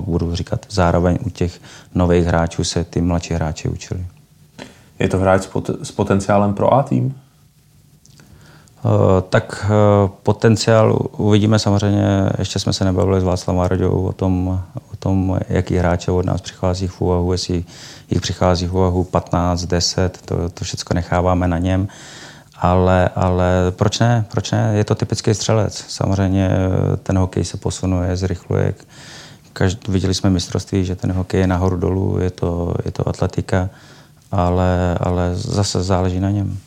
budu 0.00 0.34
říkat, 0.34 0.66
zároveň 0.70 1.18
u 1.26 1.30
těch 1.30 1.60
nových 1.94 2.24
hráčů 2.24 2.64
se 2.64 2.84
ty 2.84 3.00
mladší 3.00 3.34
hráči 3.34 3.68
učili. 3.68 4.06
Je 4.98 5.08
to 5.08 5.18
hráč 5.18 5.48
s 5.82 5.92
potenciálem 5.92 6.54
pro 6.54 6.74
A 6.74 6.82
tým? 6.82 7.14
Eh, 8.86 9.22
tak 9.28 9.66
eh, 9.66 10.10
potenciál 10.22 10.98
uvidíme 11.16 11.58
samozřejmě, 11.58 12.30
ještě 12.38 12.58
jsme 12.58 12.72
se 12.72 12.84
nebavili 12.84 13.20
s 13.20 13.24
Václavem 13.24 13.60
Árodou 13.60 14.02
o 14.02 14.12
tom, 14.12 14.62
o 14.92 14.96
tom, 14.98 15.38
jaký 15.48 15.76
hráče 15.76 16.10
od 16.10 16.24
nás 16.24 16.40
přichází 16.40 16.86
v 16.86 17.00
úvahu, 17.00 17.32
jestli 17.32 17.64
jich 18.10 18.20
přichází 18.20 18.66
v 18.66 18.74
úvahu 18.74 19.04
15, 19.04 19.64
10, 19.64 20.18
to, 20.24 20.48
to 20.48 20.64
všechno 20.64 20.94
necháváme 20.94 21.48
na 21.48 21.58
něm. 21.58 21.88
Ale, 22.58 23.08
ale 23.14 23.46
proč 23.70 23.98
ne? 23.98 24.24
Proč 24.30 24.50
ne? 24.50 24.72
Je 24.74 24.84
to 24.84 24.94
typický 24.94 25.34
střelec. 25.34 25.84
Samozřejmě 25.88 26.50
eh, 26.50 26.96
ten 26.96 27.18
hokej 27.18 27.44
se 27.44 27.56
posunuje, 27.56 28.16
zrychluje. 28.16 28.74
Každ, 29.52 29.88
viděli 29.88 30.14
jsme 30.14 30.30
mistrovství, 30.30 30.84
že 30.84 30.96
ten 30.96 31.12
hokej 31.12 31.40
je 31.40 31.46
nahoru 31.46 31.76
dolů, 31.76 32.18
je 32.18 32.30
to, 32.30 32.74
je 32.84 32.90
to 32.90 33.08
atletika, 33.08 33.70
ale, 34.32 34.98
ale 35.00 35.30
zase 35.34 35.82
záleží 35.82 36.20
na 36.20 36.30
něm. 36.30 36.58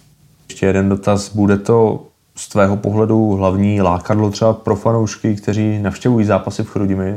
Ještě 0.50 0.66
jeden 0.66 0.90
dotaz. 0.90 1.36
Bude 1.36 1.58
to 1.58 2.09
z 2.36 2.48
tvého 2.48 2.78
pohledu 2.78 3.32
hlavní 3.32 3.82
lákadlo 3.82 4.32
třeba 4.32 4.54
pro 4.54 4.76
fanoušky, 4.76 5.36
kteří 5.36 5.80
navštěvují 5.80 6.26
zápasy 6.26 6.64
v 6.64 6.70
Chrudimi, 6.70 7.16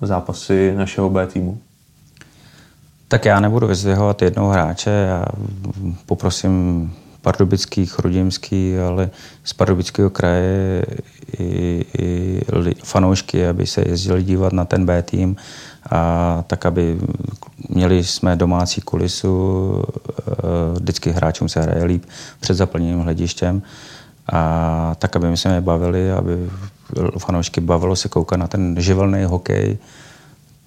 zápasy 0.00 0.74
našeho 0.76 1.10
B 1.10 1.26
týmu? 1.26 1.58
Tak 3.08 3.24
já 3.24 3.40
nebudu 3.40 3.66
vyzvěhovat 3.66 4.22
jednoho 4.22 4.50
hráče, 4.50 4.90
já 4.90 5.24
poprosím 6.06 6.90
pardubický, 7.22 7.86
chrudimský, 7.86 8.78
ale 8.78 9.10
z 9.44 9.52
pardubického 9.52 10.10
kraje 10.10 10.84
i, 11.38 11.84
i 11.98 12.40
fanoušky, 12.84 13.46
aby 13.46 13.66
se 13.66 13.88
jezdili 13.88 14.22
dívat 14.22 14.52
na 14.52 14.64
ten 14.64 14.86
B 14.86 15.02
tým 15.02 15.36
a 15.90 16.44
tak, 16.46 16.66
aby 16.66 16.98
měli 17.68 18.04
jsme 18.04 18.36
domácí 18.36 18.80
kulisu, 18.80 19.82
eh, 19.82 20.32
vždycky 20.80 21.10
hráčům 21.10 21.48
se 21.48 21.60
hraje 21.62 21.84
líp 21.84 22.04
před 22.40 22.54
zaplněným 22.54 23.00
hledištěm 23.00 23.62
a 24.32 24.94
tak, 24.98 25.16
aby 25.16 25.28
my 25.28 25.36
je 25.54 25.60
bavili, 25.60 26.12
aby 26.12 26.50
fanoušky 27.18 27.60
bavilo 27.60 27.96
se 27.96 28.08
koukat 28.08 28.38
na 28.38 28.46
ten 28.48 28.76
živelný 28.78 29.24
hokej, 29.24 29.78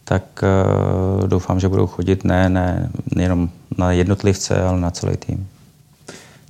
tak 0.03 0.23
uh, 0.43 1.27
doufám, 1.27 1.59
že 1.59 1.69
budou 1.69 1.87
chodit 1.87 2.23
ne, 2.23 2.49
ne 2.49 2.89
jenom 3.15 3.49
na 3.77 3.91
jednotlivce, 3.91 4.61
ale 4.61 4.79
na 4.79 4.91
celý 4.91 5.17
tým. 5.17 5.47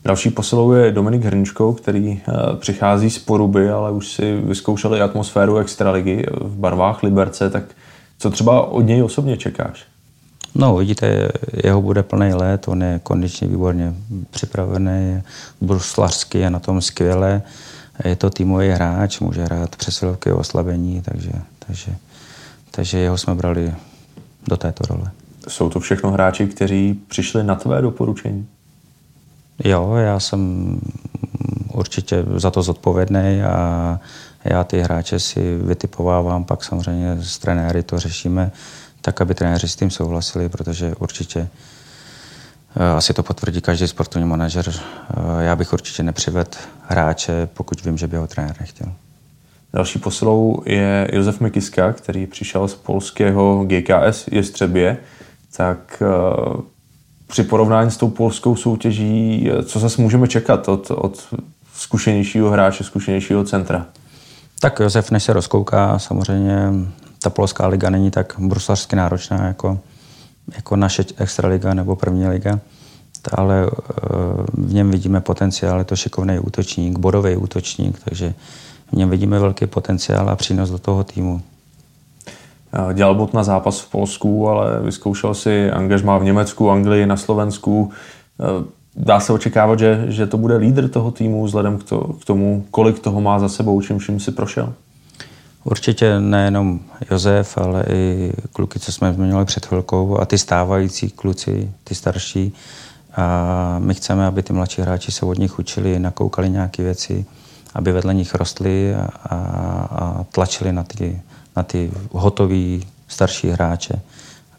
Další 0.06 0.30
posilou 0.30 0.72
je 0.72 0.92
Dominik 0.92 1.26
Hrničkou, 1.26 1.74
který 1.74 2.22
eh, 2.28 2.34
přichází 2.58 3.10
z 3.10 3.20
Poruby, 3.20 3.70
ale 3.70 3.92
už 3.92 4.08
si 4.08 4.42
vyzkoušeli 4.42 5.02
atmosféru 5.02 5.58
extraligy 5.58 6.26
v 6.42 6.58
barvách 6.58 7.04
Liberce, 7.04 7.50
tak 7.50 7.64
co 8.20 8.30
třeba 8.30 8.62
od 8.62 8.82
něj 8.82 9.04
osobně 9.04 9.38
čekáš? 9.38 9.86
No, 10.56 10.76
vidíte, 10.76 11.30
jeho 11.64 11.82
bude 11.82 12.04
plný 12.04 12.34
let, 12.34 12.68
on 12.68 12.84
je 12.84 13.00
kondičně 13.04 13.48
výborně 13.48 13.94
připravený, 14.32 15.22
bruslařský 15.62 16.38
je 16.38 16.50
na 16.50 16.60
tom 16.60 16.82
skvěle, 16.82 17.42
je 18.06 18.16
to 18.16 18.30
týmový 18.30 18.70
hráč, 18.70 19.20
může 19.20 19.44
hrát 19.44 19.76
přesilovky 19.76 20.32
oslabení, 20.32 21.02
takže, 21.02 21.32
takže, 21.68 21.96
takže 22.72 22.98
jeho 22.98 23.18
jsme 23.18 23.36
brali 23.36 23.74
do 24.48 24.58
této 24.58 24.84
role. 24.94 25.12
Jsou 25.48 25.70
to 25.70 25.80
všechno 25.80 26.12
hráči, 26.12 26.48
kteří 26.48 27.00
přišli 27.08 27.44
na 27.44 27.56
tvé 27.56 27.82
doporučení? 27.82 28.48
Jo, 29.64 29.96
já 29.96 30.20
jsem 30.20 30.80
určitě 31.74 32.26
za 32.36 32.52
to 32.52 32.62
zodpovědný 32.62 33.42
a 33.44 34.00
já 34.44 34.64
ty 34.64 34.82
hráče 34.82 35.20
si 35.20 35.58
vytipovávám, 35.58 36.44
pak 36.44 36.64
samozřejmě 36.64 37.18
s 37.22 37.38
trenéry 37.38 37.84
to 37.84 38.00
řešíme, 38.00 38.52
tak 39.06 39.22
aby 39.22 39.36
trenéři 39.36 39.68
s 39.68 39.76
tím 39.76 39.90
souhlasili, 39.90 40.50
protože 40.50 40.96
určitě 41.00 41.48
eh, 42.76 42.92
asi 42.96 43.14
to 43.14 43.24
potvrdí 43.24 43.62
každý 43.62 43.88
sportovní 43.88 44.28
manažer. 44.28 44.66
Eh, 44.70 45.14
já 45.40 45.56
bych 45.56 45.74
určitě 45.74 46.04
nepřivedl 46.04 46.50
hráče, 46.82 47.48
pokud 47.54 47.84
vím, 47.84 47.98
že 47.98 48.08
by 48.08 48.18
ho 48.18 48.28
trenér 48.28 48.56
nechtěl. 48.60 48.92
Další 49.74 50.00
posilou 50.00 50.64
je 50.66 51.08
Josef 51.14 51.40
Mikiska, 51.40 51.94
který 51.94 52.28
přišel 52.28 52.68
z 52.68 52.76
polského 52.76 53.66
GKS 53.66 54.28
Jestřebě. 54.32 54.98
Tak 55.58 56.04
eh, 56.06 56.62
při 57.28 57.44
porovnání 57.44 57.92
s 57.92 57.98
tou 57.98 58.10
polskou 58.10 58.56
soutěží, 58.56 59.50
co 59.66 59.80
zase 59.80 60.02
můžeme 60.02 60.28
čekat 60.28 60.70
od, 60.70 60.92
od 60.92 61.34
zkušenějšího 61.74 62.50
hráče, 62.50 62.84
zkušenějšího 62.84 63.44
centra? 63.44 63.86
Tak 64.60 64.80
Josef, 64.80 65.12
než 65.12 65.24
se 65.24 65.34
rozkouká, 65.34 66.00
samozřejmě 66.00 66.70
ta 67.26 67.30
polská 67.30 67.68
liga 67.68 67.90
není 67.90 68.12
tak 68.12 68.36
bruslařsky 68.40 68.96
náročná 68.96 69.48
jako, 69.48 69.80
jako 70.56 70.76
naše 70.76 71.06
extraliga 71.18 71.74
nebo 71.74 71.96
první 71.96 72.28
liga, 72.28 72.60
ale 73.34 73.66
eh, 73.66 73.72
v 74.54 74.74
něm 74.74 74.92
vidíme 74.92 75.22
potenciál, 75.22 75.80
je 75.80 75.84
to 75.84 75.96
šikovný 75.96 76.40
útočník, 76.40 77.00
bodový 77.00 77.36
útočník, 77.38 78.00
takže 78.06 78.34
v 78.92 78.94
něm 78.94 79.10
vidíme 79.10 79.40
velký 79.40 79.66
potenciál 79.66 80.30
a 80.30 80.36
přínos 80.36 80.70
do 80.70 80.78
toho 80.78 81.04
týmu. 81.04 81.42
Dělal 82.94 83.16
bod 83.16 83.34
na 83.34 83.44
zápas 83.44 83.80
v 83.80 83.92
Polsku, 83.92 84.50
ale 84.50 84.80
vyzkoušel 84.80 85.34
si 85.34 85.72
angažmá 85.72 86.18
v 86.18 86.24
Německu, 86.24 86.72
Anglii, 86.72 87.06
na 87.06 87.18
Slovensku. 87.18 87.92
Eh, 88.40 88.66
dá 88.96 89.20
se 89.20 89.34
očekávat, 89.34 89.80
že, 89.80 90.06
že 90.08 90.28
to 90.28 90.38
bude 90.38 90.58
lídr 90.58 90.88
toho 90.88 91.12
týmu 91.12 91.46
vzhledem 91.46 91.78
k, 91.78 91.84
to, 91.84 92.00
k 92.22 92.26
tomu, 92.26 92.66
kolik 92.72 93.00
toho 93.00 93.22
má 93.22 93.40
za 93.40 93.50
sebou, 93.50 93.82
čím 93.82 93.98
vším 93.98 94.20
si 94.20 94.32
prošel? 94.32 94.74
Určitě 95.66 96.20
nejenom 96.20 96.80
Josef, 97.12 97.58
ale 97.58 97.86
i 97.90 98.32
kluky, 98.54 98.80
co 98.80 98.92
jsme 98.92 99.14
zmiňovali 99.14 99.46
před 99.46 99.66
chvilkou 99.66 100.20
a 100.20 100.26
ty 100.26 100.38
stávající 100.38 101.10
kluci, 101.10 101.72
ty 101.84 101.96
starší. 101.96 102.54
A 103.16 103.76
my 103.80 103.94
chceme, 103.94 104.26
aby 104.26 104.44
ty 104.44 104.54
mladší 104.54 104.82
hráči 104.82 105.12
se 105.12 105.26
od 105.26 105.38
nich 105.38 105.60
učili, 105.60 106.00
nakoukali 106.00 106.50
nějaké 106.50 106.84
věci, 106.84 107.26
aby 107.74 107.92
vedle 107.92 108.14
nich 108.14 108.36
rostli 108.36 108.96
a, 108.96 109.08
a, 109.30 110.26
tlačili 110.32 110.74
na 110.74 110.84
ty, 110.84 111.22
na 111.56 111.64
ty 111.64 111.92
hotový 112.12 112.88
starší 113.08 113.50
hráče, 113.50 114.00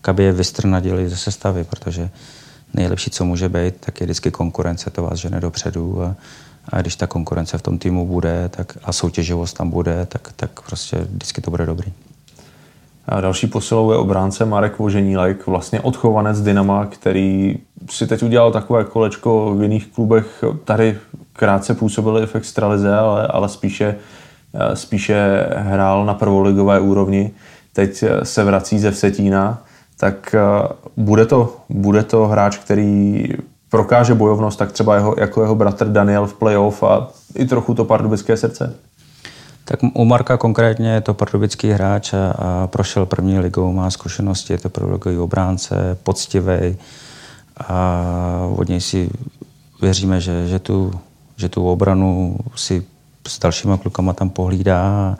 aby 0.09 0.25
je 0.25 0.33
vystrnadili 0.33 1.09
ze 1.09 1.17
sestavy, 1.17 1.65
protože 1.65 2.11
nejlepší, 2.75 3.11
co 3.11 3.25
může 3.25 3.49
být, 3.49 3.75
tak 3.81 4.01
je 4.01 4.07
vždycky 4.07 4.31
konkurence, 4.31 4.91
to 4.91 5.03
vás 5.03 5.19
žene 5.19 5.41
dopředu 5.41 6.03
a, 6.03 6.15
a 6.69 6.81
když 6.81 6.97
ta 6.97 7.07
konkurence 7.07 7.59
v 7.59 7.63
tom 7.63 7.79
týmu 7.79 8.07
bude 8.07 8.49
tak, 8.49 8.79
a 8.85 8.93
soutěživost 8.93 9.57
tam 9.57 9.71
bude, 9.71 10.07
tak, 10.07 10.33
tak 10.37 10.61
prostě 10.67 10.97
vždycky 10.97 11.41
to 11.41 11.51
bude 11.51 11.67
dobrý. 11.67 11.93
A 13.09 13.21
další 13.21 13.47
posilou 13.47 13.91
je 13.91 13.97
obránce 13.97 14.45
Marek 14.45 14.79
Voženílek, 14.79 15.47
vlastně 15.47 15.81
odchovanec 15.81 16.41
Dynama, 16.41 16.87
který 16.87 17.59
si 17.91 18.07
teď 18.07 18.23
udělal 18.23 18.53
takové 18.53 18.85
kolečko 18.85 19.55
v 19.55 19.63
jiných 19.63 19.87
klubech. 19.87 20.45
Tady 20.65 20.99
krátce 21.33 21.75
působil 21.75 22.27
v 22.27 22.35
extralize, 22.35 22.97
ale, 22.97 23.27
ale 23.27 23.49
spíše, 23.49 23.97
spíše 24.75 25.47
hrál 25.57 26.07
na 26.07 26.15
prvoligové 26.15 26.81
úrovni. 26.81 27.31
Teď 27.73 28.05
se 28.23 28.45
vrací 28.45 28.79
ze 28.79 28.91
Vsetína 28.91 29.63
tak 29.97 30.35
eh, 30.35 30.69
bude 30.97 31.27
to, 31.27 31.57
bude 31.69 32.03
to 32.03 32.27
hráč, 32.27 32.59
který 32.59 33.29
prokáže 33.77 34.15
bojovnost, 34.15 34.59
tak 34.59 34.73
třeba 34.73 34.95
jeho, 34.95 35.15
jako 35.19 35.43
jeho 35.43 35.55
bratr 35.55 35.89
Daniel 35.89 36.27
v 36.27 36.35
playoff 36.35 36.83
a 36.83 37.09
i 37.35 37.47
trochu 37.47 37.75
to 37.75 37.85
pardubické 37.85 38.37
srdce? 38.37 38.75
Tak 39.65 39.81
u 39.95 40.05
Marka 40.05 40.37
konkrétně 40.37 40.91
je 40.91 41.01
to 41.01 41.15
pardubický 41.15 41.71
hráč 41.71 42.15
a, 42.15 42.31
a 42.39 42.67
prošel 42.67 43.07
první 43.07 43.39
ligou, 43.39 43.73
má 43.73 43.91
zkušenosti, 43.91 44.53
je 44.53 44.59
to 44.59 44.69
prvoligový 44.69 45.19
obránce, 45.19 45.99
poctivý 46.03 46.77
a 47.69 48.03
od 48.57 48.69
něj 48.69 48.81
si 48.81 49.11
věříme, 49.83 50.21
že, 50.21 50.49
že, 50.49 50.59
tu, 50.59 50.93
že 51.37 51.49
tu 51.49 51.69
obranu 51.69 52.37
si 52.55 52.83
s 53.29 53.39
dalšíma 53.39 53.77
klukama 53.77 54.13
tam 54.13 54.31
pohlídá 54.31 55.17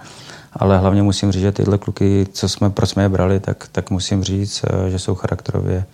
ale 0.59 0.79
hlavně 0.79 1.03
musím 1.03 1.33
říct, 1.33 1.43
že 1.43 1.53
tyhle 1.53 1.79
kluky, 1.79 2.27
co 2.33 2.49
jsme, 2.49 2.71
proč 2.71 2.91
jsme 2.91 3.03
je 3.03 3.09
brali, 3.09 3.41
tak, 3.41 3.69
tak 3.73 3.91
musím 3.91 4.25
říct, 4.25 4.65
eh, 4.65 4.91
že 4.91 4.99
jsou 4.99 5.15
charakterově 5.15 5.85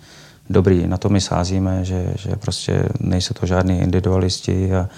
dobrý. 0.49 0.87
Na 0.87 0.97
to 0.97 1.09
my 1.09 1.21
sázíme, 1.21 1.85
že, 1.85 2.13
že 2.15 2.35
prostě 2.35 2.89
nejsou 2.99 3.33
to 3.33 3.45
žádní 3.45 3.79
individualisti 3.79 4.75
a, 4.75 4.89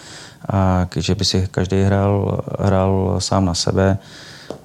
a 0.49 0.87
že 0.95 1.15
by 1.15 1.25
si 1.25 1.47
každý 1.51 1.81
hrál, 1.81 2.41
hrál 2.59 3.15
sám 3.19 3.45
na 3.45 3.53
sebe. 3.53 3.97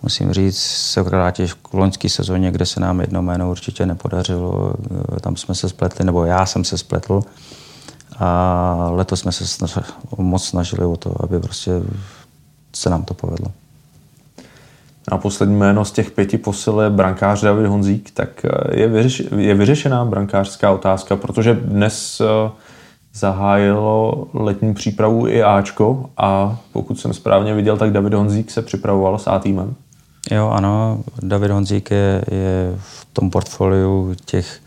Musím 0.03 0.33
říct, 0.33 0.59
se 0.63 1.03
vrátit 1.03 1.47
v 1.47 1.75
loňské 1.75 2.09
sezóně, 2.09 2.51
kde 2.51 2.67
se 2.67 2.81
nám 2.81 3.01
jedno 3.01 3.23
jméno 3.23 3.51
určitě 3.51 3.87
nepodařilo. 3.87 4.75
Tam 5.21 5.37
jsme 5.37 5.55
se 5.55 5.69
spletli, 5.69 6.05
nebo 6.05 6.25
já 6.25 6.47
jsem 6.47 6.65
se 6.65 6.79
spletl. 6.79 7.23
A 8.19 8.89
letos 8.91 9.21
jsme 9.21 9.33
se 9.33 9.47
snaž, 9.47 9.79
moc 10.19 10.45
snažili 10.45 10.85
o 10.85 10.97
to, 10.97 11.25
aby 11.25 11.41
prostě 11.41 11.73
se 12.75 12.91
nám 12.91 13.05
to 13.05 13.15
povedlo. 13.15 13.53
A 15.11 15.19
poslední 15.19 15.57
jméno 15.57 15.85
z 15.85 15.93
těch 15.93 16.11
pěti 16.11 16.39
posil 16.39 16.81
je 16.81 16.91
brankář 16.91 17.43
David 17.43 17.67
Honzík, 17.67 18.11
tak 18.11 18.45
eh, 18.45 18.81
je, 18.81 18.89
vyřeš, 18.89 19.23
je 19.37 19.55
vyřešená 19.55 20.05
brankářská 20.05 20.73
otázka, 20.73 21.17
protože 21.17 21.55
dnes 21.55 22.21
eh, 22.21 22.51
zahájilo 23.15 24.27
letní 24.35 24.75
přípravu 24.75 25.27
i 25.29 25.43
Ačko 25.43 26.11
a 26.17 26.59
pokud 26.73 27.01
jsem 27.01 27.15
správně 27.15 27.55
viděl, 27.55 27.77
tak 27.77 27.93
David 27.93 28.15
Honzík 28.15 28.51
se 28.51 28.63
připravoval 28.63 29.19
s 29.19 29.27
A 29.27 29.39
týmem. 29.39 29.75
Jo, 30.31 30.49
ano, 30.49 31.03
David 31.23 31.51
Honzík 31.51 31.91
je, 31.91 32.25
je 32.31 32.75
v 32.79 33.07
tom 33.13 33.31
portfoliu 33.31 34.15
těch, 34.25 34.61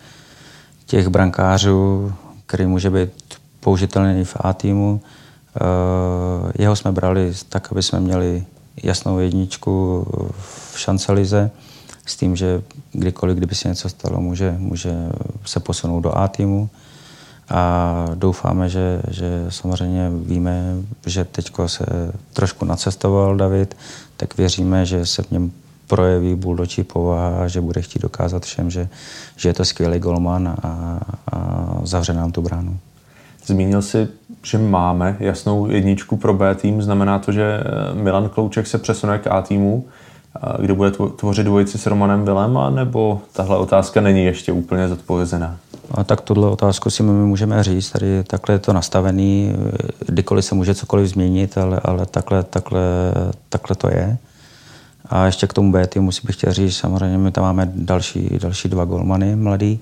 těch 0.86 1.08
brankářů, 1.08 2.14
který 2.46 2.66
může 2.66 2.90
být 2.90 3.10
použitelný 3.60 4.26
v 4.26 4.38
A 4.40 4.54
týmu. 4.54 5.02
Uh, 5.62 6.52
jeho 6.60 6.76
jsme 6.76 6.92
brali 6.92 7.34
tak, 7.50 7.72
aby 7.72 7.84
jsme 7.84 8.00
měli 8.00 8.44
jasnou 8.84 9.20
jedničku 9.20 10.06
v 10.74 10.80
šancelize 10.80 11.52
s 12.06 12.16
tím, 12.16 12.36
že 12.36 12.62
kdykoliv, 12.92 13.38
kdyby 13.38 13.56
se 13.56 13.68
něco 13.68 13.90
stalo, 13.90 14.22
může, 14.22 14.56
může 14.58 14.94
se 15.46 15.60
posunout 15.60 16.00
do 16.00 16.18
A 16.18 16.28
týmu. 16.28 16.70
A 17.50 18.06
doufáme, 18.16 18.70
že, 18.70 19.02
že 19.12 19.46
samozřejmě 19.50 20.10
víme, 20.24 20.76
že 21.06 21.26
teď 21.26 21.52
se 21.66 21.86
trošku 22.34 22.66
nacestoval 22.66 23.38
David, 23.38 23.78
tak 24.18 24.38
věříme, 24.38 24.86
že 24.86 25.06
se 25.06 25.24
v 25.24 25.32
něm 25.32 25.52
projeví 25.88 26.36
buldočí 26.36 26.84
povaha 26.84 27.48
že 27.48 27.62
bude 27.62 27.82
chtít 27.82 28.02
dokázat 28.02 28.46
všem, 28.46 28.72
že, 28.72 28.90
že 29.36 29.50
je 29.50 29.54
to 29.54 29.66
skvělý 29.66 30.00
golman 30.00 30.48
a, 30.48 31.00
a 31.32 31.80
zavře 31.84 32.14
nám 32.14 32.32
tu 32.32 32.42
bránu. 32.42 32.80
Zmínil 33.46 33.82
si, 33.82 34.08
že 34.44 34.58
máme 34.58 35.18
jasnou 35.20 35.70
jedničku 35.70 36.18
pro 36.18 36.34
B 36.34 36.56
tým. 36.56 36.82
Znamená 36.82 37.20
to, 37.20 37.32
že 37.32 37.44
eh, 37.44 37.94
Milan 37.94 38.30
Klouček 38.30 38.68
se 38.68 38.78
přesune 38.78 39.20
k 39.20 39.28
A 39.28 39.42
týmu, 39.42 39.86
kde 40.60 40.74
bude 40.74 40.92
tvořit 40.92 41.44
dvojici 41.44 41.78
s 41.78 41.86
Romanem 41.86 42.26
Vilem, 42.26 42.60
nebo 42.70 43.22
tahle 43.34 43.58
otázka 43.58 44.02
není 44.02 44.26
ještě 44.26 44.52
úplně 44.52 44.88
zodpovězená? 44.88 45.58
A 45.92 46.04
tak 46.04 46.22
tuhle 46.22 46.48
otázku 46.48 46.90
si 46.90 47.04
my 47.04 47.12
můžeme 47.12 47.64
říct, 47.64 47.92
tady 47.92 48.24
takhle 48.24 48.56
je 48.56 48.60
to 48.60 48.74
nastavený, 48.74 49.56
kdykoliv 50.08 50.46
se 50.46 50.56
může 50.56 50.76
cokoliv 50.76 51.08
změnit, 51.08 51.58
ale, 51.58 51.80
ale 51.84 52.06
takhle, 52.06 52.44
takhle, 52.44 52.82
takhle 53.50 53.76
to 53.76 53.90
je. 53.90 54.18
A 55.06 55.26
ještě 55.26 55.48
k 55.48 55.54
tomu 55.54 55.72
B 55.72 55.88
týmu 55.88 56.12
si 56.12 56.22
bych 56.28 56.36
chtěl 56.36 56.54
říct, 56.54 56.76
samozřejmě 56.76 57.18
my 57.18 57.32
tam 57.32 57.44
máme 57.44 57.72
další, 57.76 58.38
další 58.42 58.70
dva 58.70 58.86
golmany 58.86 59.36
mladý, 59.36 59.80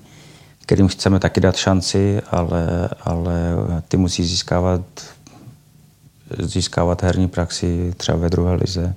kterým 0.62 0.88
chceme 0.88 1.18
taky 1.18 1.40
dát 1.40 1.56
šanci, 1.56 2.22
ale, 2.30 2.88
ale 3.02 3.54
ty 3.88 3.96
musí 3.96 4.24
získávat, 4.24 4.80
získávat 6.38 7.02
herní 7.02 7.28
praxi 7.28 7.94
třeba 7.96 8.18
ve 8.18 8.30
druhé 8.30 8.54
lize. 8.54 8.94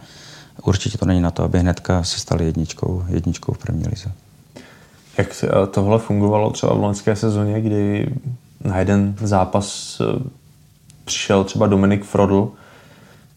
Určitě 0.64 0.98
to 0.98 1.06
není 1.06 1.22
na 1.22 1.32
to, 1.32 1.44
aby 1.44 1.60
hnedka 1.60 2.04
se 2.04 2.20
stali 2.20 2.46
jedničkou, 2.46 3.06
jedničkou 3.10 3.54
v 3.54 3.58
první 3.58 3.88
lize. 3.88 4.12
Jak 5.18 5.46
tohle 5.72 6.00
fungovalo 6.00 6.52
třeba 6.52 6.74
v 6.74 6.80
loňské 6.80 7.16
sezóně, 7.16 7.62
kdy 7.62 8.10
na 8.64 8.80
jeden 8.80 9.16
zápas 9.22 9.98
eh, 10.02 10.30
přišel 11.06 11.44
třeba 11.44 11.68
Dominik 11.68 12.04
Frodl, 12.04 12.52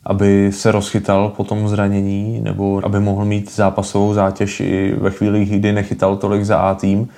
aby 0.04 0.52
se 0.52 0.72
rozchytal 0.72 1.28
po 1.28 1.44
tom 1.44 1.68
zranění, 1.68 2.40
nebo 2.40 2.80
aby 2.84 3.00
mohl 3.00 3.24
mít 3.24 3.54
zápasovou 3.54 4.14
zátěž 4.14 4.60
i 4.60 4.94
ve 4.98 5.10
chvíli, 5.10 5.44
kdy 5.44 5.72
nechytal 5.72 6.16
tolik 6.16 6.44
za 6.44 6.58
A 6.58 6.74
tým. 6.74 7.08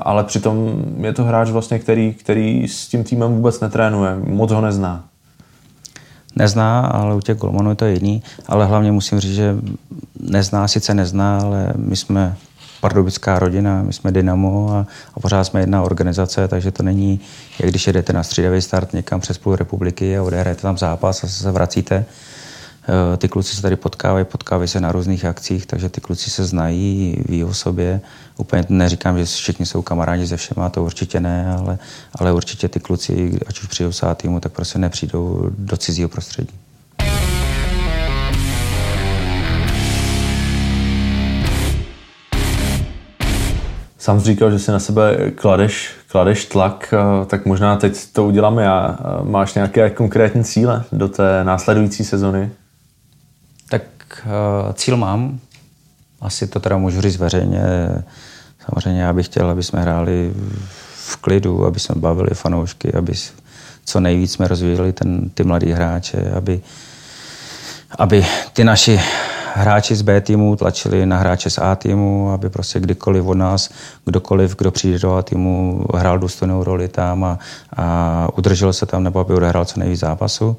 Ale 0.00 0.24
přitom 0.24 0.84
je 1.00 1.12
to 1.12 1.24
hráč 1.24 1.50
vlastně, 1.50 1.78
který, 1.78 2.14
který 2.14 2.68
s 2.68 2.88
tím 2.88 3.04
týmem 3.04 3.34
vůbec 3.34 3.60
netrénuje, 3.60 4.16
moc 4.26 4.52
ho 4.52 4.60
nezná. 4.60 5.04
Nezná, 6.36 6.80
ale 6.80 7.14
u 7.14 7.20
těch 7.20 7.38
golmanů 7.38 7.70
je 7.70 7.76
to 7.76 7.86
jiný. 7.86 8.22
Ale 8.46 8.66
hlavně 8.66 8.92
musím 8.92 9.20
říct, 9.20 9.34
že 9.34 9.56
nezná, 10.20 10.68
sice 10.68 10.94
nezná, 10.94 11.38
ale 11.38 11.72
my 11.76 11.96
jsme 11.96 12.36
pardubická 12.80 13.38
rodina, 13.38 13.82
my 13.82 13.92
jsme 13.92 14.12
Dynamo 14.12 14.70
a, 14.72 14.86
a 15.14 15.20
pořád 15.20 15.44
jsme 15.44 15.60
jedna 15.60 15.82
organizace, 15.82 16.48
takže 16.48 16.70
to 16.70 16.82
není, 16.82 17.20
jak 17.58 17.70
když 17.70 17.86
jedete 17.86 18.12
na 18.12 18.22
střídavý 18.22 18.62
start 18.62 18.92
někam 18.92 19.20
přes 19.20 19.38
půl 19.38 19.56
republiky 19.56 20.18
a 20.18 20.22
odehrajete 20.22 20.62
tam 20.62 20.78
zápas 20.78 21.24
a 21.24 21.28
se 21.28 21.52
vracíte. 21.52 22.04
Eh, 22.88 23.16
ty 23.16 23.28
kluci 23.28 23.56
se 23.56 23.62
tady 23.62 23.76
potkávají, 23.76 24.24
potkávají 24.24 24.68
se 24.68 24.80
na 24.80 24.92
různých 24.92 25.24
akcích, 25.24 25.66
takže 25.66 25.88
ty 25.88 26.00
kluci 26.00 26.30
se 26.30 26.44
znají, 26.44 27.16
ví 27.28 27.44
o 27.44 27.54
sobě. 27.54 28.00
Úplně 28.36 28.64
neříkám, 28.68 29.18
že 29.18 29.24
všichni 29.24 29.66
jsou 29.66 29.82
kamarádi 29.82 30.26
se 30.26 30.36
všema, 30.36 30.70
to 30.70 30.84
určitě 30.84 31.20
ne, 31.20 31.56
ale, 31.58 31.78
ale 32.14 32.32
určitě 32.32 32.68
ty 32.68 32.80
kluci, 32.80 33.38
ať 33.46 33.60
už 33.60 33.66
přijdou 33.66 33.92
s 33.92 34.14
týmu, 34.14 34.40
tak 34.40 34.52
prostě 34.52 34.78
nepřijdou 34.78 35.50
do 35.58 35.76
cizího 35.76 36.08
prostředí. 36.08 36.54
Sám 43.98 44.20
jsi 44.20 44.26
říkal, 44.26 44.50
že 44.50 44.58
si 44.58 44.70
na 44.70 44.78
sebe 44.78 45.30
kladeš, 45.30 45.90
kladeš 46.08 46.44
tlak, 46.44 46.94
eh, 46.94 47.26
tak 47.26 47.46
možná 47.46 47.76
teď 47.76 48.12
to 48.12 48.24
uděláme 48.24 48.62
já. 48.62 48.98
Eh, 49.00 49.24
máš 49.24 49.54
nějaké 49.54 49.90
konkrétní 49.90 50.44
cíle 50.44 50.84
do 50.92 51.08
té 51.08 51.44
následující 51.44 52.04
sezony? 52.04 52.50
Uh, 54.26 54.72
cíl 54.72 54.96
mám. 54.96 55.38
Asi 56.20 56.46
to 56.46 56.60
teda 56.60 56.76
můžu 56.76 57.00
říct 57.00 57.16
veřejně. 57.16 57.62
Samozřejmě 58.64 59.02
já 59.02 59.12
bych 59.12 59.26
chtěl, 59.26 59.50
aby 59.50 59.62
jsme 59.62 59.80
hráli 59.80 60.32
v 60.94 61.16
klidu, 61.16 61.66
aby 61.66 61.80
jsme 61.80 61.94
bavili 61.94 62.30
fanoušky, 62.34 62.92
aby 62.92 63.12
co 63.84 64.00
nejvíc 64.00 64.32
jsme 64.32 64.48
rozvíjeli 64.48 64.92
ten, 64.92 65.30
ty 65.30 65.44
mladý 65.44 65.72
hráče, 65.72 66.32
aby, 66.36 66.60
aby 67.98 68.26
ty 68.52 68.64
naši 68.64 69.00
hráči 69.54 69.96
z 69.96 70.02
B 70.02 70.20
týmu 70.20 70.56
tlačili 70.56 71.06
na 71.06 71.18
hráče 71.18 71.50
z 71.50 71.58
A 71.58 71.74
týmu, 71.74 72.30
aby 72.30 72.50
prostě 72.50 72.80
kdykoliv 72.80 73.26
od 73.26 73.34
nás, 73.34 73.70
kdokoliv, 74.04 74.56
kdo 74.56 74.70
přijde 74.70 74.98
do 74.98 75.14
A 75.14 75.22
týmu, 75.22 75.84
hrál 75.94 76.18
důstojnou 76.18 76.64
roli 76.64 76.88
tam 76.88 77.24
a, 77.24 77.38
a 77.76 78.28
udržel 78.36 78.72
se 78.72 78.86
tam, 78.86 79.04
nebo 79.04 79.20
aby 79.20 79.34
odehrál 79.34 79.64
co 79.64 79.80
nejvíc 79.80 80.00
zápasu. 80.00 80.56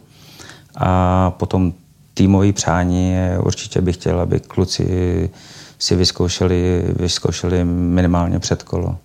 A 0.77 1.31
potom 1.31 1.73
týmový 2.15 2.53
přání 2.53 3.11
je, 3.11 3.39
určitě 3.45 3.81
bych 3.81 3.95
chtěl, 3.95 4.19
aby 4.19 4.39
kluci 4.39 5.29
si 5.79 5.95
vyzkoušeli, 5.95 6.83
vyzkoušeli 6.99 7.63
minimálně 7.65 8.39
před 8.39 8.63
kolo. 8.63 8.97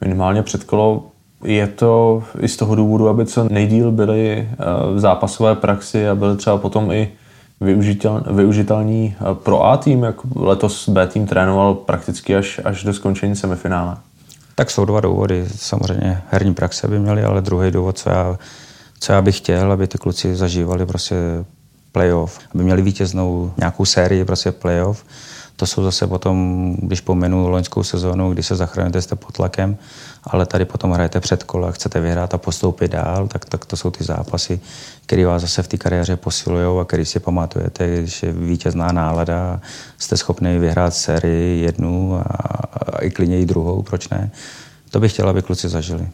Minimálně 0.00 0.42
před 0.42 0.64
kolo 0.64 1.06
je 1.44 1.66
to 1.66 2.22
i 2.40 2.48
z 2.48 2.56
toho 2.56 2.74
důvodu, 2.74 3.08
aby 3.08 3.26
co 3.26 3.48
nejdíl 3.48 3.92
byli 3.92 4.48
eh, 4.52 4.56
v 4.94 5.00
zápasové 5.00 5.54
praxi 5.54 6.08
a 6.08 6.14
byli 6.14 6.36
třeba 6.36 6.58
potom 6.58 6.92
i 6.92 7.08
využitel, 7.60 8.24
využitelný 8.30 9.16
eh, 9.20 9.34
pro 9.34 9.64
A 9.64 9.76
tým, 9.76 10.02
jak 10.02 10.16
letos 10.36 10.88
B 10.88 11.06
tým 11.06 11.26
trénoval 11.26 11.74
prakticky 11.74 12.36
až, 12.36 12.60
až 12.64 12.84
do 12.84 12.92
skončení 12.94 13.36
semifinále? 13.36 13.96
Tak 14.54 14.70
jsou 14.70 14.84
dva 14.84 15.00
důvody. 15.00 15.44
Samozřejmě 15.56 16.22
herní 16.30 16.54
praxe 16.54 16.88
by 16.88 16.98
měli, 16.98 17.22
ale 17.22 17.42
druhý 17.42 17.70
důvod, 17.70 17.98
co 17.98 18.10
já, 18.10 18.38
co 19.00 19.12
já 19.12 19.22
bych 19.22 19.36
chtěl, 19.36 19.72
aby 19.72 19.86
ty 19.86 19.98
kluci 19.98 20.36
zažívali 20.36 20.86
prostě 20.86 21.16
playoff, 21.92 22.38
aby 22.54 22.64
měli 22.64 22.82
vítěznou 22.82 23.52
nějakou 23.56 23.84
sérii 23.84 24.24
prostě 24.24 24.52
playoff. 24.52 25.04
To 25.56 25.66
jsou 25.66 25.82
zase 25.82 26.06
potom, 26.06 26.76
když 26.82 27.00
pomenu 27.00 27.48
loňskou 27.48 27.82
sezónu, 27.82 28.32
kdy 28.32 28.42
se 28.42 28.56
zachraňujete, 28.56 29.02
jste 29.02 29.16
pod 29.16 29.32
tlakem, 29.32 29.76
ale 30.24 30.46
tady 30.46 30.64
potom 30.64 30.92
hrajete 30.92 31.20
před 31.20 31.44
kola, 31.44 31.70
chcete 31.70 32.00
vyhrát 32.00 32.34
a 32.34 32.38
postoupit 32.38 32.90
dál, 32.90 33.28
tak, 33.28 33.44
tak 33.44 33.64
to 33.64 33.76
jsou 33.76 33.90
ty 33.90 34.04
zápasy, 34.04 34.60
které 35.06 35.26
vás 35.26 35.42
zase 35.42 35.62
v 35.62 35.68
té 35.68 35.76
kariéře 35.76 36.16
posilují 36.16 36.80
a 36.80 36.84
který 36.84 37.04
si 37.04 37.20
pamatujete, 37.20 37.98
když 38.00 38.22
je 38.22 38.32
vítězná 38.32 38.92
nálada, 38.92 39.60
jste 39.98 40.16
schopni 40.16 40.58
vyhrát 40.58 40.94
sérii 40.94 41.62
jednu 41.62 42.16
a, 42.16 42.22
a 42.22 43.02
i 43.02 43.10
klidně 43.10 43.40
i 43.40 43.46
druhou, 43.46 43.82
proč 43.82 44.08
ne? 44.08 44.30
To 44.90 45.00
bych 45.00 45.12
chtěl, 45.12 45.28
aby 45.28 45.42
kluci 45.42 45.68
zažili. 45.68 46.08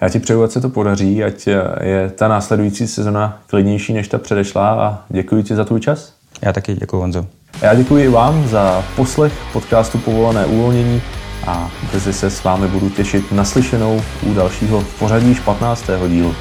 Já 0.00 0.08
ti 0.08 0.18
přeju, 0.18 0.42
ať 0.42 0.50
se 0.50 0.60
to 0.60 0.68
podaří, 0.68 1.24
ať 1.24 1.46
je 1.82 2.10
ta 2.14 2.28
následující 2.28 2.86
sezona 2.86 3.40
klidnější 3.46 3.92
než 3.92 4.08
ta 4.08 4.18
předešlá 4.18 4.70
a 4.70 5.04
děkuji 5.08 5.42
ti 5.42 5.54
za 5.54 5.64
tvůj 5.64 5.80
čas. 5.80 6.12
Já 6.42 6.52
taky 6.52 6.74
děkuji, 6.74 7.00
Honzo. 7.00 7.26
Já 7.62 7.74
děkuji 7.74 8.08
vám 8.08 8.48
za 8.48 8.84
poslech 8.96 9.32
podcastu 9.52 9.98
Povolené 9.98 10.46
uvolnění 10.46 11.02
a 11.46 11.70
brzy 11.90 12.12
se 12.12 12.30
s 12.30 12.44
vámi 12.44 12.68
budu 12.68 12.90
těšit 12.90 13.32
naslyšenou 13.32 14.02
u 14.22 14.34
dalšího 14.34 14.84
pořadí 14.98 15.34
15. 15.44 15.84
dílu. 16.08 16.34